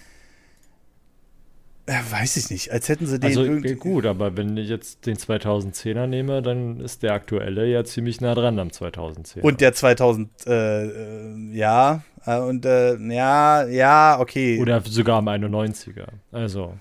Ja, 1.87 2.01
weiß 2.11 2.39
ich 2.39 2.49
nicht, 2.49 2.73
als 2.73 2.89
hätten 2.89 3.07
sie 3.07 3.19
den. 3.19 3.29
Also 3.29 3.45
irgendwie 3.45 3.75
gut, 3.75 4.07
aber 4.07 4.39
wenn 4.39 4.57
ich 4.57 4.71
jetzt 4.71 5.05
den 5.05 5.17
2010er 5.17 6.07
nehme, 6.07 6.41
dann 6.41 6.81
ist 6.81 7.03
der 7.03 7.13
aktuelle 7.13 7.67
ja 7.67 7.85
ziemlich 7.85 8.23
nah 8.23 8.35
dran 8.35 8.59
am 8.59 8.69
2010er. 8.69 9.43
Und 9.43 9.61
der 9.61 9.75
2000, 9.75 10.47
äh, 10.47 10.87
äh, 10.87 11.53
ja, 11.53 12.03
äh, 12.25 12.39
und 12.39 12.65
äh, 12.65 12.97
ja, 12.97 13.67
ja, 13.67 14.19
okay. 14.19 14.59
Oder 14.63 14.81
sogar 14.81 15.19
am 15.19 15.29
91er. 15.29 16.07
Also 16.33 16.73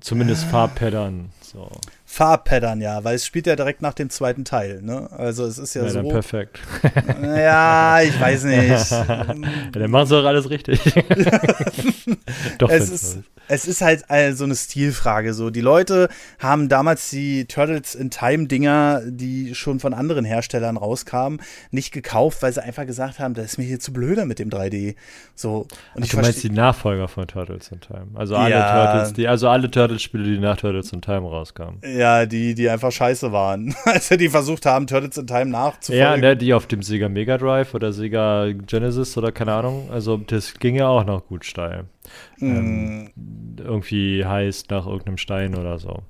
zumindest 0.00 0.44
Farbpattern. 0.44 1.30
So. 1.40 1.68
Farbpattern, 2.14 2.80
ja, 2.80 3.02
weil 3.02 3.16
es 3.16 3.26
spielt 3.26 3.48
ja 3.48 3.56
direkt 3.56 3.82
nach 3.82 3.92
dem 3.92 4.08
zweiten 4.08 4.44
Teil, 4.44 4.80
ne? 4.82 5.10
Also 5.10 5.44
es 5.46 5.58
ist 5.58 5.74
ja, 5.74 5.82
ja 5.82 5.90
so. 5.90 6.08
perfekt. 6.08 6.60
Ja, 7.20 8.00
ich 8.02 8.20
weiß 8.20 8.44
nicht. 8.44 8.90
ja, 8.90 9.34
dann 9.72 9.90
machen 9.90 10.06
sie 10.06 10.14
doch 10.14 10.24
alles 10.24 10.48
richtig. 10.48 10.80
doch, 12.58 12.70
es 12.70 12.90
ist, 12.90 13.18
es 13.48 13.66
ist 13.66 13.80
halt 13.80 14.04
so 14.36 14.44
eine 14.44 14.54
Stilfrage. 14.54 15.34
So, 15.34 15.50
die 15.50 15.60
Leute 15.60 16.08
haben 16.38 16.68
damals 16.68 17.10
die 17.10 17.46
Turtles 17.46 17.96
in 17.96 18.10
Time 18.10 18.46
Dinger, 18.46 19.02
die 19.04 19.56
schon 19.56 19.80
von 19.80 19.92
anderen 19.92 20.24
Herstellern 20.24 20.76
rauskamen, 20.76 21.40
nicht 21.72 21.92
gekauft, 21.92 22.42
weil 22.42 22.52
sie 22.52 22.62
einfach 22.62 22.86
gesagt 22.86 23.18
haben, 23.18 23.34
das 23.34 23.46
ist 23.46 23.58
mir 23.58 23.64
hier 23.64 23.80
zu 23.80 23.92
blöder 23.92 24.24
mit 24.24 24.38
dem 24.38 24.50
3D. 24.50 24.94
So 25.34 25.66
und 25.94 26.02
Ach, 26.02 26.04
ich 26.04 26.10
du 26.10 26.16
meinst 26.18 26.44
die 26.44 26.50
Nachfolger 26.50 27.08
von 27.08 27.26
Turtles 27.26 27.72
in 27.72 27.80
Time? 27.80 28.06
Also 28.14 28.36
alle 28.36 28.54
ja. 28.54 28.92
Turtles, 28.92 29.12
die, 29.14 29.26
also 29.26 29.48
alle 29.48 29.68
Turtles-Spiele, 29.68 30.22
die 30.22 30.38
nach 30.38 30.56
Turtles 30.56 30.92
in 30.92 31.02
Time 31.02 31.28
rauskamen. 31.28 31.80
Ja, 31.84 32.03
die, 32.26 32.54
die 32.54 32.68
einfach 32.68 32.92
scheiße 32.92 33.32
waren, 33.32 33.74
als 33.84 34.08
sie 34.08 34.16
die 34.16 34.28
versucht 34.28 34.66
haben, 34.66 34.86
Turtles 34.86 35.16
in 35.16 35.26
Time 35.26 35.46
nachzufolgen. 35.46 36.00
Ja, 36.00 36.16
ne, 36.16 36.36
die 36.36 36.54
auf 36.54 36.66
dem 36.66 36.82
Sega 36.82 37.08
Mega 37.08 37.38
Drive 37.38 37.74
oder 37.74 37.92
Sega 37.92 38.52
Genesis 38.52 39.16
oder 39.16 39.32
keine 39.32 39.52
Ahnung. 39.52 39.90
Also 39.90 40.16
das 40.16 40.54
ging 40.54 40.76
ja 40.76 40.88
auch 40.88 41.04
noch 41.04 41.26
gut 41.26 41.44
steil. 41.44 41.84
Mm. 42.38 42.46
Ähm, 42.46 43.10
irgendwie 43.58 44.24
heißt 44.24 44.70
nach 44.70 44.86
irgendeinem 44.86 45.18
Stein 45.18 45.56
oder 45.56 45.78
so. 45.78 46.02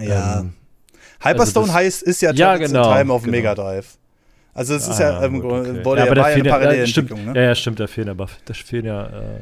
Ja. 0.00 0.40
Ähm, 0.40 0.54
Hyperstone 1.20 1.66
also 1.66 1.74
heißt, 1.74 2.02
ist 2.02 2.22
ja 2.22 2.32
ja, 2.32 2.56
genau, 2.56 2.94
Time 2.94 3.12
auf 3.12 3.22
genau. 3.22 3.36
Mega 3.36 3.54
Drive. 3.54 3.98
Also 4.54 4.74
es 4.74 4.88
ist 4.88 5.00
ah, 5.00 5.20
ja, 5.20 5.24
ähm, 5.24 5.44
okay. 5.44 5.82
ja, 5.96 6.02
aber 6.04 6.14
da 6.14 6.24
fehlt 6.24 6.46
ja, 6.46 6.86
stimmt, 6.86 7.10
ne? 7.10 7.32
ja, 7.34 7.42
ja, 7.42 7.54
stimmt, 7.54 7.78
da 7.78 7.86
fehlen 7.86 8.08
aber, 8.08 8.26
da 8.44 8.54
fehlen 8.54 8.86
ja, 8.86 9.06
äh, 9.06 9.40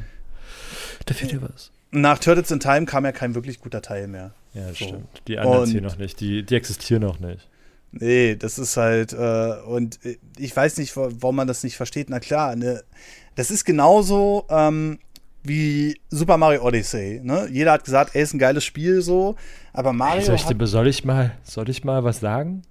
da 1.07 1.15
fehlt 1.15 1.33
ja 1.33 1.39
was. 1.41 1.73
Nach 1.91 2.19
Turtles 2.19 2.51
in 2.51 2.61
Time 2.61 2.87
kam 2.87 3.05
ja 3.05 3.13
kein 3.13 3.35
wirklich 3.35 3.61
guter 3.61 3.83
Teil 3.83 4.09
mehr. 4.09 4.33
Ja, 4.55 4.69
so. 4.69 4.75
stimmt. 4.75 5.23
Die 5.29 5.39
anderen 5.39 5.71
hier 5.71 5.83
noch 5.83 5.99
nicht, 5.99 6.21
die, 6.21 6.43
die 6.43 6.55
existieren 6.55 7.03
noch 7.03 7.21
nicht. 7.21 7.49
Nee, 7.93 8.37
das 8.37 8.59
ist 8.59 8.77
halt, 8.77 9.13
äh, 9.13 9.55
und 9.67 9.99
ich 10.37 10.55
weiß 10.55 10.77
nicht, 10.79 10.97
warum 10.97 11.37
man 11.37 11.47
das 11.47 11.63
nicht 11.65 11.77
versteht. 11.77 12.11
Na 12.11 12.21
klar, 12.21 12.57
ne, 12.57 12.83
das 13.37 13.51
ist 13.51 13.65
genauso, 13.65 14.45
ähm, 14.51 14.99
wie 15.43 16.01
Super 16.11 16.37
Mario 16.37 16.63
Odyssey. 16.65 17.21
Ne? 17.23 17.49
Jeder 17.51 17.73
hat 17.73 17.85
gesagt, 17.85 18.15
ey, 18.15 18.23
ist 18.23 18.35
ein 18.35 18.39
geiles 18.39 18.65
Spiel 18.65 19.01
so, 19.01 19.37
aber 19.73 19.93
Mario. 19.93 20.23
Soll 20.23 20.35
ich, 20.35 20.43
soll 20.69 20.87
ich, 20.89 21.05
mal, 21.05 21.37
soll 21.45 21.69
ich 21.69 21.85
mal 21.85 22.05
was 22.05 22.21
sagen? 22.21 22.63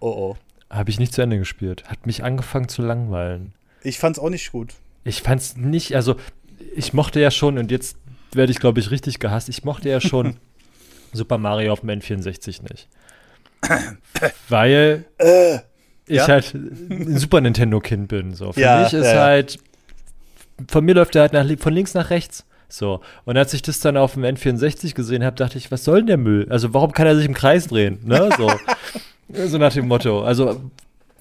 Oh 0.00 0.08
oh. 0.08 0.36
Habe 0.70 0.90
ich 0.90 0.98
nicht 0.98 1.12
zu 1.12 1.20
Ende 1.20 1.38
gespielt. 1.38 1.84
Hat 1.86 2.06
mich 2.06 2.24
angefangen 2.24 2.68
zu 2.68 2.82
langweilen. 2.82 3.52
Ich 3.82 3.98
fand's 3.98 4.18
auch 4.18 4.30
nicht 4.30 4.50
gut. 4.52 4.74
Ich 5.04 5.22
fand's 5.22 5.56
nicht, 5.56 5.94
also 5.94 6.16
ich 6.74 6.94
mochte 6.94 7.20
ja 7.20 7.30
schon, 7.30 7.58
und 7.58 7.70
jetzt 7.70 7.96
werde 8.36 8.52
ich, 8.52 8.58
glaube 8.58 8.80
ich, 8.80 8.90
richtig 8.90 9.18
gehasst, 9.18 9.48
ich 9.48 9.64
mochte 9.64 9.88
ja 9.88 10.00
schon 10.00 10.36
Super 11.12 11.38
Mario 11.38 11.72
auf 11.72 11.80
dem 11.80 11.90
N64 11.90 12.62
nicht. 12.62 12.88
Weil 14.48 15.04
äh, 15.18 15.56
ich 16.06 16.16
ja? 16.16 16.26
halt 16.26 16.54
ein 16.54 17.16
Super 17.18 17.40
Nintendo-Kind 17.40 18.08
bin. 18.08 18.34
So. 18.34 18.52
Für 18.52 18.60
ja, 18.60 18.82
mich 18.82 18.92
ist 18.92 19.06
ja, 19.06 19.22
halt 19.22 19.58
von 20.68 20.84
mir 20.84 20.94
läuft 20.94 21.16
er 21.16 21.22
halt 21.22 21.32
nach, 21.32 21.46
von 21.58 21.72
links 21.72 21.94
nach 21.94 22.10
rechts. 22.10 22.44
So. 22.68 23.00
Und 23.24 23.36
als 23.36 23.52
ich 23.54 23.62
das 23.62 23.80
dann 23.80 23.96
auf 23.96 24.14
dem 24.14 24.24
N64 24.24 24.94
gesehen 24.94 25.24
habe, 25.24 25.36
dachte 25.36 25.58
ich, 25.58 25.70
was 25.70 25.84
soll 25.84 25.98
denn 25.98 26.06
der 26.06 26.16
Müll? 26.16 26.46
Also, 26.48 26.72
warum 26.74 26.92
kann 26.92 27.06
er 27.06 27.16
sich 27.16 27.26
im 27.26 27.34
Kreis 27.34 27.68
drehen? 27.68 28.00
Ne? 28.04 28.30
So. 28.36 28.50
so 29.46 29.58
nach 29.58 29.72
dem 29.72 29.88
Motto. 29.88 30.22
Also, 30.22 30.70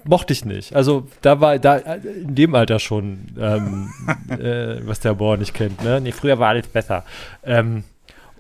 mochte 0.04 0.34
ich 0.34 0.46
nicht. 0.46 0.76
Also, 0.76 1.08
da 1.22 1.42
war, 1.42 1.60
da, 1.60 1.78
in 1.78 2.36
dem 2.36 2.56
Alter 2.56 2.80
schon, 2.80 3.28
ähm, 3.40 3.90
äh, 4.30 4.86
was 4.86 5.00
der 5.00 5.14
Bohr 5.14 5.38
nicht 5.38 5.54
kennt. 5.54 5.84
Ne? 5.84 6.02
Nee, 6.02 6.12
früher 6.12 6.40
war 6.40 6.50
alles 6.50 6.68
besser. 6.68 7.04
Ähm, 7.44 7.84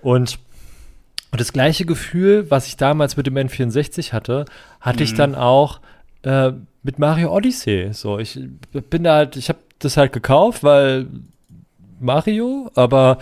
und, 0.01 0.39
und 1.32 1.41
das 1.41 1.53
gleiche 1.53 1.86
Gefühl, 1.86 2.49
was 2.49 2.68
ich 2.68 2.78
damals 2.78 3.18
mit 3.18 3.28
dem 3.28 3.36
N64 3.36 4.12
hatte, 4.12 4.45
hatte 4.80 4.99
mhm. 4.99 5.03
ich 5.03 5.14
dann 5.14 5.36
auch 5.36 5.80
äh, 6.24 6.51
mit 6.84 6.99
Mario 6.99 7.36
Odyssey. 7.36 7.93
So, 7.93 8.20
ich 8.20 8.39
bin 8.72 9.03
da 9.03 9.16
halt, 9.16 9.36
ich 9.36 9.49
habe 9.49 9.59
das 9.80 9.97
halt 9.97 10.14
gekauft, 10.14 10.64
weil 10.64 11.07
Mario, 11.99 12.72
aber 12.76 13.20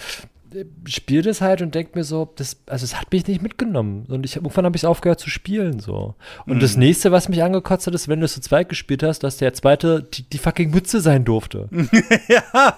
spiele 0.85 1.21
das 1.21 1.41
halt 1.41 1.61
und 1.61 1.75
denke 1.75 1.97
mir 1.97 2.03
so, 2.03 2.31
das, 2.35 2.57
also 2.65 2.83
es 2.83 2.99
hat 2.99 3.11
mich 3.11 3.27
nicht 3.27 3.41
mitgenommen. 3.41 4.05
Und 4.07 4.25
ich, 4.25 4.35
irgendwann 4.35 4.65
habe 4.65 4.75
ich 4.75 4.85
aufgehört 4.85 5.19
zu 5.19 5.29
spielen. 5.29 5.79
so. 5.79 6.15
Und 6.45 6.55
mhm. 6.55 6.59
das 6.59 6.75
nächste, 6.75 7.11
was 7.11 7.29
mich 7.29 7.43
angekotzt 7.43 7.87
hat, 7.87 7.93
ist, 7.93 8.07
wenn 8.07 8.19
du 8.19 8.25
es 8.25 8.33
zu 8.33 8.41
zweit 8.41 8.69
gespielt 8.69 9.03
hast, 9.03 9.19
dass 9.19 9.37
der 9.37 9.53
zweite 9.53 10.03
die, 10.03 10.23
die 10.23 10.37
fucking 10.37 10.71
Mütze 10.71 11.01
sein 11.01 11.25
durfte. 11.25 11.69
ja, 12.27 12.77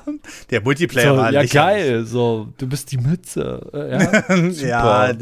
der 0.49 0.61
Multiplayer 0.61 1.15
so, 1.15 1.22
war 1.22 1.32
Ja, 1.32 1.43
geil, 1.43 2.05
so, 2.05 2.49
du 2.57 2.67
bist 2.67 2.91
die 2.91 2.97
Mütze. 2.97 3.61
Ja, 3.74 4.38
ja, 5.09 5.13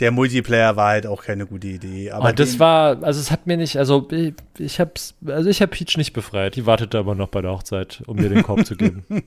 der 0.00 0.12
Multiplayer 0.12 0.76
war 0.76 0.90
halt 0.90 1.06
auch 1.06 1.24
keine 1.24 1.46
gute 1.46 1.66
Idee. 1.66 2.12
Aber 2.12 2.28
und 2.28 2.38
das 2.38 2.58
war, 2.60 3.02
also 3.02 3.20
es 3.20 3.30
hat 3.30 3.46
mir 3.46 3.56
nicht, 3.56 3.76
also 3.76 4.08
ich, 4.12 4.34
ich 4.58 4.78
hab's, 4.78 5.14
also 5.26 5.50
ich 5.50 5.60
habe 5.60 5.70
Peach 5.70 5.96
nicht 5.96 6.12
befreit. 6.12 6.54
Die 6.54 6.66
wartet 6.66 6.94
aber 6.94 7.14
noch 7.14 7.28
bei 7.28 7.42
der 7.42 7.50
Hochzeit, 7.50 8.02
um 8.06 8.16
mir 8.16 8.28
den 8.28 8.42
Korb 8.44 8.64
zu 8.64 8.76
geben. 8.76 9.04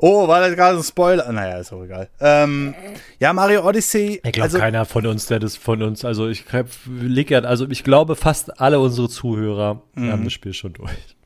Oh, 0.00 0.28
war 0.28 0.40
das 0.40 0.54
gerade 0.54 0.78
ein 0.78 0.84
Spoiler? 0.84 1.30
Naja, 1.32 1.58
ist 1.58 1.72
auch 1.72 1.82
egal. 1.82 2.08
Ähm, 2.20 2.74
ja, 3.18 3.32
Mario 3.32 3.66
Odyssey. 3.66 4.20
Ich 4.24 4.32
glaube, 4.32 4.44
also, 4.44 4.58
keiner 4.58 4.84
von 4.84 5.06
uns, 5.06 5.26
der 5.26 5.40
das 5.40 5.56
von 5.56 5.82
uns, 5.82 6.04
also 6.04 6.28
ich, 6.28 6.44
also 6.52 7.68
ich 7.68 7.84
glaube, 7.84 8.14
fast 8.14 8.60
alle 8.60 8.78
unsere 8.78 9.08
Zuhörer 9.08 9.82
mhm. 9.94 10.12
haben 10.12 10.24
das 10.24 10.32
Spiel 10.32 10.54
schon 10.54 10.72
durch 10.72 11.17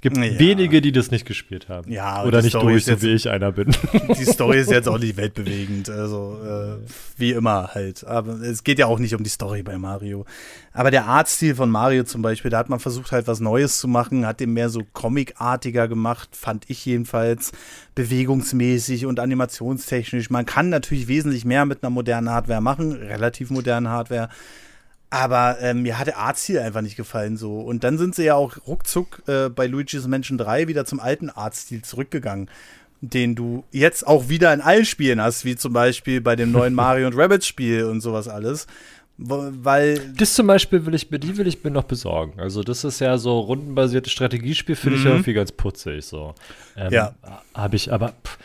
gibt 0.00 0.16
ja. 0.16 0.38
wenige, 0.38 0.80
die 0.80 0.92
das 0.92 1.10
nicht 1.10 1.26
gespielt 1.26 1.68
haben. 1.68 1.90
Ja, 1.90 2.24
oder 2.24 2.42
nicht 2.42 2.52
Story 2.52 2.72
durch, 2.74 2.84
so 2.84 3.02
wie 3.02 3.14
ich 3.14 3.28
einer 3.28 3.52
bin. 3.52 3.74
Die 4.18 4.24
Story 4.24 4.58
ist 4.58 4.70
jetzt 4.70 4.88
auch 4.88 4.98
nicht 4.98 5.16
weltbewegend, 5.18 5.90
also 5.90 6.38
äh, 6.42 6.88
wie 7.16 7.32
immer 7.32 7.70
halt. 7.74 8.04
Aber 8.06 8.32
es 8.40 8.64
geht 8.64 8.78
ja 8.78 8.86
auch 8.86 8.98
nicht 8.98 9.14
um 9.14 9.22
die 9.22 9.30
Story 9.30 9.62
bei 9.62 9.78
Mario. 9.78 10.24
Aber 10.72 10.90
der 10.90 11.06
Artstil 11.06 11.54
von 11.54 11.70
Mario 11.70 12.04
zum 12.04 12.22
Beispiel, 12.22 12.50
da 12.50 12.58
hat 12.58 12.68
man 12.68 12.80
versucht 12.80 13.12
halt 13.12 13.26
was 13.26 13.40
Neues 13.40 13.78
zu 13.78 13.88
machen, 13.88 14.26
hat 14.26 14.40
den 14.40 14.52
mehr 14.52 14.68
so 14.68 14.82
comicartiger 14.92 15.88
gemacht, 15.88 16.30
fand 16.36 16.68
ich 16.68 16.84
jedenfalls, 16.86 17.52
bewegungsmäßig 17.94 19.06
und 19.06 19.20
animationstechnisch. 19.20 20.30
Man 20.30 20.46
kann 20.46 20.68
natürlich 20.68 21.08
wesentlich 21.08 21.44
mehr 21.44 21.66
mit 21.66 21.82
einer 21.82 21.90
modernen 21.90 22.30
Hardware 22.30 22.60
machen, 22.60 22.92
relativ 22.92 23.50
modernen 23.50 23.88
Hardware. 23.88 24.28
Aber 25.10 25.58
ähm, 25.60 25.82
mir 25.82 25.98
hat 25.98 26.06
der 26.06 26.18
Artstil 26.18 26.60
einfach 26.60 26.82
nicht 26.82 26.96
gefallen 26.96 27.36
so. 27.36 27.58
Und 27.60 27.82
dann 27.82 27.98
sind 27.98 28.14
sie 28.14 28.24
ja 28.24 28.36
auch 28.36 28.56
ruckzuck 28.66 29.22
äh, 29.26 29.48
bei 29.48 29.66
Luigi's 29.66 30.06
Mansion 30.06 30.38
3 30.38 30.68
wieder 30.68 30.84
zum 30.84 31.00
alten 31.00 31.30
Artstil 31.30 31.82
zurückgegangen, 31.82 32.48
den 33.00 33.34
du 33.34 33.64
jetzt 33.72 34.06
auch 34.06 34.28
wieder 34.28 34.54
in 34.54 34.60
allen 34.60 34.84
Spielen 34.84 35.20
hast, 35.20 35.44
wie 35.44 35.56
zum 35.56 35.72
Beispiel 35.72 36.20
bei 36.20 36.36
dem 36.36 36.52
neuen 36.52 36.74
Mario 36.76 37.08
und 37.08 37.16
Rabbits 37.16 37.48
Spiel 37.48 37.84
und 37.84 38.00
sowas 38.00 38.28
alles. 38.28 38.68
Weil 39.22 39.98
das 40.16 40.32
zum 40.32 40.46
Beispiel 40.46 40.86
will 40.86 40.94
ich 40.94 41.10
mir, 41.10 41.18
die 41.18 41.36
will 41.36 41.46
ich 41.46 41.62
mir 41.62 41.70
noch 41.70 41.84
besorgen. 41.84 42.40
Also 42.40 42.62
das 42.62 42.84
ist 42.84 43.00
ja 43.00 43.18
so 43.18 43.40
rundenbasiertes 43.40 44.10
Strategiespiel, 44.10 44.76
finde 44.76 44.96
mhm. 44.96 45.02
ich 45.02 45.10
irgendwie 45.10 45.32
ganz 45.34 45.52
putzig 45.52 46.06
so. 46.06 46.34
Ähm, 46.74 46.90
ja. 46.90 47.14
Habe 47.52 47.76
ich, 47.76 47.92
aber 47.92 48.14
pff, 48.24 48.38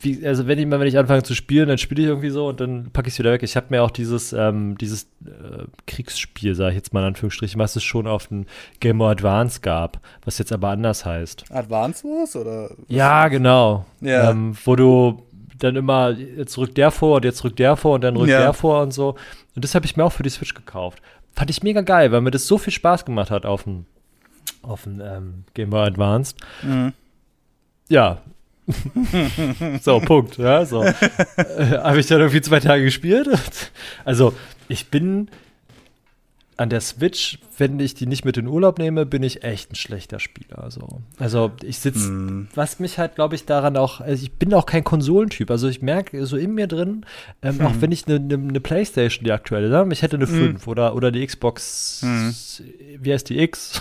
wie, 0.00 0.26
also 0.26 0.46
wenn 0.46 0.58
ich 0.58 0.66
mal, 0.66 0.80
wenn 0.80 0.86
ich 0.86 0.98
anfange 0.98 1.22
zu 1.22 1.34
spielen, 1.34 1.68
dann 1.68 1.76
spiele 1.78 2.02
ich 2.02 2.08
irgendwie 2.08 2.30
so 2.30 2.48
und 2.48 2.60
dann 2.60 2.90
packe 2.90 3.08
ich 3.08 3.14
es 3.14 3.18
wieder 3.18 3.32
weg. 3.32 3.42
Ich 3.42 3.54
habe 3.54 3.66
mir 3.70 3.82
auch 3.82 3.90
dieses, 3.90 4.32
ähm, 4.32 4.78
dieses 4.78 5.04
äh, 5.26 5.64
Kriegsspiel, 5.86 6.54
sage 6.54 6.70
ich 6.70 6.76
jetzt 6.76 6.94
mal 6.94 7.00
in 7.00 7.08
Anführungsstrichen, 7.08 7.60
was 7.60 7.76
es 7.76 7.84
schon 7.84 8.06
auf 8.06 8.28
dem 8.28 8.46
Game 8.80 8.98
Boy 8.98 9.12
Advance 9.12 9.60
gab, 9.60 10.00
was 10.24 10.38
jetzt 10.38 10.52
aber 10.52 10.70
anders 10.70 11.04
heißt. 11.04 11.44
Advance 11.50 12.04
Wars 12.04 12.34
oder? 12.34 12.70
Ja, 12.88 13.28
genau. 13.28 13.84
Ja. 14.00 14.30
Ähm, 14.30 14.56
wo 14.64 14.74
du 14.74 15.22
dann 15.58 15.76
immer, 15.76 16.10
jetzt 16.10 16.56
rückt 16.56 16.78
der 16.78 16.90
vor 16.90 17.16
und 17.16 17.24
jetzt 17.26 17.44
rückt 17.44 17.58
der 17.58 17.76
vor 17.76 17.96
und 17.96 18.00
dann 18.00 18.16
rückt 18.16 18.30
ja. 18.30 18.40
der 18.40 18.52
vor 18.54 18.82
und 18.82 18.92
so. 18.92 19.16
Und 19.54 19.64
das 19.64 19.74
habe 19.74 19.84
ich 19.84 19.96
mir 19.96 20.04
auch 20.04 20.12
für 20.12 20.22
die 20.22 20.30
Switch 20.30 20.54
gekauft. 20.54 21.02
Fand 21.34 21.50
ich 21.50 21.62
mega 21.62 21.82
geil, 21.82 22.10
weil 22.10 22.22
mir 22.22 22.30
das 22.30 22.46
so 22.46 22.56
viel 22.56 22.72
Spaß 22.72 23.04
gemacht 23.04 23.30
hat 23.30 23.44
auf 23.44 23.64
dem 23.64 23.84
auf 24.62 24.84
dem 24.84 25.00
ähm, 25.00 25.44
Game 25.54 25.70
Boy 25.70 25.86
Advance. 25.86 26.34
Mhm. 26.62 26.92
Ja, 27.88 28.18
so, 29.82 30.00
Punkt. 30.00 30.38
Ja, 30.38 30.64
so. 30.64 30.82
äh, 30.82 30.94
Habe 31.82 32.00
ich 32.00 32.06
dann 32.06 32.20
irgendwie 32.20 32.40
zwei 32.40 32.60
Tage 32.60 32.84
gespielt. 32.84 33.28
also, 34.04 34.34
ich 34.68 34.88
bin 34.88 35.28
an 36.60 36.68
der 36.68 36.82
Switch, 36.82 37.38
wenn 37.56 37.80
ich 37.80 37.94
die 37.94 38.06
nicht 38.06 38.26
mit 38.26 38.36
in 38.36 38.46
Urlaub 38.46 38.78
nehme, 38.78 39.06
bin 39.06 39.22
ich 39.22 39.44
echt 39.44 39.72
ein 39.72 39.76
schlechter 39.76 40.20
Spieler. 40.20 40.62
Also, 40.62 41.00
also 41.18 41.52
ich 41.62 41.78
sitze, 41.78 42.10
mm. 42.10 42.48
was 42.54 42.78
mich 42.78 42.98
halt, 42.98 43.14
glaube 43.14 43.34
ich, 43.34 43.46
daran 43.46 43.78
auch, 43.78 44.02
also 44.02 44.22
ich 44.22 44.32
bin 44.32 44.52
auch 44.52 44.66
kein 44.66 44.84
Konsolentyp. 44.84 45.50
Also 45.50 45.68
ich 45.68 45.80
merke 45.80 46.26
so 46.26 46.36
in 46.36 46.52
mir 46.54 46.66
drin, 46.66 47.06
ähm, 47.40 47.60
hm. 47.60 47.66
auch 47.66 47.72
wenn 47.80 47.92
ich 47.92 48.06
eine 48.06 48.20
ne, 48.20 48.36
ne 48.36 48.60
Playstation, 48.60 49.24
die 49.24 49.32
aktuelle, 49.32 49.70
ne? 49.70 49.90
ich 49.90 50.02
hätte 50.02 50.16
eine 50.16 50.26
5 50.26 50.66
hm. 50.66 50.70
oder, 50.70 50.94
oder 50.94 51.10
die 51.10 51.26
Xbox, 51.26 52.02
hm. 52.02 52.34
wie 52.98 53.12
heißt 53.14 53.30
die 53.30 53.38
X? 53.38 53.80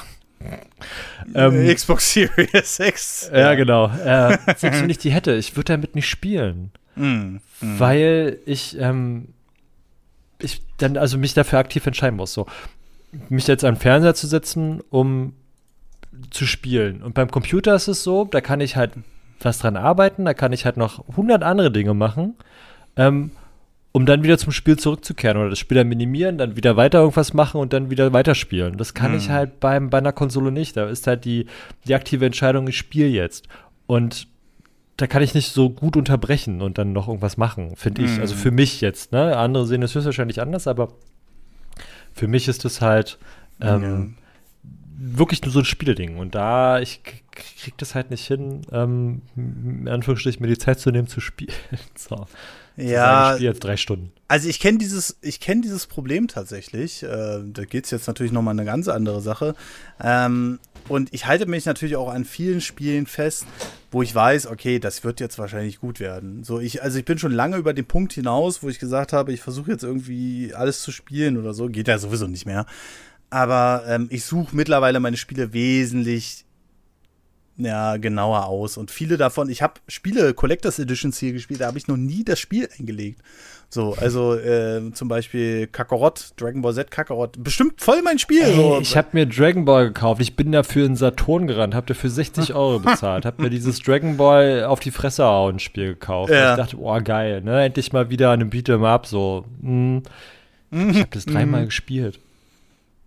Ähm, 1.36 1.68
Xbox 1.68 2.14
Series 2.14 2.80
X. 2.80 3.32
Ja, 3.34 3.56
genau. 3.56 3.88
Äh, 3.88 4.38
selbst 4.56 4.82
wenn 4.82 4.90
ich 4.90 4.98
die 4.98 5.12
hätte, 5.12 5.34
ich 5.34 5.56
würde 5.56 5.74
damit 5.74 5.96
nicht 5.96 6.08
spielen. 6.08 6.72
Mm, 6.96 7.38
mm. 7.62 7.80
Weil 7.80 8.40
ich, 8.46 8.78
ähm, 8.80 9.30
ich 10.42 10.62
dann 10.78 10.98
also 10.98 11.18
mich 11.18 11.34
dafür 11.34 11.60
aktiv 11.60 11.86
entscheiden 11.86 12.18
muss. 12.18 12.34
So, 12.34 12.48
mich 13.30 13.48
jetzt 13.48 13.64
an 13.64 13.76
den 13.76 13.82
Fernseher 13.82 14.16
zu 14.16 14.28
setzen, 14.28 14.82
um 14.90 15.34
zu 16.32 16.46
spielen. 16.46 17.02
Und 17.04 17.14
beim 17.14 17.32
Computer 17.32 17.76
ist 17.76 17.88
es 17.88 18.04
so, 18.04 18.26
da 18.26 18.42
kann 18.42 18.62
ich 18.62 18.76
halt 18.76 18.94
was 19.42 19.60
dran 19.60 19.78
arbeiten, 19.78 20.26
da 20.26 20.34
kann 20.34 20.52
ich 20.52 20.66
halt 20.66 20.78
noch 20.78 21.08
100 21.10 21.44
andere 21.44 21.72
Dinge 21.72 21.94
machen. 21.94 22.36
Ähm, 22.98 23.32
um 23.92 24.06
dann 24.06 24.24
wieder 24.24 24.38
zum 24.38 24.52
Spiel 24.52 24.78
zurückzukehren 24.78 25.38
oder 25.38 25.50
das 25.50 25.60
Spiel 25.60 25.76
dann 25.76 25.88
minimieren, 25.88 26.38
dann 26.38 26.56
wieder 26.56 26.78
weiter 26.78 27.00
irgendwas 27.00 27.34
machen 27.34 27.60
und 27.60 27.74
dann 27.74 27.90
wieder 27.90 28.14
weiterspielen. 28.14 28.78
Das 28.78 28.94
kann 28.94 29.12
mhm. 29.12 29.18
ich 29.18 29.30
halt 29.30 29.60
beim, 29.60 29.90
bei 29.90 29.98
einer 29.98 30.14
Konsole 30.14 30.52
nicht. 30.52 30.78
Da 30.78 30.88
ist 30.88 31.08
halt 31.08 31.26
die, 31.26 31.48
die 31.88 31.96
aktive 31.96 32.26
Entscheidung, 32.26 32.68
ich 32.68 32.78
spiele 32.78 33.08
jetzt. 33.08 33.48
Und 33.88 34.28
da 34.98 35.08
kann 35.08 35.24
ich 35.24 35.34
nicht 35.34 35.52
so 35.54 35.70
gut 35.70 35.98
unterbrechen 35.98 36.62
und 36.62 36.78
dann 36.78 36.94
noch 36.94 37.08
irgendwas 37.08 37.38
machen, 37.38 37.76
finde 37.78 38.04
ich. 38.04 38.20
Also 38.20 38.36
mhm. 38.36 38.40
für 38.40 38.52
mich 38.52 38.82
jetzt, 38.82 39.12
ne? 39.12 39.38
Andere 39.38 39.66
sehen 39.66 39.82
es 39.82 39.96
höchstwahrscheinlich 39.96 40.42
anders, 40.42 40.68
aber 40.68 40.90
für 42.14 42.28
mich 42.28 42.48
ist 42.48 42.66
es 42.66 42.82
halt 42.82 43.18
ähm, 43.62 43.84
ja. 43.84 45.16
wirklich 45.16 45.42
nur 45.42 45.52
so 45.52 45.60
ein 45.60 45.66
Spielding. 45.66 46.18
Und 46.18 46.36
da, 46.36 46.80
ich 46.80 47.02
krieg 47.32 47.78
das 47.78 47.96
halt 47.96 48.12
nicht 48.12 48.28
hin, 48.28 48.62
ähm, 48.72 49.22
in 49.36 49.88
Anführungsstrichen 49.88 50.42
mir 50.42 50.50
die 50.50 50.58
Zeit 50.58 50.80
zu 50.80 50.92
nehmen 50.92 51.08
zu 51.08 51.22
spielen. 51.22 51.54
so. 51.96 52.28
Ja. 52.82 53.36
Ich 53.36 53.42
jetzt 53.42 53.64
drei 53.64 53.78
Stunden. 53.78 54.12
Also 54.28 54.48
ich 54.48 54.60
kenne 54.60 54.78
dieses, 54.78 55.18
ich 55.22 55.40
kenne 55.40 55.62
dieses 55.62 55.88
Problem 55.88 56.28
tatsächlich. 56.28 57.04
Äh, 57.04 57.40
da 57.46 57.66
geht 57.66 57.86
es 57.86 57.92
jetzt 57.92 58.08
natürlich 58.08 58.32
nochmal 58.32 58.54
eine 58.54 58.66
ganz 58.66 58.88
andere 58.88 59.22
Sache. 59.22 59.56
Ähm, 60.02 60.60
und 60.88 61.14
ich 61.14 61.26
halte 61.26 61.46
mich 61.46 61.66
natürlich 61.66 61.96
auch 61.96 62.10
an 62.10 62.26
vielen 62.26 62.62
Spielen 62.62 63.06
fest, 63.06 63.46
wo 63.92 64.02
ich 64.02 64.14
weiß, 64.14 64.48
okay, 64.48 64.80
das 64.80 65.04
wird 65.04 65.20
jetzt 65.20 65.38
wahrscheinlich 65.40 65.80
gut 65.80 66.00
werden. 66.00 66.44
So, 66.44 66.60
ich, 66.60 66.82
also 66.84 67.00
ich 67.00 67.06
bin 67.06 67.18
schon 67.18 67.32
lange 67.32 67.58
über 67.58 67.74
den 67.74 67.86
Punkt 67.86 68.14
hinaus, 68.14 68.64
wo 68.64 68.70
ich 68.70 68.80
gesagt 68.80 69.14
habe, 69.14 69.34
ich 69.34 69.42
versuche 69.42 69.72
jetzt 69.72 69.84
irgendwie 69.84 70.54
alles 70.54 70.82
zu 70.82 70.92
spielen 70.92 71.38
oder 71.38 71.54
so. 71.54 71.68
Geht 71.68 71.88
ja 71.88 71.98
sowieso 71.98 72.28
nicht 72.28 72.46
mehr. 72.46 72.66
Aber 73.30 73.84
ähm, 73.88 74.08
ich 74.10 74.26
suche 74.26 74.56
mittlerweile 74.56 75.00
meine 75.00 75.18
Spiele 75.18 75.54
wesentlich 75.54 76.46
ja, 77.60 77.98
genauer 77.98 78.46
aus. 78.46 78.78
Und 78.78 78.90
viele 78.90 79.18
davon, 79.18 79.50
ich 79.50 79.62
habe 79.62 79.76
Spiele 79.88 80.34
Collectors 80.34 80.80
Editions 80.80 81.20
hier 81.20 81.34
gespielt, 81.34 81.62
da 81.62 81.68
habe 81.68 81.78
ich 81.78 81.88
noch 81.88 81.98
nie 81.98 82.24
das 82.24 82.40
Spiel 82.40 82.70
eingelegt. 82.78 83.22
So, 83.72 83.94
also 84.00 84.34
äh, 84.34 84.92
zum 84.94 85.10
Beispiel 85.10 85.68
Kakarot, 85.68 86.32
Dragon 86.38 86.64
Ball 86.64 86.74
Z 86.74 86.90
Kakarot, 86.90 87.44
bestimmt 87.44 87.82
voll 87.82 88.02
mein 88.02 88.18
Spiel. 88.18 88.42
Ey, 88.42 88.56
so. 88.56 88.80
Ich 88.82 88.98
habe 88.98 89.10
mir 89.12 89.28
Dragon 89.28 89.66
Ball 89.66 89.88
gekauft, 89.88 90.22
ich 90.22 90.36
bin 90.36 90.52
dafür 90.52 90.88
in 90.88 90.96
Saturn 90.96 91.46
gerannt, 91.46 91.76
habe 91.76 91.86
dafür 91.86 92.10
60 92.10 92.56
Euro 92.56 92.80
bezahlt, 92.80 93.26
habe 93.26 93.44
mir 93.44 93.52
dieses 93.52 93.80
Dragon 93.80 94.18
Ball 94.18 94.64
auf 94.64 94.80
die 94.80 94.90
Fresse 94.90 95.24
hauen 95.26 95.60
Spiel 95.60 95.90
gekauft. 95.90 96.32
Ja. 96.32 96.52
Ich 96.52 96.58
dachte, 96.58 96.78
boah, 96.78 97.02
geil, 97.02 97.42
ne, 97.42 97.66
endlich 97.66 97.94
mal 97.94 98.10
wieder 98.10 98.32
an 98.32 98.40
einem 98.40 98.50
Beat'em 98.50 98.84
Up, 98.86 99.06
so. 99.06 99.46
Hm. 99.62 100.02
Ich 100.72 101.00
habe 101.00 101.10
das 101.12 101.26
dreimal 101.26 101.62
mhm. 101.62 101.66
gespielt. 101.66 102.20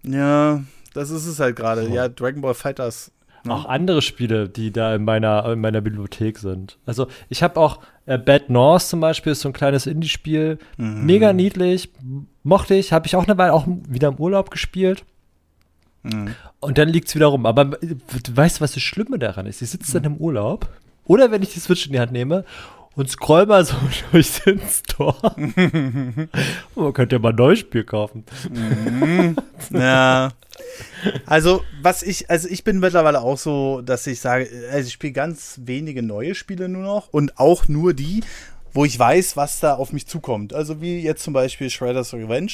Ja, 0.04 0.62
das 0.94 1.10
ist 1.10 1.26
es 1.26 1.40
halt 1.40 1.56
gerade. 1.56 1.88
Oh. 1.88 1.94
Ja, 1.94 2.08
Dragon 2.08 2.40
Ball 2.40 2.54
Fighters 2.54 3.12
Ne? 3.44 3.54
Auch 3.54 3.64
andere 3.64 4.02
Spiele, 4.02 4.48
die 4.48 4.72
da 4.72 4.94
in 4.94 5.04
meiner, 5.04 5.52
in 5.52 5.60
meiner 5.60 5.80
Bibliothek 5.80 6.38
sind. 6.38 6.78
Also 6.86 7.08
ich 7.28 7.42
habe 7.42 7.58
auch 7.58 7.80
äh, 8.06 8.18
Bad 8.18 8.50
North 8.50 8.82
zum 8.82 9.00
Beispiel, 9.00 9.32
ist 9.32 9.40
so 9.40 9.48
ein 9.48 9.52
kleines 9.52 9.86
Indie-Spiel. 9.86 10.58
Mhm. 10.76 11.04
Mega 11.04 11.32
niedlich, 11.32 11.90
mochte 12.42 12.74
ich, 12.74 12.92
habe 12.92 13.06
ich 13.06 13.16
auch 13.16 13.26
eine 13.26 13.38
Weile 13.38 13.52
auch 13.52 13.66
wieder 13.66 14.08
im 14.08 14.16
Urlaub 14.16 14.50
gespielt. 14.50 15.04
Mhm. 16.02 16.34
Und 16.60 16.78
dann 16.78 16.88
liegt 16.88 17.08
es 17.08 17.14
wieder 17.14 17.26
rum. 17.26 17.46
Aber 17.46 17.64
du 17.64 18.36
weißt, 18.36 18.60
was 18.60 18.72
das 18.72 18.82
Schlimme 18.82 19.18
daran 19.18 19.46
ist? 19.46 19.62
Ich 19.62 19.70
sitze 19.70 19.98
mhm. 19.98 20.02
dann 20.02 20.12
im 20.14 20.18
Urlaub 20.18 20.68
oder 21.04 21.30
wenn 21.30 21.42
ich 21.42 21.52
die 21.52 21.60
Switch 21.60 21.86
in 21.86 21.92
die 21.92 22.00
Hand 22.00 22.12
nehme 22.12 22.44
und 22.94 23.10
scroll 23.10 23.46
mal 23.46 23.64
so 23.64 23.76
durch 24.12 24.42
den 24.42 24.60
Store. 24.60 25.34
Man 26.74 26.92
könnte 26.92 27.16
ja 27.16 27.20
mal 27.20 27.30
ein 27.30 27.36
neues 27.36 27.60
Spiel 27.60 27.84
kaufen. 27.84 28.24
Mhm. 28.50 29.36
ja. 29.70 30.32
Also, 31.26 31.64
was 31.80 32.02
ich, 32.02 32.30
also 32.30 32.48
ich 32.48 32.64
bin 32.64 32.78
mittlerweile 32.78 33.22
auch 33.22 33.38
so, 33.38 33.80
dass 33.80 34.06
ich 34.06 34.20
sage, 34.20 34.48
also 34.70 34.86
ich 34.86 34.92
spiele 34.92 35.12
ganz 35.12 35.60
wenige 35.64 36.02
neue 36.02 36.34
Spiele 36.34 36.68
nur 36.68 36.82
noch 36.82 37.08
und 37.08 37.38
auch 37.38 37.68
nur 37.68 37.94
die, 37.94 38.22
wo 38.72 38.84
ich 38.84 38.98
weiß, 38.98 39.36
was 39.36 39.60
da 39.60 39.74
auf 39.74 39.92
mich 39.92 40.06
zukommt. 40.06 40.54
Also 40.54 40.80
wie 40.80 41.00
jetzt 41.00 41.22
zum 41.22 41.32
Beispiel 41.32 41.70
Shredder's 41.70 42.12
Revenge 42.12 42.52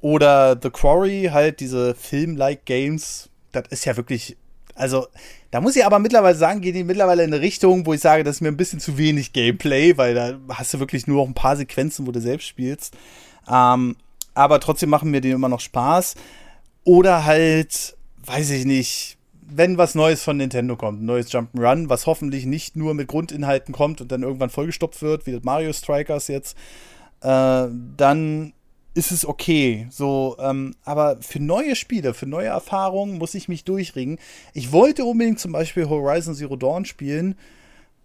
oder 0.00 0.58
The 0.60 0.70
Quarry, 0.70 1.30
halt 1.32 1.60
diese 1.60 1.94
Film-like 1.94 2.64
Games. 2.64 3.30
Das 3.52 3.64
ist 3.70 3.84
ja 3.84 3.96
wirklich 3.96 4.36
Also, 4.80 5.08
da 5.50 5.60
muss 5.60 5.76
ich 5.76 5.84
aber 5.84 5.98
mittlerweile 5.98 6.34
sagen, 6.34 6.62
geht 6.62 6.74
die 6.74 6.84
mittlerweile 6.84 7.22
in 7.22 7.34
eine 7.34 7.42
Richtung, 7.42 7.84
wo 7.84 7.92
ich 7.92 8.00
sage, 8.00 8.24
das 8.24 8.36
ist 8.36 8.40
mir 8.40 8.48
ein 8.48 8.56
bisschen 8.56 8.80
zu 8.80 8.96
wenig 8.96 9.34
Gameplay, 9.34 9.98
weil 9.98 10.14
da 10.14 10.38
hast 10.48 10.72
du 10.72 10.80
wirklich 10.80 11.06
nur 11.06 11.18
noch 11.18 11.28
ein 11.28 11.34
paar 11.34 11.56
Sequenzen, 11.56 12.06
wo 12.06 12.12
du 12.12 12.20
selbst 12.20 12.46
spielst. 12.46 12.96
Ähm, 13.46 13.96
aber 14.32 14.58
trotzdem 14.58 14.88
machen 14.88 15.10
mir 15.10 15.20
die 15.20 15.32
immer 15.32 15.50
noch 15.50 15.60
Spaß. 15.60 16.14
Oder 16.84 17.26
halt, 17.26 17.94
weiß 18.24 18.50
ich 18.50 18.64
nicht, 18.64 19.18
wenn 19.42 19.76
was 19.76 19.94
Neues 19.94 20.22
von 20.22 20.38
Nintendo 20.38 20.76
kommt, 20.76 21.02
ein 21.02 21.06
neues 21.06 21.30
Jump'n'Run, 21.30 21.90
was 21.90 22.06
hoffentlich 22.06 22.46
nicht 22.46 22.74
nur 22.74 22.94
mit 22.94 23.08
Grundinhalten 23.08 23.74
kommt 23.74 24.00
und 24.00 24.10
dann 24.10 24.22
irgendwann 24.22 24.48
vollgestopft 24.48 25.02
wird, 25.02 25.26
wie 25.26 25.32
das 25.32 25.42
Mario 25.42 25.74
Strikers 25.74 26.28
jetzt, 26.28 26.56
äh, 27.20 27.66
dann 27.98 28.54
ist 29.00 29.12
es 29.12 29.26
okay. 29.26 29.86
So, 29.90 30.36
ähm, 30.38 30.74
aber 30.84 31.16
für 31.22 31.40
neue 31.40 31.74
Spiele, 31.74 32.12
für 32.12 32.26
neue 32.26 32.48
Erfahrungen 32.48 33.16
muss 33.16 33.34
ich 33.34 33.48
mich 33.48 33.64
durchringen. 33.64 34.18
Ich 34.52 34.72
wollte 34.72 35.06
unbedingt 35.06 35.40
zum 35.40 35.52
Beispiel 35.52 35.88
Horizon 35.88 36.34
Zero 36.34 36.54
Dawn 36.56 36.84
spielen, 36.84 37.34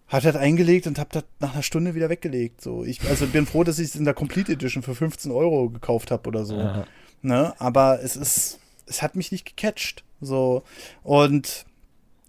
hat 0.08 0.24
das 0.24 0.36
eingelegt 0.36 0.86
und 0.86 0.98
hab 0.98 1.12
das 1.12 1.24
nach 1.38 1.52
einer 1.52 1.62
Stunde 1.62 1.94
wieder 1.94 2.08
weggelegt. 2.08 2.62
So, 2.62 2.82
ich 2.82 3.02
also 3.10 3.26
bin 3.26 3.44
froh, 3.44 3.62
dass 3.62 3.78
ich 3.78 3.88
es 3.88 3.96
in 3.96 4.06
der 4.06 4.14
Complete 4.14 4.52
Edition 4.52 4.82
für 4.82 4.94
15 4.94 5.30
Euro 5.30 5.68
gekauft 5.68 6.10
habe 6.10 6.26
oder 6.28 6.46
so. 6.46 6.56
Ne? 7.20 7.52
Aber 7.58 8.02
es 8.02 8.16
ist, 8.16 8.58
es 8.86 9.02
hat 9.02 9.16
mich 9.16 9.30
nicht 9.32 9.44
gecatcht. 9.44 10.02
So 10.22 10.62
und 11.02 11.66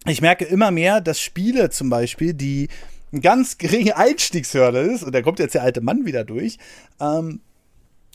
ich 0.05 0.21
merke 0.21 0.43
immer 0.43 0.71
mehr, 0.71 0.99
dass 0.99 1.21
Spiele 1.21 1.69
zum 1.69 1.89
Beispiel, 1.89 2.33
die 2.33 2.67
eine 3.13 3.21
ganz 3.21 3.57
geringe 3.57 3.95
Einstiegshürde 3.95 4.79
ist, 4.79 5.03
und 5.03 5.15
da 5.15 5.21
kommt 5.21 5.39
jetzt 5.39 5.55
der 5.55 5.63
alte 5.63 5.79
Mann 5.79 6.05
wieder 6.05 6.25
durch, 6.25 6.57
ähm, 6.99 7.39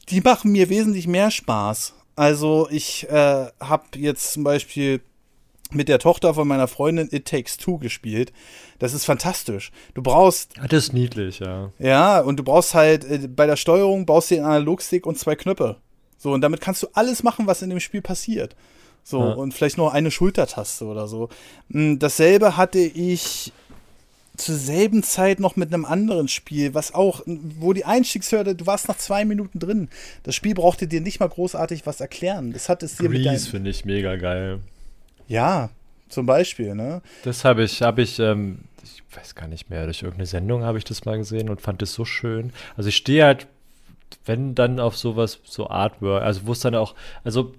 die 0.09 0.21
machen 0.21 0.53
mir 0.53 0.69
wesentlich 0.69 1.07
mehr 1.07 1.31
Spaß. 1.31 1.95
Also 2.17 2.69
ich 2.71 3.09
äh, 3.09 3.47
habe 3.61 3.85
jetzt 3.97 4.33
zum 4.33 4.45
Beispiel 4.45 5.01
mit 5.71 5.89
der 5.89 5.99
Tochter 5.99 6.35
von 6.35 6.47
meiner 6.47 6.69
Freundin 6.69 7.09
It 7.11 7.27
Takes 7.27 7.57
Two 7.57 7.79
gespielt. 7.79 8.33
Das 8.79 8.93
ist 8.93 9.05
fantastisch. 9.05 9.73
Du 9.95 10.03
brauchst. 10.03 10.55
Das 10.69 10.85
ist 10.85 10.93
niedlich, 10.93 11.39
ja. 11.39 11.71
Ja, 11.79 12.21
und 12.21 12.39
du 12.39 12.45
brauchst 12.45 12.75
halt 12.75 13.05
äh, 13.05 13.29
bei 13.29 13.47
der 13.47 13.57
Steuerung 13.57 14.07
brauchst 14.07 14.31
du 14.31 14.37
den 14.37 14.45
Analogstick 14.45 15.07
und 15.07 15.19
zwei 15.19 15.35
Knöpfe. 15.35 15.77
So, 16.19 16.33
und 16.33 16.41
damit 16.41 16.61
kannst 16.61 16.83
du 16.83 16.89
alles 16.93 17.23
machen, 17.23 17.47
was 17.47 17.63
in 17.63 17.71
dem 17.71 17.81
Spiel 17.81 18.03
passiert. 18.03 18.55
So, 19.03 19.19
ja. 19.19 19.33
und 19.33 19.53
vielleicht 19.53 19.79
noch 19.79 19.93
eine 19.93 20.11
Schultertaste 20.11 20.85
oder 20.85 21.09
so. 21.09 21.29
Hm, 21.71 21.99
dasselbe 21.99 22.57
hatte 22.57 22.79
ich 22.79 23.53
zur 24.37 24.55
selben 24.55 25.03
Zeit 25.03 25.41
noch 25.41 25.57
mit 25.57 25.73
einem 25.73 25.85
anderen 25.85 26.29
Spiel, 26.29 26.75
was 26.75 26.95
auch, 26.95 27.23
wo 27.27 27.73
die 27.73 27.85
Einstiegshürde, 27.85 28.55
du 28.55 28.67
warst 28.67 28.89
nach 28.89 28.97
zwei 28.97 29.25
Minuten 29.25 29.59
drin. 29.59 29.89
Das 30.23 30.35
Spiel 30.35 30.55
brauchte 30.55 30.87
dir 30.87 31.01
nicht 31.01 31.21
mal 31.21 31.29
großartig 31.29 31.87
was 31.87 32.01
erklären. 32.01 32.53
Das 32.53 32.69
hat 32.69 32.83
es 32.83 32.97
dir 32.97 33.09
Grease 33.09 33.29
mit 33.29 33.41
finde 33.43 33.71
ich 33.71 33.85
mega 33.85 34.17
geil. 34.17 34.61
Ja, 35.29 35.71
zum 36.09 36.27
Beispiel, 36.27 36.75
ne? 36.75 37.03
Das 37.25 37.45
habe 37.45 37.65
ich, 37.65 37.83
habe 37.83 38.03
ich, 38.03 38.19
ähm, 38.19 38.61
ich 38.83 39.03
weiß 39.17 39.35
gar 39.35 39.49
nicht 39.49 39.71
mehr, 39.71 39.85
durch 39.85 40.03
irgendeine 40.03 40.27
Sendung 40.27 40.63
habe 40.63 40.79
ich 40.79 40.85
das 40.85 41.05
mal 41.05 41.19
gesehen 41.19 41.49
und 41.51 41.61
fand 41.61 41.83
das 41.83 41.93
so 41.93 42.05
schön. 42.05 42.53
Also 42.77 42.89
ich 42.89 42.97
stehe 42.97 43.25
halt, 43.25 43.47
wenn 44.25 44.55
dann 44.55 44.81
auf 44.81 44.97
sowas, 44.97 45.41
so 45.45 45.69
Artwork, 45.69 46.23
also 46.23 46.47
wo 46.47 46.53
es 46.53 46.61
dann 46.61 46.75
auch, 46.75 46.95
also 47.25 47.55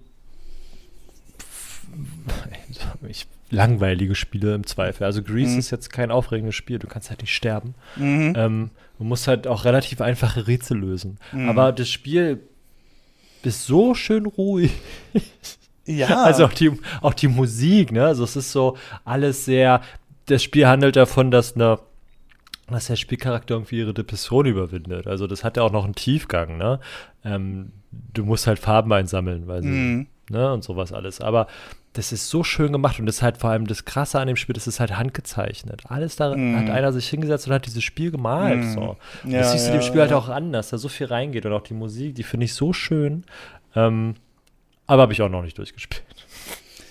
ich 3.07 3.27
langweilige 3.53 4.15
Spiele 4.15 4.55
im 4.55 4.65
Zweifel. 4.65 5.05
Also 5.05 5.23
Grease 5.23 5.53
mhm. 5.53 5.59
ist 5.59 5.71
jetzt 5.71 5.91
kein 5.91 6.11
aufregendes 6.11 6.55
Spiel, 6.55 6.79
du 6.79 6.87
kannst 6.87 7.09
halt 7.09 7.21
nicht 7.21 7.33
sterben. 7.33 7.75
Mhm. 7.95 8.33
Ähm, 8.35 8.69
du 8.97 9.03
musst 9.03 9.27
halt 9.27 9.47
auch 9.47 9.65
relativ 9.65 10.01
einfache 10.01 10.47
Rätsel 10.47 10.77
lösen. 10.77 11.17
Mhm. 11.31 11.49
Aber 11.49 11.71
das 11.71 11.89
Spiel 11.89 12.41
ist 13.43 13.65
so 13.65 13.93
schön 13.93 14.25
ruhig. 14.25 14.71
Ja. 15.85 16.23
Also 16.23 16.45
auch 16.45 16.53
die, 16.53 16.71
auch 17.01 17.13
die 17.13 17.27
Musik, 17.27 17.91
ne? 17.91 18.05
Also 18.05 18.23
es 18.23 18.37
ist 18.37 18.53
so 18.53 18.77
alles 19.03 19.43
sehr. 19.43 19.81
Das 20.27 20.41
Spiel 20.41 20.65
handelt 20.65 20.95
davon, 20.95 21.29
dass 21.29 21.55
eine 21.55 21.77
dass 22.67 22.87
der 22.87 22.95
Spielcharakter 22.95 23.55
irgendwie 23.55 23.79
ihre 23.79 23.93
Depression 23.93 24.45
überwindet. 24.45 25.07
Also 25.07 25.27
das 25.27 25.43
hat 25.43 25.57
ja 25.57 25.63
auch 25.63 25.73
noch 25.73 25.83
einen 25.83 25.95
Tiefgang, 25.95 26.57
ne? 26.57 26.79
Ähm, 27.25 27.73
du 27.91 28.23
musst 28.23 28.47
halt 28.47 28.59
Farben 28.59 28.93
einsammeln, 28.93 29.47
weil 29.47 29.61
sie, 29.61 29.69
mm. 29.69 30.07
ne, 30.29 30.53
und 30.53 30.63
sowas 30.63 30.93
alles. 30.93 31.19
Aber 31.19 31.47
das 31.93 32.11
ist 32.11 32.27
so 32.29 32.43
schön 32.43 32.71
gemacht 32.71 32.99
und 32.99 33.05
das 33.05 33.17
ist 33.17 33.21
halt 33.21 33.37
vor 33.37 33.51
allem 33.51 33.67
das 33.67 33.85
Krasse 33.85 34.19
an 34.19 34.27
dem 34.27 34.35
Spiel, 34.35 34.53
das 34.53 34.65
ist 34.65 34.79
halt 34.79 34.97
handgezeichnet. 34.97 35.83
Alles 35.87 36.15
da 36.15 36.35
mm. 36.35 36.57
hat 36.57 36.69
einer 36.69 36.91
sich 36.91 37.07
hingesetzt 37.07 37.47
und 37.47 37.53
hat 37.53 37.67
dieses 37.67 37.83
Spiel 37.83 38.09
gemalt. 38.09 38.63
Mm. 38.63 38.73
So. 38.73 38.97
Ja, 39.25 39.39
das 39.39 39.51
siehst 39.51 39.67
du 39.67 39.71
ja, 39.71 39.77
dem 39.77 39.83
Spiel 39.83 40.01
halt 40.01 40.09
ja. 40.09 40.17
halt 40.17 40.25
auch 40.25 40.29
an, 40.29 40.51
dass 40.51 40.69
da 40.69 40.79
so 40.79 40.89
viel 40.89 41.05
reingeht 41.05 41.45
und 41.45 41.53
auch 41.53 41.61
die 41.61 41.75
Musik, 41.75 42.15
die 42.15 42.23
finde 42.23 42.45
ich 42.45 42.55
so 42.55 42.73
schön. 42.73 43.25
Ähm, 43.75 44.15
aber 44.87 45.03
habe 45.03 45.13
ich 45.13 45.21
auch 45.21 45.29
noch 45.29 45.43
nicht 45.43 45.57
durchgespielt. 45.57 46.03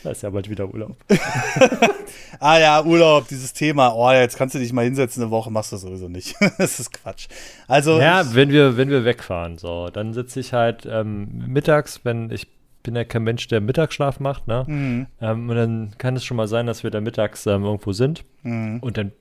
Da 0.03 0.11
ist 0.11 0.23
ja 0.25 0.31
bald 0.31 0.51
wieder 0.51 0.67
Urlaub. 0.67 0.97
ah 2.41 2.59
ja, 2.59 2.85
Urlaub, 2.85 3.29
dieses 3.29 3.53
Thema. 3.53 3.95
Oh, 3.95 4.11
jetzt 4.11 4.37
kannst 4.37 4.53
du 4.53 4.59
dich 4.59 4.73
mal 4.73 4.85
hinsetzen, 4.85 5.23
eine 5.23 5.31
Woche 5.31 5.49
machst 5.49 5.71
du 5.71 5.77
sowieso 5.77 6.09
nicht. 6.09 6.35
das 6.59 6.81
ist 6.81 6.93
Quatsch. 6.93 7.29
Also 7.69 8.01
ja, 8.01 8.35
wenn 8.35 8.51
wir 8.51 8.77
wenn 8.77 8.91
wir 8.91 9.05
wegfahren, 9.05 9.59
so, 9.59 9.91
dann 9.91 10.13
sitze 10.13 10.41
ich 10.41 10.53
halt 10.53 10.89
ähm, 10.91 11.45
mittags, 11.47 12.01
wenn 12.03 12.33
ich 12.33 12.49
bin 12.83 12.97
ja 12.97 13.05
kein 13.05 13.23
Mensch, 13.23 13.47
der 13.49 13.61
Mittagsschlaf 13.61 14.21
macht, 14.21 14.49
ne? 14.49 14.65
Mhm. 14.67 15.07
Ähm, 15.21 15.49
und 15.49 15.57
dann 15.57 15.93
kann 15.99 16.17
es 16.17 16.25
schon 16.25 16.37
mal 16.37 16.49
sein, 16.49 16.67
dass 16.67 16.83
wir 16.83 16.91
da 16.91 17.01
mittags 17.01 17.47
ähm, 17.47 17.65
irgendwo 17.65 17.93
sind 17.93 18.25
mhm. 18.43 18.81
und 18.81 18.97
dann 18.97 19.13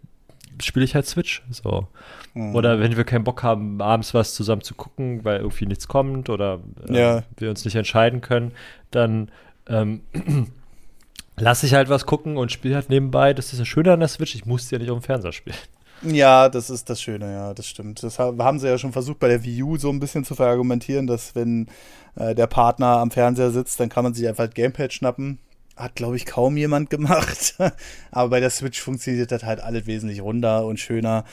spiele 0.61 0.85
ich 0.85 0.95
halt 0.95 1.05
Switch. 1.05 1.43
So. 1.49 1.87
Mhm. 2.33 2.55
Oder 2.55 2.79
wenn 2.79 2.97
wir 2.97 3.03
keinen 3.03 3.23
Bock 3.23 3.43
haben, 3.43 3.81
abends 3.81 4.13
was 4.13 4.33
zusammen 4.33 4.61
zu 4.61 4.75
gucken, 4.75 5.23
weil 5.23 5.39
irgendwie 5.39 5.65
nichts 5.65 5.87
kommt 5.87 6.29
oder 6.29 6.59
äh, 6.87 6.99
ja. 6.99 7.23
wir 7.37 7.49
uns 7.49 7.65
nicht 7.65 7.75
entscheiden 7.75 8.21
können, 8.21 8.53
dann 8.91 9.29
ähm, 9.67 10.01
lasse 11.37 11.65
ich 11.65 11.73
halt 11.73 11.89
was 11.89 12.05
gucken 12.05 12.37
und 12.37 12.51
spiele 12.51 12.75
halt 12.75 12.89
nebenbei. 12.89 13.33
Das 13.33 13.53
ist 13.53 13.59
das 13.59 13.67
Schöne 13.67 13.93
an 13.93 13.99
der 13.99 14.09
Switch, 14.09 14.35
ich 14.35 14.45
muss 14.45 14.69
ja 14.71 14.77
nicht 14.77 14.91
auf 14.91 14.99
dem 14.99 15.03
Fernseher 15.03 15.31
spielen. 15.31 15.57
Ja, 16.03 16.49
das 16.49 16.71
ist 16.71 16.89
das 16.89 16.99
Schöne, 16.99 17.31
ja, 17.31 17.53
das 17.53 17.67
stimmt. 17.67 18.01
Das 18.01 18.17
haben 18.17 18.59
sie 18.59 18.67
ja 18.67 18.77
schon 18.79 18.91
versucht 18.91 19.19
bei 19.19 19.27
der 19.27 19.43
Wii 19.43 19.61
U 19.61 19.77
so 19.77 19.89
ein 19.89 19.99
bisschen 19.99 20.23
zu 20.23 20.33
verargumentieren, 20.33 21.05
dass 21.05 21.35
wenn 21.35 21.67
äh, 22.15 22.35
der 22.35 22.47
Partner 22.47 22.97
am 22.97 23.11
Fernseher 23.11 23.51
sitzt, 23.51 23.79
dann 23.79 23.89
kann 23.89 24.03
man 24.03 24.13
sich 24.13 24.27
einfach 24.27 24.45
das 24.45 24.53
Gamepad 24.53 24.93
schnappen. 24.93 25.39
Hat, 25.77 25.95
glaube 25.95 26.17
ich, 26.17 26.25
kaum 26.25 26.57
jemand 26.57 26.89
gemacht. 26.89 27.55
Aber 28.11 28.29
bei 28.29 28.39
der 28.39 28.49
Switch 28.49 28.79
funktioniert 28.79 29.31
das 29.31 29.43
halt 29.43 29.61
alles 29.61 29.87
wesentlich 29.87 30.21
runder 30.21 30.65
und 30.65 30.79
schöner. 30.79 31.23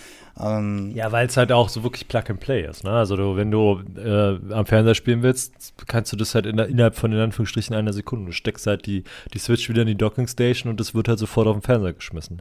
Ähm, 0.41 0.93
ja, 0.95 1.11
weil 1.11 1.27
es 1.27 1.37
halt 1.37 1.51
auch 1.51 1.69
so 1.69 1.83
wirklich 1.83 2.07
Plug 2.07 2.23
and 2.29 2.41
Play 2.41 2.65
ist. 2.65 2.85
Ne? 2.85 2.91
Also, 2.91 3.17
du, 3.17 3.37
wenn 3.37 3.51
du 3.51 3.83
äh, 3.97 4.39
am 4.55 4.65
Fernseher 4.65 4.95
spielen 4.95 5.23
willst, 5.23 5.75
kannst 5.87 6.13
du 6.13 6.17
das 6.17 6.35
halt 6.35 6.47
in 6.47 6.57
der, 6.57 6.69
innerhalb 6.69 6.95
von 6.95 7.13
in 7.13 7.19
Anführungsstrichen 7.19 7.75
einer 7.75 7.93
Sekunde. 7.93 8.27
Du 8.27 8.33
steckst 8.33 8.67
halt 8.67 8.87
die, 8.87 9.03
die 9.35 9.39
Switch 9.39 9.69
wieder 9.69 9.83
in 9.83 9.89
die 9.89 9.97
Docking 9.97 10.29
Station 10.29 10.71
und 10.71 10.79
das 10.79 10.95
wird 10.95 11.09
halt 11.09 11.19
sofort 11.19 11.49
auf 11.49 11.57
den 11.57 11.63
Fernseher 11.63 11.93
geschmissen. 11.93 12.41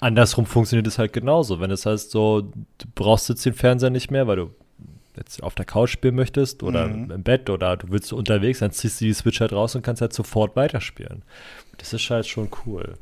Andersrum 0.00 0.46
funktioniert 0.46 0.86
es 0.86 0.98
halt 0.98 1.12
genauso. 1.12 1.58
Wenn 1.60 1.70
es 1.70 1.86
heißt, 1.86 2.10
so, 2.10 2.42
du 2.42 2.86
brauchst 2.94 3.28
jetzt 3.28 3.44
den 3.44 3.54
Fernseher 3.54 3.90
nicht 3.90 4.10
mehr, 4.10 4.26
weil 4.26 4.36
du 4.36 4.50
jetzt 5.20 5.42
auf 5.42 5.54
der 5.54 5.64
Couch 5.64 5.90
spielen 5.90 6.16
möchtest 6.16 6.62
oder 6.62 6.88
mhm. 6.88 7.10
im 7.10 7.22
Bett 7.22 7.48
oder 7.48 7.76
du 7.76 7.90
willst 7.90 8.12
unterwegs, 8.12 8.58
dann 8.58 8.72
ziehst 8.72 9.00
du 9.00 9.04
die 9.04 9.12
Switch 9.12 9.40
halt 9.40 9.52
raus 9.52 9.74
und 9.74 9.82
kannst 9.82 10.02
halt 10.02 10.12
sofort 10.12 10.56
weiterspielen. 10.56 11.22
Das 11.78 11.92
ist 11.92 12.10
halt 12.10 12.26
schon 12.26 12.48
cool. 12.66 12.94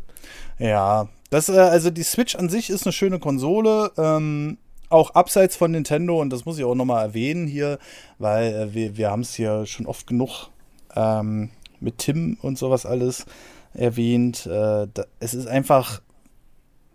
Ja, 0.59 1.09
das, 1.31 1.49
äh, 1.49 1.59
also 1.59 1.91
die 1.91 2.03
Switch 2.03 2.37
an 2.37 2.49
sich 2.49 2.71
ist 2.71 2.85
eine 2.87 2.93
schöne 2.93 3.19
Konsole. 3.19 3.93
Ähm, 3.97 4.59
auch 4.91 5.11
abseits 5.15 5.57
von 5.57 5.71
Nintendo, 5.71 6.21
und 6.21 6.31
das 6.31 6.45
muss 6.45 6.59
ich 6.59 6.65
auch 6.65 6.75
nochmal 6.75 7.05
erwähnen 7.05 7.47
hier, 7.47 7.79
weil 8.19 8.53
äh, 8.53 8.75
wir, 8.75 8.97
wir 8.97 9.11
haben 9.11 9.23
es 9.23 9.35
hier 9.35 9.67
schon 9.67 9.87
oft 9.87 10.07
genug 10.07 10.49
ähm, 10.97 11.51
mit 11.81 11.99
Tim 11.99 12.39
und 12.43 12.59
sowas 12.59 12.87
alles 12.87 13.27
erwähnt. 13.75 14.47
Äh, 14.47 14.89
da, 14.93 15.05
es 15.21 15.35
ist 15.35 15.47
einfach 15.47 16.01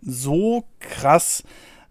so 0.02 0.64
krass, 0.80 1.44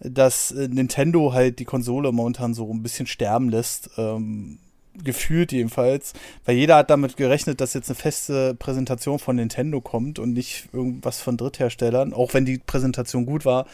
dass 0.04 0.51
äh, 0.51 0.68
Nintendo 0.68 1.34
halt 1.34 1.60
die 1.60 1.66
Konsole 1.66 2.12
momentan 2.12 2.54
so 2.54 2.72
ein 2.72 2.84
bisschen 2.84 3.08
sterben 3.08 3.49
lässt. 3.49 3.89
Ähm, 3.97 4.60
gefühlt 5.04 5.51
jedenfalls, 5.51 6.14
weil 6.45 6.56
jeder 6.56 6.76
hat 6.78 6.89
damit 6.89 7.18
gerechnet, 7.18 7.62
dass 7.62 7.74
jetzt 7.74 7.89
eine 7.89 7.95
feste 7.95 8.54
Präsentation 8.56 9.18
von 9.18 9.36
Nintendo 9.36 9.82
kommt 9.82 10.20
und 10.20 10.34
nicht 10.34 10.70
irgendwas 10.72 11.20
von 11.20 11.38
Drittherstellern, 11.38 12.14
auch 12.14 12.34
wenn 12.34 12.45
die 12.45 12.60
Präsentation 12.60 13.26
gut 13.26 13.45
war. 13.45 13.66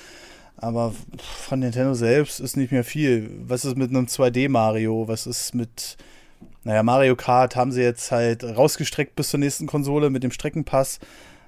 Aber 0.57 0.93
von 1.17 1.59
Nintendo 1.59 1.93
selbst 1.93 2.39
ist 2.39 2.57
nicht 2.57 2.71
mehr 2.71 2.83
viel. 2.83 3.29
Was 3.45 3.65
ist 3.65 3.77
mit 3.77 3.89
einem 3.89 4.05
2D-Mario? 4.05 5.07
Was 5.07 5.25
ist 5.25 5.55
mit, 5.55 5.97
naja, 6.63 6.83
Mario 6.83 7.15
Kart 7.15 7.55
haben 7.55 7.71
sie 7.71 7.81
jetzt 7.81 8.11
halt 8.11 8.43
rausgestreckt 8.43 9.15
bis 9.15 9.29
zur 9.29 9.39
nächsten 9.39 9.67
Konsole 9.67 10.09
mit 10.09 10.23
dem 10.23 10.31
Streckenpass. 10.31 10.99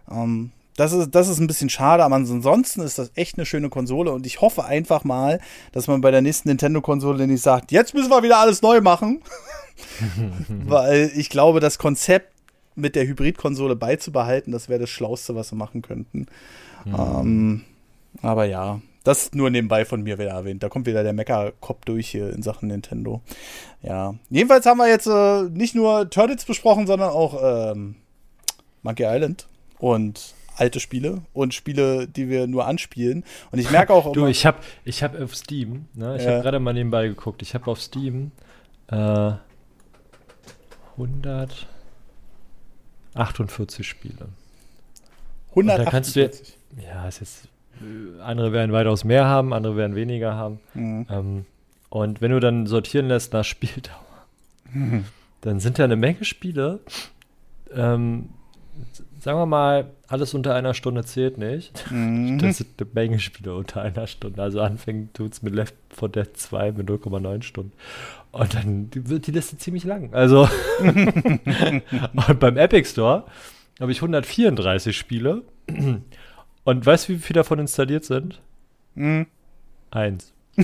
Ähm, 0.10 0.52
das 0.82 0.94
ist, 0.94 1.12
das 1.12 1.28
ist 1.28 1.40
ein 1.40 1.46
bisschen 1.46 1.70
schade, 1.70 2.04
aber 2.04 2.16
ansonsten 2.16 2.82
ist 2.82 2.98
das 2.98 3.12
echt 3.14 3.38
eine 3.38 3.46
schöne 3.46 3.70
Konsole 3.70 4.12
und 4.12 4.26
ich 4.26 4.42
hoffe 4.42 4.66
einfach 4.66 5.04
mal, 5.04 5.40
dass 5.74 5.88
man 5.88 6.02
bei 6.02 6.10
der 6.10 6.22
nächsten 6.22 6.50
Nintendo-Konsole 6.50 7.28
nicht 7.28 7.44
sagt, 7.44 7.72
jetzt 7.72 7.94
müssen 7.94 8.10
wir 8.10 8.24
wieder 8.24 8.40
alles 8.40 8.64
neu 8.64 8.82
machen. 8.82 9.22
Weil 10.66 11.12
ich 11.16 11.30
glaube, 11.30 11.60
das 11.60 11.78
Konzept 11.78 12.34
mit 12.74 12.96
der 12.96 13.06
Hybrid-Konsole 13.06 13.76
beizubehalten, 13.76 14.52
das 14.52 14.70
wäre 14.70 14.80
das 14.80 14.90
Schlauste, 14.90 15.36
was 15.36 15.50
sie 15.50 15.56
machen 15.56 15.84
könnten. 15.84 16.26
Mhm. 16.86 16.96
Ähm, 16.98 17.62
aber 18.24 18.46
ja, 18.46 18.82
das 19.04 19.34
nur 19.34 19.52
nebenbei 19.52 19.86
von 19.86 20.02
mir 20.02 20.18
wieder 20.18 20.32
erwähnt. 20.32 20.64
Da 20.64 20.70
kommt 20.70 20.88
wieder 20.88 21.04
der 21.04 21.14
Mecker-Kopf 21.14 21.86
durch 21.86 22.10
hier 22.10 22.34
in 22.34 22.42
Sachen 22.42 22.70
Nintendo. 22.70 23.22
Ja. 23.84 24.16
Jedenfalls 24.32 24.66
haben 24.66 24.80
wir 24.80 24.90
jetzt 24.90 25.06
äh, 25.06 25.44
nicht 25.44 25.76
nur 25.76 26.10
Turtles 26.10 26.44
besprochen, 26.46 26.88
sondern 26.88 27.12
auch 27.12 27.72
ähm, 27.72 27.98
Monkey 28.82 29.06
Island. 29.06 29.48
Und 29.78 30.34
alte 30.62 30.80
Spiele 30.80 31.24
und 31.34 31.56
Spiele, 31.56 32.08
die 32.08 32.30
wir 32.30 32.46
nur 32.46 32.68
anspielen. 32.68 33.24
Und 33.52 33.58
ich 33.58 33.72
merke 33.72 33.94
auch. 33.94 34.12
du, 34.14 34.28
ich 34.28 34.46
habe 34.46 34.60
ich 34.86 35.02
hab 35.02 35.20
auf 35.20 35.36
Steam, 35.36 35.88
ne, 35.96 36.18
ich 36.18 36.24
ja. 36.24 36.34
habe 36.34 36.44
gerade 36.44 36.60
mal 36.60 36.74
nebenbei 36.74 37.08
geguckt, 37.08 37.42
ich 37.42 37.56
habe 37.56 37.66
auf 37.70 37.82
Steam 37.82 38.32
äh, 38.88 39.32
148 40.98 43.88
Spiele. 43.88 44.30
148? 45.50 46.58
Du, 46.76 46.84
ja, 46.84 47.08
ist 47.08 47.20
jetzt, 47.20 47.46
äh, 47.82 48.22
andere 48.22 48.54
werden 48.54 48.72
weitaus 48.72 49.04
mehr 49.04 49.26
haben, 49.26 49.54
andere 49.54 49.76
werden 49.76 49.96
weniger 49.96 50.36
haben. 50.36 50.60
Mhm. 50.76 51.08
Ähm, 51.10 51.46
und 51.90 52.22
wenn 52.22 52.30
du 52.32 52.40
dann 52.40 52.68
sortieren 52.68 53.08
lässt 53.08 53.34
nach 53.34 53.46
Spieldauer, 53.46 53.96
mhm. 54.72 55.06
dann 55.42 55.60
sind 55.60 55.80
da 55.80 55.86
eine 55.86 55.96
Menge 55.96 56.24
Spiele, 56.24 56.82
ähm, 57.74 58.30
sagen 59.22 59.38
wir 59.38 59.46
mal, 59.46 59.92
alles 60.08 60.34
unter 60.34 60.56
einer 60.56 60.74
Stunde 60.74 61.06
zählt 61.06 61.38
nicht. 61.38 61.90
Mhm. 61.92 62.40
Das 62.40 62.58
sind 62.58 62.70
eine 62.80 62.90
Menge 62.94 63.20
Spiele 63.20 63.56
unter 63.56 63.82
einer 63.84 64.08
Stunde. 64.08 64.42
Also 64.42 64.62
anfangen 64.62 65.12
tut 65.14 65.34
es 65.34 65.44
mit 65.44 65.54
Left 65.54 65.76
4 65.96 66.10
Dead 66.10 66.28
2 66.36 66.72
mit 66.72 66.90
0,9 66.90 67.44
Stunden. 67.44 67.72
Und 68.32 68.56
dann 68.56 68.90
wird 68.94 69.28
die 69.28 69.32
Liste 69.32 69.58
ziemlich 69.58 69.84
lang. 69.84 70.12
Also 70.14 70.50
und 70.80 72.40
beim 72.40 72.58
Epic 72.58 72.90
Store 72.90 73.26
habe 73.80 73.92
ich 73.92 74.00
134 74.00 74.98
Spiele. 74.98 75.44
Und 76.64 76.86
weißt 76.86 77.08
du, 77.08 77.14
wie 77.14 77.20
viele 77.20 77.42
davon 77.42 77.60
installiert 77.60 78.06
sind? 78.06 78.42
Mhm. 78.96 79.28
Eins. 79.92 80.34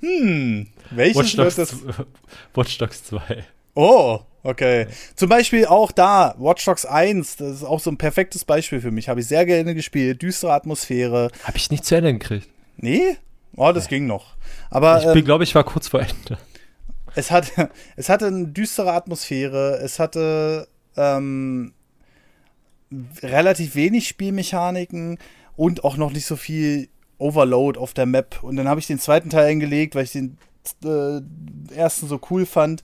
hm, 0.00 0.68
welches 0.90 1.16
Watch 1.16 1.36
Dogs, 1.36 1.58
wird 1.58 1.68
das? 1.68 2.06
Watch 2.54 2.78
Dogs 2.78 3.04
2. 3.04 3.44
Oh, 3.74 4.20
okay. 4.42 4.86
Zum 5.14 5.28
Beispiel 5.28 5.66
auch 5.66 5.92
da, 5.92 6.34
Watch 6.38 6.64
Dogs 6.64 6.86
1, 6.86 7.36
das 7.36 7.56
ist 7.56 7.64
auch 7.64 7.80
so 7.80 7.90
ein 7.90 7.98
perfektes 7.98 8.44
Beispiel 8.44 8.80
für 8.80 8.90
mich. 8.90 9.08
Habe 9.08 9.20
ich 9.20 9.26
sehr 9.26 9.46
gerne 9.46 9.74
gespielt, 9.74 10.22
düstere 10.22 10.52
Atmosphäre. 10.52 11.30
Habe 11.44 11.56
ich 11.56 11.70
nicht 11.70 11.84
zu 11.84 11.96
Ende 11.96 12.12
gekriegt. 12.12 12.48
Nee? 12.76 13.16
Oh, 13.56 13.72
das 13.72 13.84
nee. 13.84 13.96
ging 13.96 14.06
noch. 14.06 14.36
Aber, 14.70 15.00
ich 15.00 15.16
ähm, 15.16 15.24
glaube, 15.24 15.44
ich 15.44 15.54
war 15.54 15.64
kurz 15.64 15.88
vor 15.88 16.00
Ende. 16.00 16.38
Es, 17.14 17.30
hat, 17.30 17.52
es 17.96 18.08
hatte 18.08 18.26
eine 18.26 18.48
düstere 18.48 18.92
Atmosphäre, 18.92 19.78
es 19.82 19.98
hatte 19.98 20.68
ähm, 20.96 21.72
relativ 23.22 23.74
wenig 23.74 24.08
Spielmechaniken 24.08 25.18
und 25.56 25.84
auch 25.84 25.96
noch 25.96 26.12
nicht 26.12 26.26
so 26.26 26.36
viel 26.36 26.88
Overload 27.18 27.78
auf 27.78 27.92
der 27.92 28.06
Map. 28.06 28.42
Und 28.42 28.56
dann 28.56 28.68
habe 28.68 28.80
ich 28.80 28.86
den 28.86 28.98
zweiten 28.98 29.30
Teil 29.30 29.46
eingelegt, 29.46 29.94
weil 29.94 30.04
ich 30.04 30.12
den 30.12 30.38
äh, 30.84 31.20
ersten 31.74 32.08
so 32.08 32.20
cool 32.30 32.46
fand. 32.46 32.82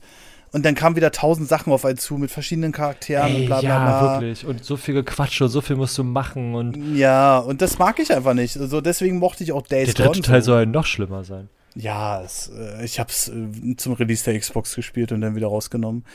Und 0.57 0.65
dann 0.65 0.73
kamen 0.73 0.95
wieder 0.95 1.11
tausend 1.11 1.47
Sachen 1.47 1.71
auf 1.71 1.85
einen 1.85 1.99
zu 1.99 2.15
mit 2.15 2.31
verschiedenen 2.31 2.71
Charakteren 2.71 3.27
Ey, 3.27 3.41
und 3.41 3.45
bla 3.45 3.59
bla 3.59 3.77
bla. 3.77 4.01
Ja, 4.01 4.21
wirklich. 4.21 4.43
Und 4.43 4.65
so 4.65 4.75
viel 4.75 4.95
Gequatsche 4.95 5.43
und 5.43 5.51
so 5.51 5.61
viel 5.61 5.75
musst 5.75 5.95
du 5.99 6.03
machen. 6.03 6.55
Und 6.55 6.95
ja, 6.95 7.37
und 7.37 7.61
das 7.61 7.77
mag 7.77 7.99
ich 7.99 8.11
einfach 8.11 8.33
nicht. 8.33 8.57
Also 8.57 8.81
deswegen 8.81 9.19
mochte 9.19 9.43
ich 9.43 9.51
auch 9.51 9.61
Days 9.61 9.93
Der 9.93 10.07
dritte 10.07 10.21
Teil 10.23 10.41
soll 10.41 10.65
noch 10.65 10.87
schlimmer 10.87 11.23
sein. 11.23 11.49
Ja, 11.75 12.23
es, 12.23 12.49
äh, 12.57 12.83
ich 12.83 12.99
habe 12.99 13.11
es 13.11 13.27
äh, 13.27 13.75
zum 13.75 13.93
Release 13.93 14.23
der 14.23 14.39
Xbox 14.39 14.73
gespielt 14.73 15.11
und 15.11 15.21
dann 15.21 15.35
wieder 15.35 15.45
rausgenommen. 15.45 16.05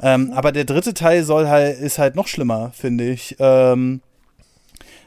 Ähm, 0.00 0.32
aber 0.32 0.52
der 0.52 0.64
dritte 0.64 0.94
Teil 0.94 1.24
soll 1.24 1.48
halt, 1.48 1.80
ist 1.80 1.98
halt 1.98 2.14
noch 2.14 2.28
schlimmer, 2.28 2.70
finde 2.76 3.10
ich. 3.10 3.34
Ähm, 3.40 4.00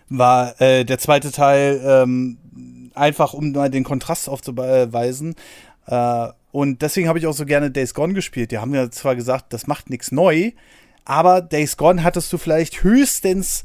war 0.09 0.59
äh, 0.59 0.83
der 0.83 0.97
zweite 0.97 1.31
Teil 1.31 1.79
ähm, 1.81 2.39
einfach, 2.93 3.33
um 3.33 3.53
mal 3.53 3.69
den 3.69 3.85
Kontrast 3.85 4.27
aufzuweisen. 4.27 5.35
Äh, 5.87 6.27
und 6.51 6.81
deswegen 6.81 7.07
habe 7.07 7.19
ich 7.19 7.27
auch 7.27 7.33
so 7.33 7.45
gerne 7.45 7.71
Days 7.71 7.93
Gone 7.93 8.13
gespielt. 8.13 8.51
Die 8.51 8.57
haben 8.57 8.73
ja 8.73 8.89
zwar 8.91 9.15
gesagt, 9.15 9.53
das 9.53 9.67
macht 9.67 9.89
nichts 9.89 10.11
neu, 10.11 10.51
aber 11.05 11.41
Days 11.41 11.77
Gone 11.77 12.03
hattest 12.03 12.31
du 12.33 12.37
vielleicht 12.37 12.83
höchstens 12.83 13.63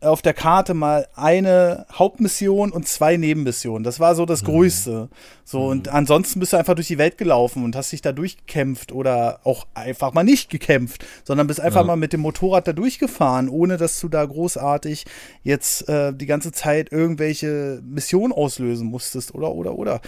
auf 0.00 0.22
der 0.22 0.34
Karte 0.34 0.74
mal 0.74 1.08
eine 1.16 1.86
Hauptmission 1.92 2.70
und 2.70 2.86
zwei 2.86 3.16
Nebenmissionen. 3.16 3.82
Das 3.82 3.98
war 3.98 4.14
so 4.14 4.26
das 4.26 4.42
mhm. 4.42 4.46
Größte. 4.46 5.08
So, 5.44 5.60
mhm. 5.60 5.66
und 5.66 5.88
ansonsten 5.88 6.38
bist 6.38 6.52
du 6.52 6.56
einfach 6.56 6.74
durch 6.74 6.86
die 6.86 6.98
Welt 6.98 7.18
gelaufen 7.18 7.64
und 7.64 7.74
hast 7.74 7.90
dich 7.90 8.00
da 8.00 8.12
durchgekämpft 8.12 8.92
oder 8.92 9.40
auch 9.44 9.66
einfach 9.74 10.12
mal 10.14 10.22
nicht 10.22 10.50
gekämpft, 10.50 11.04
sondern 11.24 11.48
bist 11.48 11.60
einfach 11.60 11.80
ja. 11.80 11.86
mal 11.86 11.96
mit 11.96 12.12
dem 12.12 12.20
Motorrad 12.20 12.68
da 12.68 12.72
durchgefahren, 12.72 13.48
ohne 13.48 13.76
dass 13.76 13.98
du 13.98 14.08
da 14.08 14.24
großartig 14.24 15.04
jetzt 15.42 15.88
äh, 15.88 16.14
die 16.14 16.26
ganze 16.26 16.52
Zeit 16.52 16.92
irgendwelche 16.92 17.80
Missionen 17.84 18.32
auslösen 18.32 18.86
musstest 18.86 19.34
oder 19.34 19.52
oder 19.52 19.74
oder. 19.74 20.00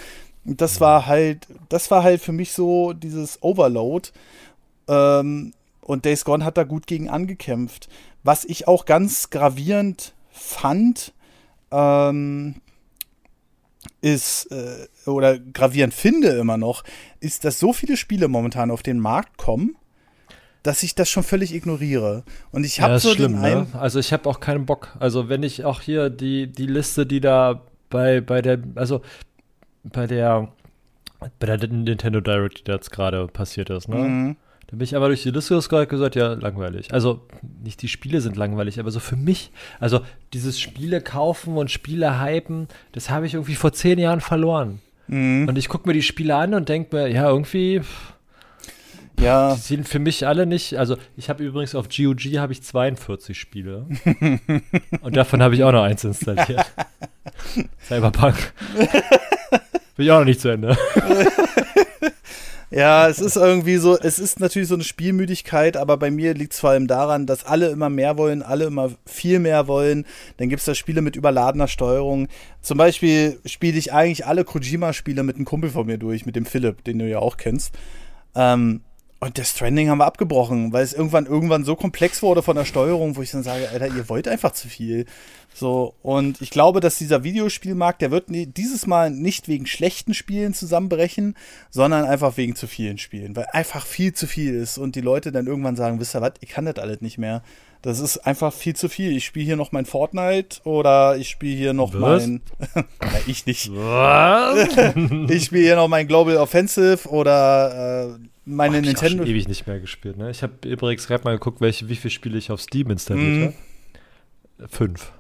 Und 0.45 0.61
das 0.61 0.81
war 0.81 1.07
halt, 1.07 1.47
das 1.69 1.91
war 1.91 2.03
halt 2.03 2.21
für 2.21 2.33
mich 2.33 2.53
so 2.53 2.93
dieses 2.93 3.43
Overload. 3.43 4.11
Ähm, 4.89 5.53
und 5.83 6.05
Days 6.05 6.25
Gone 6.25 6.45
hat 6.45 6.57
da 6.57 6.65
gut 6.65 6.87
gegen 6.87 7.09
angekämpft. 7.09 7.89
Was 8.23 8.45
ich 8.45 8.69
auch 8.69 8.85
ganz 8.85 9.31
gravierend 9.31 10.15
fand, 10.31 11.13
ähm, 11.71 12.57
ist, 14.01 14.51
äh, 14.51 14.89
oder 15.07 15.39
gravierend 15.39 15.95
finde 15.95 16.29
immer 16.29 16.57
noch, 16.57 16.85
ist, 17.21 17.45
dass 17.45 17.59
so 17.59 17.73
viele 17.73 17.97
Spiele 17.97 18.29
momentan 18.29 18.71
auf 18.71 18.83
den 18.83 18.99
Markt 18.99 19.37
kommen, 19.37 19.77
dass 20.63 20.83
ich 20.83 20.95
das 20.95 21.09
schon 21.09 21.23
völlig 21.23 21.55
ignoriere. 21.55 22.25
Und 22.51 22.65
ich 22.65 22.81
habe 22.81 22.95
ja, 22.95 22.99
so 22.99 23.15
schlimm, 23.15 23.33
den 23.33 23.41
ne? 23.41 23.67
Also 23.73 23.99
ich 23.99 24.13
habe 24.13 24.29
auch 24.29 24.41
keinen 24.41 24.67
Bock. 24.67 24.97
Also 24.99 25.29
wenn 25.29 25.43
ich 25.43 25.65
auch 25.65 25.81
hier 25.81 26.11
die, 26.11 26.47
die 26.47 26.67
Liste, 26.67 27.07
die 27.07 27.21
da 27.21 27.63
bei, 27.89 28.21
bei 28.21 28.43
der, 28.43 28.59
also 28.75 29.01
bei 29.85 30.07
der, 30.07 30.49
bei 31.39 31.47
der 31.47 31.69
Nintendo 31.69 32.21
Direct, 32.21 32.61
die 32.61 32.65
da 32.65 32.75
jetzt 32.75 32.91
gerade 32.91 33.27
passiert 33.29 33.71
ist, 33.71 33.89
ne? 33.89 33.97
Mhm. 33.97 34.37
Da 34.71 34.77
bin 34.77 34.85
ich 34.85 34.95
aber 34.95 35.09
durch 35.09 35.25
die 35.25 35.31
Liste 35.31 35.57
gescrollt 35.57 35.89
gesagt, 35.89 36.15
ja, 36.15 36.35
langweilig. 36.35 36.95
Also 36.95 37.27
nicht 37.65 37.83
die 37.83 37.89
Spiele 37.89 38.21
sind 38.21 38.37
langweilig, 38.37 38.79
aber 38.79 38.93
so 38.93 39.01
für 39.01 39.17
mich, 39.17 39.51
also 39.81 40.01
dieses 40.33 40.61
Spiele 40.61 41.01
kaufen 41.01 41.57
und 41.57 41.73
Spiele 41.73 42.21
hypen, 42.21 42.69
das 42.93 43.11
habe 43.11 43.27
ich 43.27 43.35
irgendwie 43.35 43.57
vor 43.57 43.73
zehn 43.73 43.99
Jahren 43.99 44.21
verloren. 44.21 44.81
Mhm. 45.09 45.49
Und 45.49 45.59
ich 45.59 45.69
gucke 45.69 45.89
mir 45.89 45.93
die 45.93 46.03
Spiele 46.03 46.37
an 46.37 46.55
und 46.55 46.69
denke 46.69 46.95
mir, 46.95 47.09
ja, 47.09 47.29
irgendwie. 47.29 47.81
Ja. 49.19 49.55
Die 49.55 49.61
sind 49.61 49.89
für 49.89 49.99
mich 49.99 50.27
alle 50.27 50.47
nicht. 50.47 50.79
Also, 50.79 50.97
ich 51.17 51.29
habe 51.29 51.45
übrigens 51.45 51.75
auf 51.75 51.89
GOG 51.89 52.39
habe 52.39 52.53
ich 52.53 52.63
42 52.63 53.39
Spiele. 53.39 53.87
und 55.01 55.17
davon 55.17 55.43
habe 55.43 55.57
ich 55.57 55.65
auch 55.65 55.73
noch 55.73 55.83
eins 55.83 56.05
installiert. 56.05 56.65
Cyberpunk. 57.83 58.37
Bin 60.01 60.07
ich 60.07 60.13
auch 60.13 60.21
noch 60.21 60.25
nicht 60.25 60.41
zu 60.41 60.49
Ende. 60.49 60.79
Ja, 62.73 63.09
es 63.09 63.19
ist 63.19 63.35
irgendwie 63.35 63.79
so, 63.79 63.99
es 63.99 64.21
ist 64.21 64.39
natürlich 64.39 64.69
so 64.69 64.75
eine 64.75 64.85
Spielmüdigkeit, 64.85 65.77
aber 65.77 65.97
bei 65.97 66.13
mir 66.13 66.35
liegt 66.35 66.53
es 66.53 66.61
vor 66.61 66.71
allem 66.71 66.87
daran, 66.87 67.27
dass 67.27 67.45
alle 67.45 67.69
immer 67.71 67.91
mehr 67.91 68.17
wollen, 68.17 68.45
alle 68.45 68.67
immer 68.67 68.93
viel 69.05 69.41
mehr 69.41 69.67
wollen. 69.67 70.07
Dann 70.37 70.49
gibt 70.49 70.61
es 70.61 70.67
da 70.67 70.77
Spiele 70.77 71.03
mit 71.03 71.17
überladener 71.17 71.67
Steuerung. 71.67 72.29
Zum 72.63 72.79
Beispiel 72.79 73.41
spiele 73.45 73.77
ich 73.77 73.93
eigentlich 73.93 74.25
alle 74.25 74.45
Kojima-Spiele 74.45 75.25
mit 75.25 75.35
einem 75.35 75.47
Kumpel 75.47 75.71
von 75.71 75.85
mir 75.85 75.99
durch, 75.99 76.27
mit 76.27 76.37
dem 76.37 76.47
Philipp, 76.47 76.85
den 76.85 77.01
du 77.01 77.09
ja 77.09 77.19
auch 77.19 77.39
kennst. 77.39 77.75
Ähm, 78.37 78.83
und 79.21 79.37
das 79.37 79.51
Stranding 79.51 79.91
haben 79.91 79.99
wir 79.99 80.07
abgebrochen, 80.07 80.73
weil 80.73 80.83
es 80.83 80.95
irgendwann 80.95 81.27
irgendwann 81.27 81.65
so 81.65 81.77
komplex 81.77 82.23
wurde 82.23 82.43
von 82.43 82.57
der 82.57 82.65
Steuerung, 82.65 83.17
wo 83.17 83.23
ich 83.23 83.31
dann 83.31 83.43
sage, 83.43 83.69
Alter, 83.69 83.89
ihr 83.89 84.09
wollt 84.09 84.27
einfach 84.27 84.53
zu 84.53 84.67
viel. 84.67 85.05
So, 85.55 85.95
und 86.03 86.41
ich 86.41 86.51
glaube, 86.51 86.81
dass 86.81 86.97
dieser 86.97 87.23
Videospielmarkt, 87.23 88.01
der 88.01 88.11
wird 88.11 88.27
dieses 88.29 88.87
Mal 88.87 89.11
nicht 89.11 89.47
wegen 89.47 89.67
schlechten 89.67 90.15
Spielen 90.15 90.55
zusammenbrechen, 90.55 91.37
sondern 91.69 92.05
einfach 92.05 92.39
wegen 92.39 92.57
zu 92.57 92.67
vielen 92.67 92.97
Spielen, 92.97 93.37
weil 93.37 93.47
einfach 93.53 93.85
viel 93.85 94.15
zu 94.15 94.27
viel 94.27 94.55
ist 94.55 94.79
und 94.79 94.97
die 94.97 95.03
Leute 95.03 95.33
dann 95.33 95.47
irgendwann 95.47 95.77
sagen, 95.77 96.01
wisst 96.01 96.17
ihr 96.17 96.23
was, 96.23 96.35
ich 96.41 96.49
kann 96.49 96.65
das 96.65 96.77
alles 96.77 97.03
nicht 97.03 97.19
mehr. 97.19 97.43
Das 97.83 97.99
ist 97.99 98.19
einfach 98.19 98.53
viel 98.53 98.77
zu 98.77 98.89
viel. 98.89 99.17
Ich 99.17 99.25
spiele 99.25 99.47
hier 99.47 99.57
noch 99.57 99.73
mein 99.73 99.87
Fortnite 99.87 100.61
oder 100.65 101.17
ich 101.17 101.31
spiele 101.31 101.57
hier 101.57 101.73
noch 101.73 101.93
Was? 101.95 102.27
mein. 102.27 102.41
Na, 103.01 103.19
ich 103.27 103.47
nicht. 103.47 103.71
Was? 103.75 104.69
ich 105.29 105.45
spiele 105.45 105.63
hier 105.63 105.77
noch 105.77 105.89
mein 105.89 106.07
Global 106.07 106.37
Offensive 106.37 107.09
oder 107.09 108.09
äh, 108.17 108.29
meine 108.51 108.79
oh, 108.79 108.81
Nintendo. 108.81 109.15
Ich 109.15 109.21
habe 109.21 109.31
ewig 109.31 109.49
nicht 109.49 109.67
mehr 109.67 109.81
gespielt. 109.81 110.17
Ne? 110.17 110.31
Ich 110.31 110.43
habe 110.43 110.69
übrigens 110.69 111.07
gerade 111.07 111.25
mal 111.25 111.33
geguckt, 111.33 111.61
welche, 111.61 111.89
wie 111.89 111.97
viele 111.97 112.11
Spiele 112.11 112.39
ich 112.39 112.51
auf 112.51 112.61
Steam 112.61 112.91
installiert 112.91 113.39
mm. 113.39 113.43
habe. 114.59 114.69
Fünf. 114.69 115.13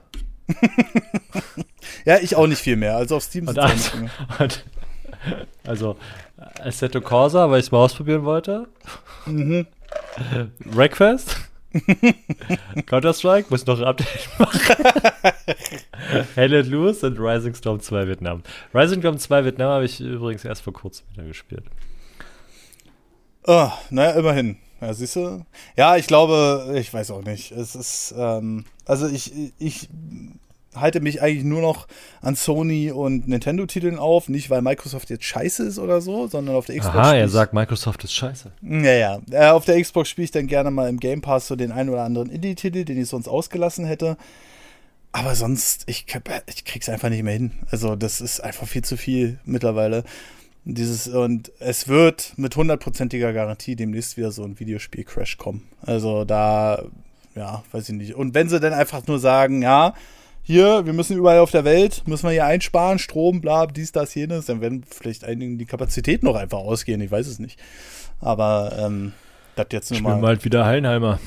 ja, 2.05 2.19
ich 2.19 2.37
auch 2.37 2.47
nicht 2.47 2.61
viel 2.61 2.77
mehr. 2.77 2.97
Also 2.97 3.17
auf 3.17 3.23
Steam 3.23 3.47
sind 3.47 3.59
und, 4.39 4.65
Also 5.65 5.97
Assetto 6.63 7.01
Corsa, 7.01 7.51
weil 7.51 7.61
ich 7.61 7.67
es 7.67 7.73
mal 7.73 7.79
ausprobieren 7.79 8.25
wollte. 8.25 8.69
Mhm. 9.27 9.67
Breakfast. 10.65 11.37
Counter-Strike, 12.87 13.47
muss 13.51 13.65
noch 13.67 13.79
ein 13.79 13.85
Update 13.85 14.29
machen. 14.39 14.77
Hell 16.35 16.55
and 16.55 16.69
Loose 16.69 17.07
und 17.07 17.19
Rising 17.19 17.55
Storm 17.55 17.79
2 17.79 18.09
Vietnam. 18.09 18.43
Rising 18.75 19.01
Storm 19.01 19.19
2 19.19 19.45
Vietnam 19.45 19.69
habe 19.69 19.85
ich 19.85 20.01
übrigens 20.01 20.45
erst 20.45 20.63
vor 20.63 20.73
kurzem 20.73 21.07
wieder 21.13 21.25
gespielt. 21.25 21.65
Oh, 23.47 23.71
naja, 23.91 24.13
immerhin. 24.13 24.57
Ja, 24.81 24.95
siehst 24.95 25.17
du? 25.17 25.45
Ja, 25.77 25.97
ich 25.97 26.07
glaube, 26.07 26.75
ich 26.77 26.93
weiß 26.93 27.11
auch 27.11 27.23
nicht. 27.23 27.53
Es 27.53 27.75
ist, 27.75 28.15
ähm, 28.17 28.65
also 28.87 29.07
ich, 29.07 29.53
ich 29.59 29.89
halte 30.75 31.01
mich 31.01 31.21
eigentlich 31.21 31.45
nur 31.45 31.61
noch 31.61 31.87
an 32.23 32.37
Sony 32.37 32.91
und 32.91 33.29
Nintendo-Titeln 33.29 33.99
auf. 33.99 34.29
Nicht, 34.29 34.51
weil 34.51 34.63
Microsoft 34.63 35.11
jetzt 35.11 35.25
scheiße 35.25 35.65
ist 35.65 35.79
oder 35.79 36.01
so, 36.01 36.29
sondern 36.29 36.57
auf 36.57 36.67
der 36.67 36.79
Xbox. 36.79 36.97
Aha, 36.97 37.15
er 37.15 37.29
sagt, 37.29 37.53
Microsoft 37.53 38.05
ist 38.05 38.15
scheiße. 38.15 38.53
Naja, 38.61 39.21
äh, 39.31 39.49
auf 39.49 39.65
der 39.65 39.81
Xbox 39.81 40.09
spiele 40.09 40.25
ich 40.25 40.31
dann 40.31 40.47
gerne 40.47 40.71
mal 40.71 40.89
im 40.89 40.99
Game 41.01 41.21
Pass 41.21 41.47
so 41.47 41.57
den 41.57 41.73
einen 41.73 41.91
oder 41.91 42.05
anderen 42.05 42.31
Indie-Titel, 42.31 42.85
den 42.85 43.01
ich 43.01 43.09
sonst 43.09 43.29
ausgelassen 43.29 43.85
hätte. 43.85 44.17
Aber 45.13 45.35
sonst, 45.35 45.83
ich, 45.87 46.07
ich 46.47 46.65
krieg's 46.65 46.89
einfach 46.89 47.09
nicht 47.09 47.25
mehr 47.25 47.33
hin. 47.35 47.53
Also, 47.71 47.97
das 47.97 48.21
ist 48.21 48.41
einfach 48.41 48.69
viel 48.69 48.83
zu 48.83 48.97
viel 48.97 49.41
mittlerweile. 49.45 50.05
Dieses, 50.65 51.09
und 51.09 51.51
es 51.59 51.89
wird 51.89 52.35
mit 52.37 52.55
hundertprozentiger 52.55 53.33
Garantie 53.33 53.77
demnächst 53.77 54.17
wieder 54.17 54.31
so 54.31 54.45
ein 54.45 54.59
Videospiel-Crash 54.59 55.39
kommen. 55.39 55.69
Also 55.81 56.25
da, 56.25 56.85
ja, 57.35 57.63
weiß 57.73 57.89
ich 57.89 57.95
nicht. 57.95 58.15
Und 58.15 58.35
wenn 58.35 58.49
sie 58.49 58.61
dann 58.61 58.75
einfach 58.75 59.07
nur 59.07 59.19
sagen, 59.19 59.63
ja, 59.63 59.95
hier, 60.43 60.85
wir 60.85 60.93
müssen 60.93 61.17
überall 61.17 61.39
auf 61.39 61.51
der 61.51 61.65
Welt, 61.65 62.03
müssen 62.07 62.25
wir 62.25 62.33
hier 62.33 62.45
einsparen, 62.45 62.99
Strom, 62.99 63.41
bla, 63.41 63.67
dies, 63.67 63.93
das, 63.93 64.15
jenes, 64.15 64.47
dann 64.47 64.61
werden 64.61 64.85
vielleicht 64.89 65.25
einigen 65.25 65.59
die 65.59 65.67
Kapazität 65.67 66.23
noch 66.23 66.37
einfach 66.37 66.59
ausgehen, 66.59 67.01
ich 67.01 67.11
weiß 67.11 67.27
es 67.27 67.39
nicht. 67.39 67.59
Aber, 68.21 68.73
ähm, 68.79 69.13
das 69.57 69.67
jetzt 69.71 69.91
nur 69.91 70.01
mal. 70.01 70.19
Ich 70.19 70.27
halt 70.27 70.45
wieder 70.45 70.67
Heilenheimer. 70.67 71.21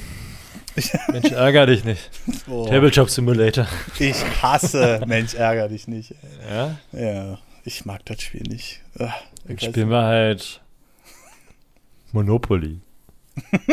Mensch, 1.11 1.31
ärger 1.31 1.65
dich 1.65 1.83
nicht. 1.83 2.09
Oh. 2.49 2.65
Tabletop 2.65 3.09
Simulator. 3.09 3.67
Ich 3.99 4.15
hasse 4.41 5.01
Mensch, 5.07 5.33
ärger 5.33 5.69
dich 5.69 5.87
nicht. 5.87 6.13
Ja? 6.49 6.77
Ja. 6.91 7.39
Ich 7.65 7.85
mag 7.85 8.05
das 8.05 8.21
Spiel 8.21 8.43
nicht. 8.43 8.81
Ach, 8.99 9.13
Dann 9.47 9.59
spielen 9.59 9.89
wir 9.89 10.03
halt 10.03 10.61
Monopoly. 12.11 12.79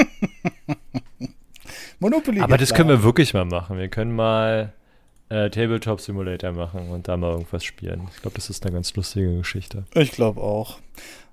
Monopoly. 1.98 2.40
Aber 2.40 2.56
das 2.56 2.72
können 2.72 2.88
wir 2.88 3.02
wirklich 3.02 3.34
mal 3.34 3.44
machen. 3.44 3.78
Wir 3.78 3.88
können 3.88 4.14
mal 4.14 4.72
äh, 5.28 5.50
Tabletop 5.50 6.00
Simulator 6.00 6.52
machen 6.52 6.88
und 6.90 7.08
da 7.08 7.16
mal 7.16 7.32
irgendwas 7.32 7.64
spielen. 7.64 8.08
Ich 8.14 8.22
glaube, 8.22 8.36
das 8.36 8.48
ist 8.48 8.64
eine 8.64 8.72
ganz 8.72 8.94
lustige 8.94 9.36
Geschichte. 9.38 9.84
Ich 9.94 10.12
glaube 10.12 10.40
auch. 10.40 10.78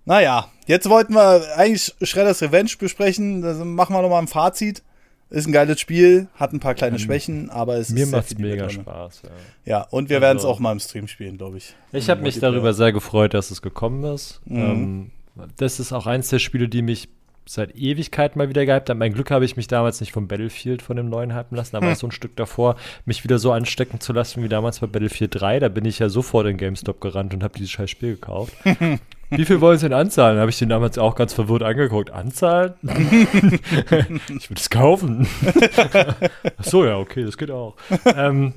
Naja, 0.06 0.52
jetzt 0.66 0.90
wollten 0.90 1.14
wir 1.14 1.58
eigentlich 1.58 1.94
Shredders 2.02 2.42
Revenge 2.42 2.72
besprechen. 2.80 3.42
Da 3.42 3.54
machen 3.54 3.96
wir 3.96 4.02
nochmal 4.02 4.22
ein 4.22 4.28
Fazit. 4.28 4.82
Ist 5.30 5.46
ein 5.46 5.52
geiles 5.52 5.80
Spiel, 5.82 6.28
hat 6.36 6.54
ein 6.54 6.60
paar 6.60 6.74
kleine 6.74 6.96
ähm, 6.96 7.02
Schwächen, 7.02 7.50
aber 7.50 7.76
es 7.76 7.90
mir 7.90 8.08
macht 8.08 8.32
es 8.32 8.38
mega 8.38 8.70
Spaß. 8.70 9.24
Ja, 9.24 9.30
ja 9.66 9.82
und 9.90 10.10
wir 10.10 10.18
also, 10.18 10.26
werden 10.26 10.38
es 10.38 10.46
auch 10.46 10.60
mal 10.60 10.72
im 10.72 10.80
Stream 10.80 11.08
spielen, 11.08 11.38
glaube 11.38 11.58
ich. 11.58 11.76
Ich 11.92 12.10
habe 12.10 12.22
mich 12.22 12.40
darüber 12.40 12.74
sehr 12.74 12.94
gefreut, 12.94 13.34
dass 13.34 13.52
es 13.52 13.62
gekommen 13.62 14.04
ist. 14.06 14.40
Mhm. 14.46 14.62
Ähm, 14.62 15.12
das 15.58 15.80
ist 15.80 15.92
auch 15.92 16.08
eins 16.08 16.30
der 16.30 16.40
Spiele, 16.40 16.70
die 16.70 16.82
mich 16.82 17.10
seit 17.46 17.76
Ewigkeit 17.76 18.36
mal 18.36 18.50
wieder 18.50 18.66
gehypt 18.66 18.90
haben. 18.90 18.98
Mein 18.98 19.14
Glück 19.14 19.32
habe 19.32 19.46
ich 19.46 19.58
mich 19.58 19.68
damals 19.68 20.00
nicht 20.00 20.12
vom 20.12 20.28
Battlefield 20.28 20.82
von 20.82 20.98
dem 20.98 21.10
neuen 21.10 21.36
hypen 21.36 21.58
lassen, 21.58 21.76
aber 21.76 21.88
hm. 21.88 21.96
so 21.96 22.08
ein 22.08 22.12
Stück 22.12 22.36
davor, 22.36 22.76
mich 23.06 23.24
wieder 23.24 23.40
so 23.40 23.52
anstecken 23.52 24.00
zu 24.00 24.14
lassen 24.14 24.44
wie 24.44 24.50
damals 24.50 24.80
bei 24.80 24.88
Battlefield 24.88 25.40
3. 25.40 25.60
Da 25.60 25.70
bin 25.70 25.86
ich 25.86 26.00
ja 26.00 26.10
sofort 26.10 26.48
in 26.48 26.58
GameStop 26.58 27.02
gerannt 27.02 27.34
und 27.34 27.44
habe 27.44 27.58
dieses 27.58 27.72
scheiß 27.72 27.90
Spiel 27.90 28.16
gekauft. 28.16 28.54
Wie 29.30 29.46
viel 29.46 29.60
wollen 29.60 29.78
sie 29.78 29.90
denn 29.90 29.98
anzahlen? 29.98 30.40
Habe 30.40 30.50
ich 30.50 30.60
den 30.60 30.70
damals 30.70 30.98
auch 30.98 31.16
ganz 31.16 31.34
verwirrt 31.34 31.64
angeguckt. 31.64 32.12
Anzahlen? 32.12 32.74
ich 32.84 34.50
würde 34.50 34.60
es 34.60 34.70
kaufen. 34.70 35.28
Ach 36.58 36.64
so, 36.64 36.86
ja, 36.86 36.98
okay, 36.98 37.24
das 37.26 37.38
geht 37.38 37.52
auch. 37.52 37.76
ähm, 38.06 38.54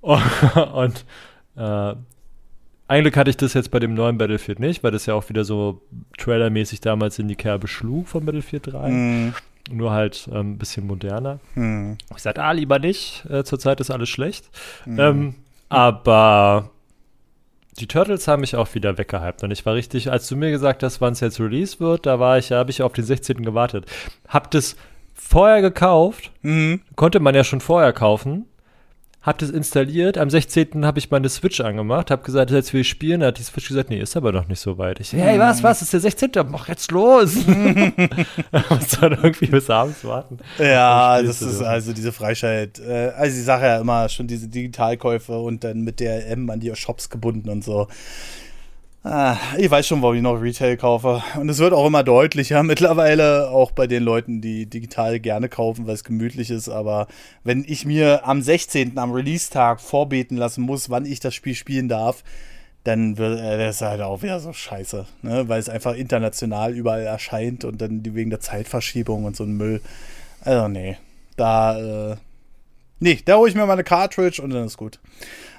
und 0.00 1.04
äh, 1.56 1.94
eigentlich 2.88 3.16
hatte 3.16 3.30
ich 3.30 3.36
das 3.36 3.54
jetzt 3.54 3.70
bei 3.70 3.78
dem 3.78 3.94
neuen 3.94 4.18
Battlefield 4.18 4.58
nicht, 4.58 4.82
weil 4.82 4.90
das 4.90 5.06
ja 5.06 5.14
auch 5.14 5.28
wieder 5.28 5.44
so 5.44 5.82
trailermäßig 6.18 6.80
damals 6.80 7.18
in 7.18 7.28
die 7.28 7.36
Kerbe 7.36 7.68
schlug 7.68 8.08
von 8.08 8.24
Battlefield 8.24 8.72
3. 8.72 8.90
Mm. 8.90 9.34
Nur 9.70 9.92
halt 9.92 10.28
ein 10.32 10.36
ähm, 10.36 10.58
bisschen 10.58 10.88
moderner. 10.88 11.38
Mm. 11.54 11.92
Ich 12.16 12.22
sagte, 12.22 12.42
ah, 12.42 12.50
lieber 12.50 12.80
nicht. 12.80 13.24
Äh, 13.30 13.44
zurzeit 13.44 13.80
ist 13.80 13.92
alles 13.92 14.08
schlecht. 14.08 14.50
Mm. 14.86 14.98
Ähm, 14.98 15.34
aber 15.68 16.70
die 17.80 17.86
Turtles 17.86 18.28
haben 18.28 18.40
mich 18.40 18.56
auch 18.56 18.74
wieder 18.74 18.98
weggehypt. 18.98 19.42
Und 19.42 19.50
ich 19.50 19.64
war 19.64 19.74
richtig, 19.74 20.10
als 20.10 20.28
du 20.28 20.36
mir 20.36 20.50
gesagt 20.50 20.82
hast, 20.82 21.00
wann 21.00 21.14
es 21.14 21.20
jetzt 21.20 21.40
Release 21.40 21.80
wird, 21.80 22.06
da 22.06 22.20
war 22.20 22.38
ich, 22.38 22.52
habe 22.52 22.70
ich 22.70 22.82
auf 22.82 22.92
den 22.92 23.04
16. 23.04 23.42
gewartet. 23.42 23.86
Hab 24.28 24.50
das 24.50 24.76
vorher 25.14 25.62
gekauft, 25.62 26.30
mhm. 26.42 26.80
konnte 26.96 27.20
man 27.20 27.34
ja 27.34 27.44
schon 27.44 27.60
vorher 27.60 27.92
kaufen. 27.92 28.46
Hab 29.22 29.36
das 29.36 29.50
installiert. 29.50 30.16
Am 30.16 30.30
16. 30.30 30.86
habe 30.86 30.98
ich 30.98 31.10
meine 31.10 31.28
Switch 31.28 31.60
angemacht, 31.60 32.10
hab 32.10 32.24
gesagt, 32.24 32.50
jetzt 32.50 32.72
will 32.72 32.80
ich 32.80 32.88
spielen. 32.88 33.20
Da 33.20 33.26
hat 33.26 33.38
die 33.38 33.42
Switch 33.42 33.68
gesagt, 33.68 33.90
nee, 33.90 34.00
ist 34.00 34.16
aber 34.16 34.32
noch 34.32 34.48
nicht 34.48 34.60
so 34.60 34.78
weit. 34.78 34.98
Ich, 34.98 35.12
hey, 35.12 35.38
was, 35.38 35.62
was, 35.62 35.82
ist 35.82 35.92
der 35.92 36.00
16. 36.00 36.30
Mach 36.48 36.68
jetzt 36.68 36.90
los. 36.90 37.34
Muss 37.44 38.88
dann 38.98 39.12
irgendwie 39.12 39.46
bis 39.46 39.68
abends 39.68 40.02
warten. 40.04 40.38
Ja, 40.58 41.20
das 41.20 41.42
ist 41.42 41.60
also 41.60 41.92
diese 41.92 42.12
Freischalt. 42.12 42.78
Äh, 42.78 43.12
also 43.14 43.38
ich 43.38 43.44
sage 43.44 43.66
ja 43.66 43.78
immer 43.78 44.08
schon 44.08 44.26
diese 44.26 44.48
Digitalkäufe 44.48 45.38
und 45.38 45.64
dann 45.64 45.82
mit 45.82 46.00
der 46.00 46.26
M 46.30 46.48
an 46.48 46.60
die 46.60 46.74
Shops 46.74 47.10
gebunden 47.10 47.50
und 47.50 47.62
so. 47.62 47.88
Ah, 49.02 49.38
ich 49.56 49.70
weiß 49.70 49.86
schon, 49.86 50.02
warum 50.02 50.16
ich 50.16 50.22
noch 50.22 50.42
Retail 50.42 50.76
kaufe. 50.76 51.22
Und 51.38 51.48
es 51.48 51.58
wird 51.58 51.72
auch 51.72 51.86
immer 51.86 52.02
deutlicher 52.02 52.62
mittlerweile, 52.64 53.48
auch 53.48 53.70
bei 53.70 53.86
den 53.86 54.02
Leuten, 54.02 54.42
die 54.42 54.66
digital 54.66 55.20
gerne 55.20 55.48
kaufen, 55.48 55.86
weil 55.86 55.94
es 55.94 56.04
gemütlich 56.04 56.50
ist. 56.50 56.68
Aber 56.68 57.06
wenn 57.42 57.64
ich 57.66 57.86
mir 57.86 58.26
am 58.26 58.42
16., 58.42 58.98
am 58.98 59.12
Release-Tag 59.12 59.80
vorbeten 59.80 60.36
lassen 60.36 60.62
muss, 60.62 60.90
wann 60.90 61.06
ich 61.06 61.18
das 61.18 61.34
Spiel 61.34 61.54
spielen 61.54 61.88
darf, 61.88 62.22
dann 62.84 63.16
wird 63.16 63.40
äh, 63.40 63.56
das 63.56 63.80
halt 63.80 64.02
auch 64.02 64.22
wieder 64.22 64.38
so 64.38 64.52
scheiße. 64.52 65.06
Ne? 65.22 65.48
Weil 65.48 65.60
es 65.60 65.70
einfach 65.70 65.94
international 65.94 66.74
überall 66.74 67.02
erscheint 67.02 67.64
und 67.64 67.80
dann 67.80 68.02
wegen 68.04 68.30
der 68.30 68.40
Zeitverschiebung 68.40 69.24
und 69.24 69.34
so 69.34 69.44
ein 69.44 69.56
Müll. 69.56 69.80
Also, 70.42 70.68
nee. 70.68 70.98
Da, 71.36 72.12
äh, 72.12 72.16
nee, 73.00 73.18
da 73.24 73.36
hole 73.36 73.48
ich 73.48 73.56
mir 73.56 73.66
mal 73.66 73.72
eine 73.72 73.84
Cartridge 73.84 74.40
und 74.40 74.50
dann 74.50 74.64
ist 74.64 74.76
gut. 74.76 75.00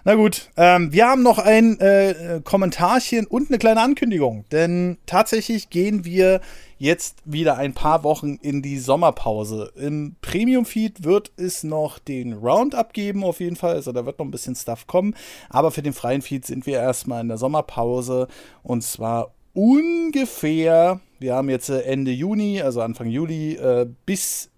Na 0.03 0.15
gut, 0.15 0.49
ähm, 0.57 0.91
wir 0.91 1.07
haben 1.07 1.21
noch 1.21 1.37
ein 1.37 1.79
äh, 1.79 2.41
Kommentarchen 2.43 3.27
und 3.27 3.49
eine 3.49 3.59
kleine 3.59 3.81
Ankündigung, 3.81 4.45
denn 4.51 4.97
tatsächlich 5.05 5.69
gehen 5.69 6.05
wir 6.05 6.41
jetzt 6.79 7.19
wieder 7.25 7.57
ein 7.57 7.73
paar 7.73 8.03
Wochen 8.03 8.39
in 8.41 8.63
die 8.63 8.79
Sommerpause. 8.79 9.71
Im 9.75 10.15
Premium-Feed 10.21 11.03
wird 11.03 11.31
es 11.37 11.63
noch 11.63 11.99
den 11.99 12.33
Roundup 12.33 12.93
geben, 12.93 13.23
auf 13.23 13.39
jeden 13.39 13.55
Fall. 13.55 13.75
Also 13.75 13.91
da 13.91 14.07
wird 14.07 14.17
noch 14.17 14.25
ein 14.25 14.31
bisschen 14.31 14.55
Stuff 14.55 14.87
kommen. 14.87 15.13
Aber 15.49 15.69
für 15.69 15.83
den 15.83 15.93
freien 15.93 16.23
Feed 16.23 16.47
sind 16.47 16.65
wir 16.65 16.79
erstmal 16.79 17.21
in 17.21 17.27
der 17.27 17.37
Sommerpause. 17.37 18.27
Und 18.63 18.81
zwar 18.81 19.35
ungefähr, 19.53 20.99
wir 21.19 21.35
haben 21.35 21.51
jetzt 21.51 21.69
äh, 21.69 21.81
Ende 21.81 22.09
Juni, 22.09 22.63
also 22.63 22.81
Anfang 22.81 23.07
Juli, 23.07 23.53
äh, 23.57 23.87
bis 24.07 24.49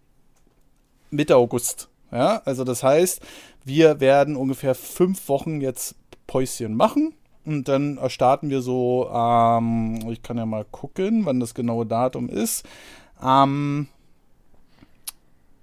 Mitte 1.11 1.35
August. 1.35 1.89
Ja, 2.13 2.41
also 2.45 2.63
das 2.63 2.83
heißt, 2.83 3.21
wir 3.65 3.99
werden 3.99 4.35
ungefähr 4.35 4.75
fünf 4.75 5.27
Wochen 5.29 5.61
jetzt 5.61 5.95
Päuschen 6.27 6.75
machen. 6.75 7.15
Und 7.43 7.67
dann 7.67 7.99
starten 8.07 8.49
wir 8.49 8.61
so, 8.61 9.09
ähm, 9.13 9.99
ich 10.09 10.21
kann 10.21 10.37
ja 10.37 10.45
mal 10.45 10.63
gucken, 10.63 11.25
wann 11.25 11.39
das 11.39 11.53
genaue 11.53 11.85
Datum 11.85 12.29
ist. 12.29 12.65
Am 13.17 13.87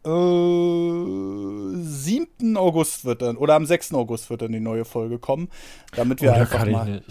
äh, 0.05 0.09
7. 0.09 2.57
August 2.57 3.05
wird 3.05 3.23
dann, 3.23 3.37
oder 3.37 3.55
am 3.55 3.65
6. 3.65 3.95
August 3.95 4.29
wird 4.29 4.43
dann 4.43 4.53
die 4.53 4.61
neue 4.61 4.85
Folge 4.85 5.19
kommen, 5.19 5.49
damit 5.95 6.21
wir 6.21 6.33
oh, 6.33 6.35
einfach 6.35 6.67
mal, 6.67 7.03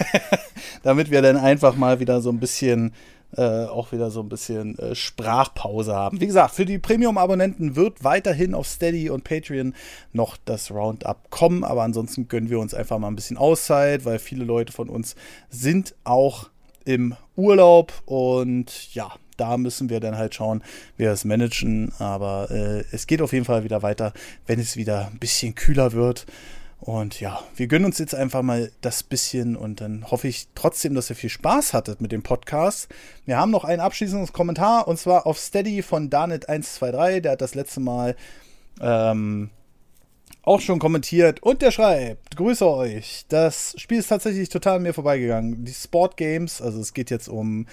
damit 0.82 1.10
wir 1.10 1.22
dann 1.22 1.36
einfach 1.36 1.74
mal 1.74 2.00
wieder 2.00 2.20
so 2.20 2.30
ein 2.30 2.38
bisschen 2.38 2.92
äh, 3.36 3.66
auch 3.66 3.92
wieder 3.92 4.10
so 4.10 4.20
ein 4.20 4.28
bisschen 4.28 4.78
äh, 4.78 4.94
Sprachpause 4.94 5.94
haben. 5.94 6.20
Wie 6.20 6.26
gesagt, 6.26 6.54
für 6.54 6.64
die 6.64 6.78
Premium-Abonnenten 6.78 7.76
wird 7.76 8.02
weiterhin 8.04 8.54
auf 8.54 8.66
Steady 8.66 9.10
und 9.10 9.24
Patreon 9.24 9.74
noch 10.12 10.36
das 10.44 10.70
Roundup 10.70 11.30
kommen, 11.30 11.64
aber 11.64 11.82
ansonsten 11.82 12.28
gönnen 12.28 12.50
wir 12.50 12.58
uns 12.58 12.74
einfach 12.74 12.98
mal 12.98 13.08
ein 13.08 13.16
bisschen 13.16 13.36
Auszeit, 13.36 14.04
weil 14.04 14.18
viele 14.18 14.44
Leute 14.44 14.72
von 14.72 14.88
uns 14.88 15.14
sind 15.50 15.94
auch 16.04 16.50
im 16.84 17.16
Urlaub 17.36 17.92
und 18.06 18.94
ja, 18.94 19.12
da 19.36 19.56
müssen 19.56 19.88
wir 19.88 20.00
dann 20.00 20.16
halt 20.16 20.34
schauen, 20.34 20.62
wie 20.96 21.04
wir 21.04 21.12
es 21.12 21.24
managen. 21.24 21.92
Aber 21.98 22.50
äh, 22.50 22.84
es 22.92 23.06
geht 23.06 23.22
auf 23.22 23.32
jeden 23.32 23.44
Fall 23.44 23.64
wieder 23.64 23.82
weiter, 23.82 24.12
wenn 24.46 24.60
es 24.60 24.76
wieder 24.76 25.08
ein 25.12 25.18
bisschen 25.18 25.54
kühler 25.54 25.92
wird. 25.92 26.26
Und 26.80 27.20
ja, 27.20 27.42
wir 27.56 27.66
gönnen 27.66 27.86
uns 27.86 27.98
jetzt 27.98 28.14
einfach 28.14 28.42
mal 28.42 28.70
das 28.80 29.02
bisschen 29.02 29.56
und 29.56 29.80
dann 29.80 30.10
hoffe 30.10 30.28
ich 30.28 30.48
trotzdem, 30.54 30.94
dass 30.94 31.10
ihr 31.10 31.16
viel 31.16 31.30
Spaß 31.30 31.72
hattet 31.72 32.00
mit 32.00 32.12
dem 32.12 32.22
Podcast. 32.22 32.88
Wir 33.24 33.36
haben 33.36 33.50
noch 33.50 33.64
ein 33.64 33.80
abschließendes 33.80 34.32
Kommentar 34.32 34.86
und 34.86 34.96
zwar 34.96 35.26
auf 35.26 35.38
Steady 35.38 35.82
von 35.82 36.08
Danet123. 36.08 37.20
Der 37.20 37.32
hat 37.32 37.40
das 37.40 37.56
letzte 37.56 37.80
Mal 37.80 38.14
ähm, 38.80 39.50
auch 40.48 40.60
schon 40.62 40.78
kommentiert 40.78 41.42
und 41.42 41.60
der 41.60 41.70
schreibt, 41.70 42.34
grüße 42.34 42.66
euch. 42.66 43.26
Das 43.28 43.74
Spiel 43.76 43.98
ist 43.98 44.08
tatsächlich 44.08 44.48
total 44.48 44.76
an 44.76 44.82
mir 44.82 44.94
vorbeigegangen. 44.94 45.62
Die 45.66 45.74
Sport 45.74 46.16
Games, 46.16 46.62
also 46.62 46.80
es 46.80 46.94
geht 46.94 47.10
jetzt 47.10 47.28
um 47.28 47.66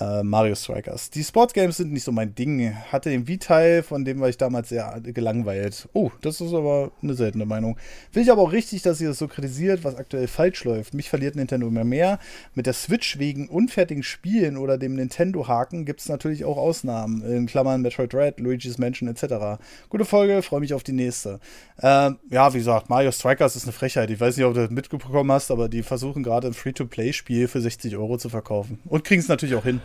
äh, 0.00 0.22
Mario 0.22 0.54
Strikers. 0.54 1.10
Die 1.10 1.24
Sport 1.24 1.52
Games 1.52 1.76
sind 1.76 1.92
nicht 1.92 2.04
so 2.04 2.10
mein 2.10 2.34
Ding. 2.34 2.74
Hatte 2.90 3.10
den 3.10 3.28
Wii-Teil, 3.28 3.82
von 3.82 4.06
dem 4.06 4.20
war 4.20 4.30
ich 4.30 4.38
damals 4.38 4.70
sehr 4.70 4.98
gelangweilt. 5.02 5.90
Oh, 5.92 6.10
das 6.22 6.40
ist 6.40 6.54
aber 6.54 6.92
eine 7.02 7.12
seltene 7.12 7.44
Meinung. 7.44 7.76
Finde 8.10 8.24
ich 8.24 8.32
aber 8.32 8.40
auch 8.40 8.52
richtig, 8.52 8.80
dass 8.80 8.98
ihr 9.02 9.08
das 9.08 9.18
so 9.18 9.28
kritisiert, 9.28 9.84
was 9.84 9.96
aktuell 9.96 10.26
falsch 10.26 10.64
läuft. 10.64 10.94
Mich 10.94 11.10
verliert 11.10 11.36
Nintendo 11.36 11.66
immer 11.66 11.84
mehr. 11.84 12.18
Mit 12.54 12.64
der 12.64 12.72
Switch 12.72 13.18
wegen 13.18 13.50
unfertigen 13.50 14.02
Spielen 14.02 14.56
oder 14.56 14.78
dem 14.78 14.94
Nintendo-Haken 14.94 15.84
gibt 15.84 16.00
es 16.00 16.08
natürlich 16.08 16.46
auch 16.46 16.56
Ausnahmen. 16.56 17.20
In 17.22 17.44
Klammern 17.44 17.82
Metroid 17.82 18.14
Red, 18.14 18.40
Luigi's 18.40 18.78
Mansion 18.78 19.06
etc. 19.06 19.62
Gute 19.90 20.06
Folge, 20.06 20.40
freue 20.40 20.60
mich 20.60 20.72
auf 20.72 20.82
die 20.82 20.92
nächste. 20.92 21.38
Ähm, 21.82 22.16
ja, 22.30 22.54
wie 22.54 22.58
gesagt, 22.58 22.88
Mario 22.88 23.12
Strikers 23.12 23.56
ist 23.56 23.64
eine 23.64 23.72
Frechheit. 23.72 24.10
Ich 24.10 24.20
weiß 24.20 24.36
nicht, 24.36 24.46
ob 24.46 24.54
du 24.54 24.60
das 24.60 24.70
mitbekommen 24.70 25.30
hast, 25.32 25.50
aber 25.50 25.68
die 25.68 25.82
versuchen 25.82 26.22
gerade 26.22 26.46
ein 26.46 26.54
Free-to-Play-Spiel 26.54 27.48
für 27.48 27.60
60 27.60 27.96
Euro 27.96 28.16
zu 28.16 28.28
verkaufen. 28.28 28.78
Und 28.86 29.04
kriegen 29.04 29.20
es 29.20 29.28
natürlich 29.28 29.54
auch 29.54 29.64
hin. 29.64 29.80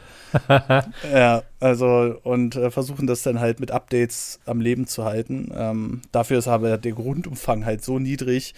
ja, 1.14 1.44
also, 1.60 2.16
und 2.24 2.56
äh, 2.56 2.72
versuchen 2.72 3.08
das 3.08 3.24
dann 3.24 3.40
halt 3.40 3.60
mit 3.60 3.72
Updates 3.72 4.40
am 4.46 4.62
Leben 4.62 4.88
zu 4.88 5.04
halten. 5.04 5.52
Ähm, 5.54 6.02
dafür 6.12 6.40
ist 6.40 6.48
aber 6.48 6.78
der 6.78 6.92
Grundumfang 6.94 7.66
halt 7.66 7.84
so 7.84 8.00
niedrig, 8.00 8.54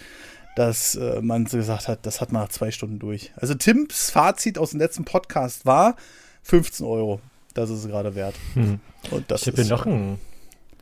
dass 0.56 0.94
äh, 0.94 1.20
man 1.22 1.46
gesagt 1.46 1.88
hat, 1.88 2.06
das 2.06 2.20
hat 2.20 2.32
man 2.32 2.42
nach 2.42 2.50
zwei 2.50 2.70
Stunden 2.70 2.98
durch. 2.98 3.32
Also 3.36 3.54
Tims 3.54 4.10
Fazit 4.10 4.58
aus 4.58 4.70
dem 4.70 4.80
letzten 4.80 5.04
Podcast 5.04 5.66
war 5.66 5.96
15 6.42 6.86
Euro. 6.86 7.20
Das 7.54 7.70
ist 7.70 7.80
es 7.80 7.88
gerade 7.88 8.14
wert. 8.14 8.34
Hm. 8.54 8.78
Und 9.10 9.30
das 9.30 9.42
ich 9.42 9.48
habe 9.48 9.62
hier 9.62 9.70
noch 9.70 9.86
ein 9.86 10.18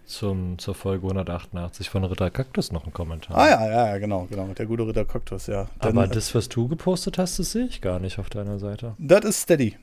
zum, 0.08 0.58
zur 0.58 0.74
Folge 0.74 1.06
188 1.06 1.90
von 1.90 2.02
Ritter 2.04 2.30
Kaktus 2.30 2.72
noch 2.72 2.84
einen 2.84 2.92
Kommentar. 2.92 3.36
Ah 3.36 3.48
ja, 3.48 3.66
ja, 3.66 3.86
ja, 3.88 3.98
genau, 3.98 4.26
genau. 4.30 4.46
Der 4.46 4.66
gute 4.66 4.86
Ritter 4.86 5.04
Kaktus, 5.04 5.46
ja. 5.46 5.68
Aber 5.78 6.02
Denn, 6.02 6.12
das, 6.12 6.34
was 6.34 6.48
du 6.48 6.66
gepostet 6.66 7.18
hast, 7.18 7.38
das 7.38 7.52
sehe 7.52 7.66
ich 7.66 7.80
gar 7.80 8.00
nicht 8.00 8.18
auf 8.18 8.30
deiner 8.30 8.58
Seite. 8.58 8.94
Das 8.98 9.24
ist 9.24 9.42
Steady. 9.42 9.76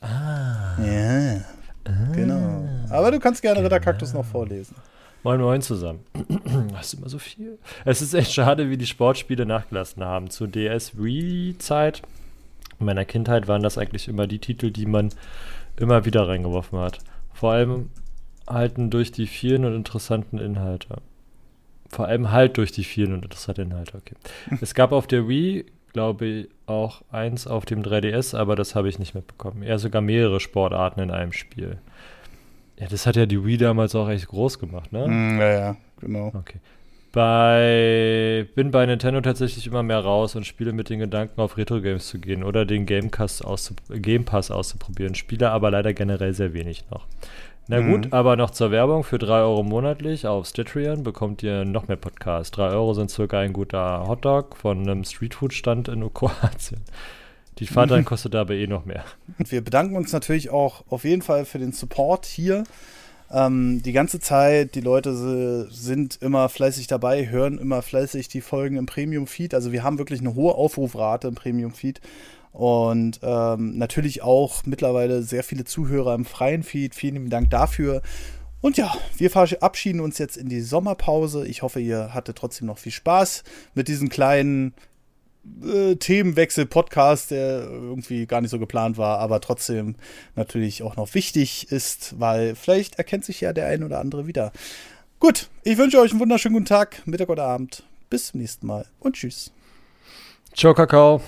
Ah. 0.00 0.76
Ja. 0.82 1.40
Ah, 1.84 2.12
genau. 2.14 2.68
Aber 2.90 3.10
du 3.10 3.20
kannst 3.20 3.42
gerne 3.42 3.56
genau. 3.56 3.66
Ritter 3.66 3.80
Kaktus 3.80 4.14
noch 4.14 4.24
vorlesen. 4.24 4.74
Moin 5.22 5.40
Moin 5.40 5.62
zusammen. 5.62 6.00
Das 6.72 6.88
ist 6.88 6.94
immer 6.94 7.08
so 7.08 7.18
viel. 7.18 7.58
Es 7.84 8.02
ist 8.02 8.14
echt 8.14 8.32
schade, 8.32 8.70
wie 8.70 8.76
die 8.76 8.86
Sportspiele 8.86 9.46
nachgelassen 9.46 10.04
haben. 10.04 10.30
Zur 10.30 10.48
DS-Wii-Zeit 10.48 12.02
in 12.78 12.86
meiner 12.86 13.04
Kindheit 13.04 13.48
waren 13.48 13.62
das 13.62 13.78
eigentlich 13.78 14.08
immer 14.08 14.26
die 14.26 14.38
Titel, 14.38 14.70
die 14.70 14.86
man 14.86 15.10
immer 15.76 16.04
wieder 16.04 16.28
reingeworfen 16.28 16.78
hat. 16.78 16.98
Vor 17.32 17.52
allem 17.52 17.90
halten 18.48 18.90
durch 18.90 19.12
die 19.12 19.26
vielen 19.26 19.64
und 19.64 19.74
interessanten 19.74 20.38
Inhalte. 20.38 20.96
Vor 21.88 22.06
allem 22.06 22.32
halt 22.32 22.56
durch 22.56 22.72
die 22.72 22.84
vielen 22.84 23.12
und 23.12 23.24
interessanten 23.24 23.62
Inhalte, 23.62 23.96
okay. 23.96 24.14
es 24.60 24.74
gab 24.74 24.92
auf 24.92 25.06
der 25.06 25.28
Wii, 25.28 25.66
glaube 25.92 26.26
ich, 26.26 26.48
auch 26.66 27.02
eins 27.12 27.46
auf 27.46 27.64
dem 27.64 27.82
3DS, 27.82 28.36
aber 28.36 28.56
das 28.56 28.74
habe 28.74 28.88
ich 28.88 28.98
nicht 28.98 29.14
mitbekommen. 29.14 29.62
Eher 29.62 29.78
sogar 29.78 30.02
mehrere 30.02 30.40
Sportarten 30.40 31.00
in 31.00 31.10
einem 31.10 31.32
Spiel. 31.32 31.78
Ja, 32.78 32.88
das 32.88 33.06
hat 33.06 33.16
ja 33.16 33.26
die 33.26 33.44
Wii 33.44 33.58
damals 33.58 33.94
auch 33.94 34.08
echt 34.08 34.26
groß 34.26 34.58
gemacht, 34.58 34.92
ne? 34.92 35.06
Mm, 35.06 35.38
ja, 35.38 35.50
ja, 35.50 35.76
genau. 36.00 36.32
Okay. 36.34 36.58
Bei, 37.12 38.48
bin 38.56 38.72
bei 38.72 38.84
Nintendo 38.86 39.20
tatsächlich 39.20 39.68
immer 39.68 39.84
mehr 39.84 40.00
raus 40.00 40.34
und 40.34 40.44
spiele 40.44 40.72
mit 40.72 40.90
den 40.90 40.98
Gedanken, 40.98 41.40
auf 41.40 41.56
Retro-Games 41.56 42.08
zu 42.08 42.18
gehen 42.18 42.42
oder 42.42 42.64
den 42.66 42.86
Game 42.86 43.10
Pass 43.10 43.40
auszuprobieren. 43.40 45.14
Spiele 45.14 45.50
aber 45.52 45.70
leider 45.70 45.94
generell 45.94 46.34
sehr 46.34 46.54
wenig 46.54 46.86
noch. 46.90 47.06
Na 47.66 47.80
gut, 47.80 48.06
mhm. 48.06 48.12
aber 48.12 48.36
noch 48.36 48.50
zur 48.50 48.70
Werbung. 48.70 49.04
Für 49.04 49.18
3 49.18 49.40
Euro 49.40 49.62
monatlich 49.62 50.26
auf 50.26 50.46
Stitchrian 50.46 51.02
bekommt 51.02 51.42
ihr 51.42 51.64
noch 51.64 51.88
mehr 51.88 51.96
Podcasts. 51.96 52.50
3 52.50 52.70
Euro 52.70 52.92
sind 52.92 53.10
circa 53.10 53.40
ein 53.40 53.54
guter 53.54 54.06
Hotdog 54.06 54.56
von 54.56 54.80
einem 54.80 55.04
Streetfood-Stand 55.04 55.88
in 55.88 56.12
Kroatien. 56.14 56.82
Die 57.58 57.66
Fahrt 57.66 57.90
dann 57.90 58.04
kostet 58.04 58.34
aber 58.34 58.54
eh 58.54 58.66
noch 58.66 58.84
mehr. 58.84 59.04
Und 59.38 59.50
wir 59.50 59.62
bedanken 59.62 59.96
uns 59.96 60.12
natürlich 60.12 60.50
auch 60.50 60.84
auf 60.88 61.04
jeden 61.04 61.22
Fall 61.22 61.44
für 61.44 61.58
den 61.58 61.72
Support 61.72 62.26
hier. 62.26 62.64
Ähm, 63.30 63.82
die 63.82 63.92
ganze 63.92 64.20
Zeit, 64.20 64.74
die 64.74 64.80
Leute 64.80 65.68
sind 65.70 66.18
immer 66.20 66.48
fleißig 66.48 66.88
dabei, 66.88 67.30
hören 67.30 67.58
immer 67.58 67.80
fleißig 67.80 68.28
die 68.28 68.40
Folgen 68.40 68.76
im 68.76 68.86
Premium-Feed. 68.86 69.54
Also 69.54 69.72
wir 69.72 69.82
haben 69.82 69.98
wirklich 69.98 70.20
eine 70.20 70.34
hohe 70.34 70.54
Aufrufrate 70.54 71.28
im 71.28 71.34
Premium-Feed. 71.34 72.00
Und 72.54 73.18
ähm, 73.22 73.76
natürlich 73.76 74.22
auch 74.22 74.64
mittlerweile 74.64 75.24
sehr 75.24 75.42
viele 75.42 75.64
Zuhörer 75.64 76.14
im 76.14 76.24
freien 76.24 76.62
Feed. 76.62 76.94
Vielen 76.94 77.28
Dank 77.28 77.50
dafür. 77.50 78.00
Und 78.60 78.76
ja, 78.76 78.94
wir 79.18 79.30
verabschieden 79.30 80.00
uns 80.00 80.18
jetzt 80.18 80.36
in 80.36 80.48
die 80.48 80.60
Sommerpause. 80.60 81.46
Ich 81.46 81.62
hoffe, 81.62 81.80
ihr 81.80 82.14
hattet 82.14 82.38
trotzdem 82.38 82.68
noch 82.68 82.78
viel 82.78 82.92
Spaß 82.92 83.42
mit 83.74 83.88
diesem 83.88 84.08
kleinen 84.08 84.72
äh, 85.62 85.96
Themenwechsel-Podcast, 85.96 87.32
der 87.32 87.64
irgendwie 87.64 88.24
gar 88.26 88.40
nicht 88.40 88.50
so 88.50 88.58
geplant 88.58 88.96
war, 88.98 89.18
aber 89.18 89.40
trotzdem 89.40 89.96
natürlich 90.36 90.82
auch 90.82 90.96
noch 90.96 91.12
wichtig 91.14 91.70
ist, 91.72 92.18
weil 92.18 92.54
vielleicht 92.54 92.94
erkennt 92.98 93.24
sich 93.24 93.40
ja 93.40 93.52
der 93.52 93.66
ein 93.66 93.82
oder 93.82 94.00
andere 94.00 94.26
wieder. 94.26 94.52
Gut, 95.18 95.48
ich 95.62 95.76
wünsche 95.76 95.98
euch 95.98 96.12
einen 96.12 96.20
wunderschönen 96.20 96.54
guten 96.54 96.66
Tag, 96.66 97.02
Mittag 97.06 97.28
oder 97.28 97.44
Abend. 97.44 97.82
Bis 98.10 98.28
zum 98.28 98.40
nächsten 98.40 98.66
Mal 98.66 98.86
und 99.00 99.16
tschüss. 99.16 99.52
Ciao, 100.54 100.72
Kakao. 100.72 101.20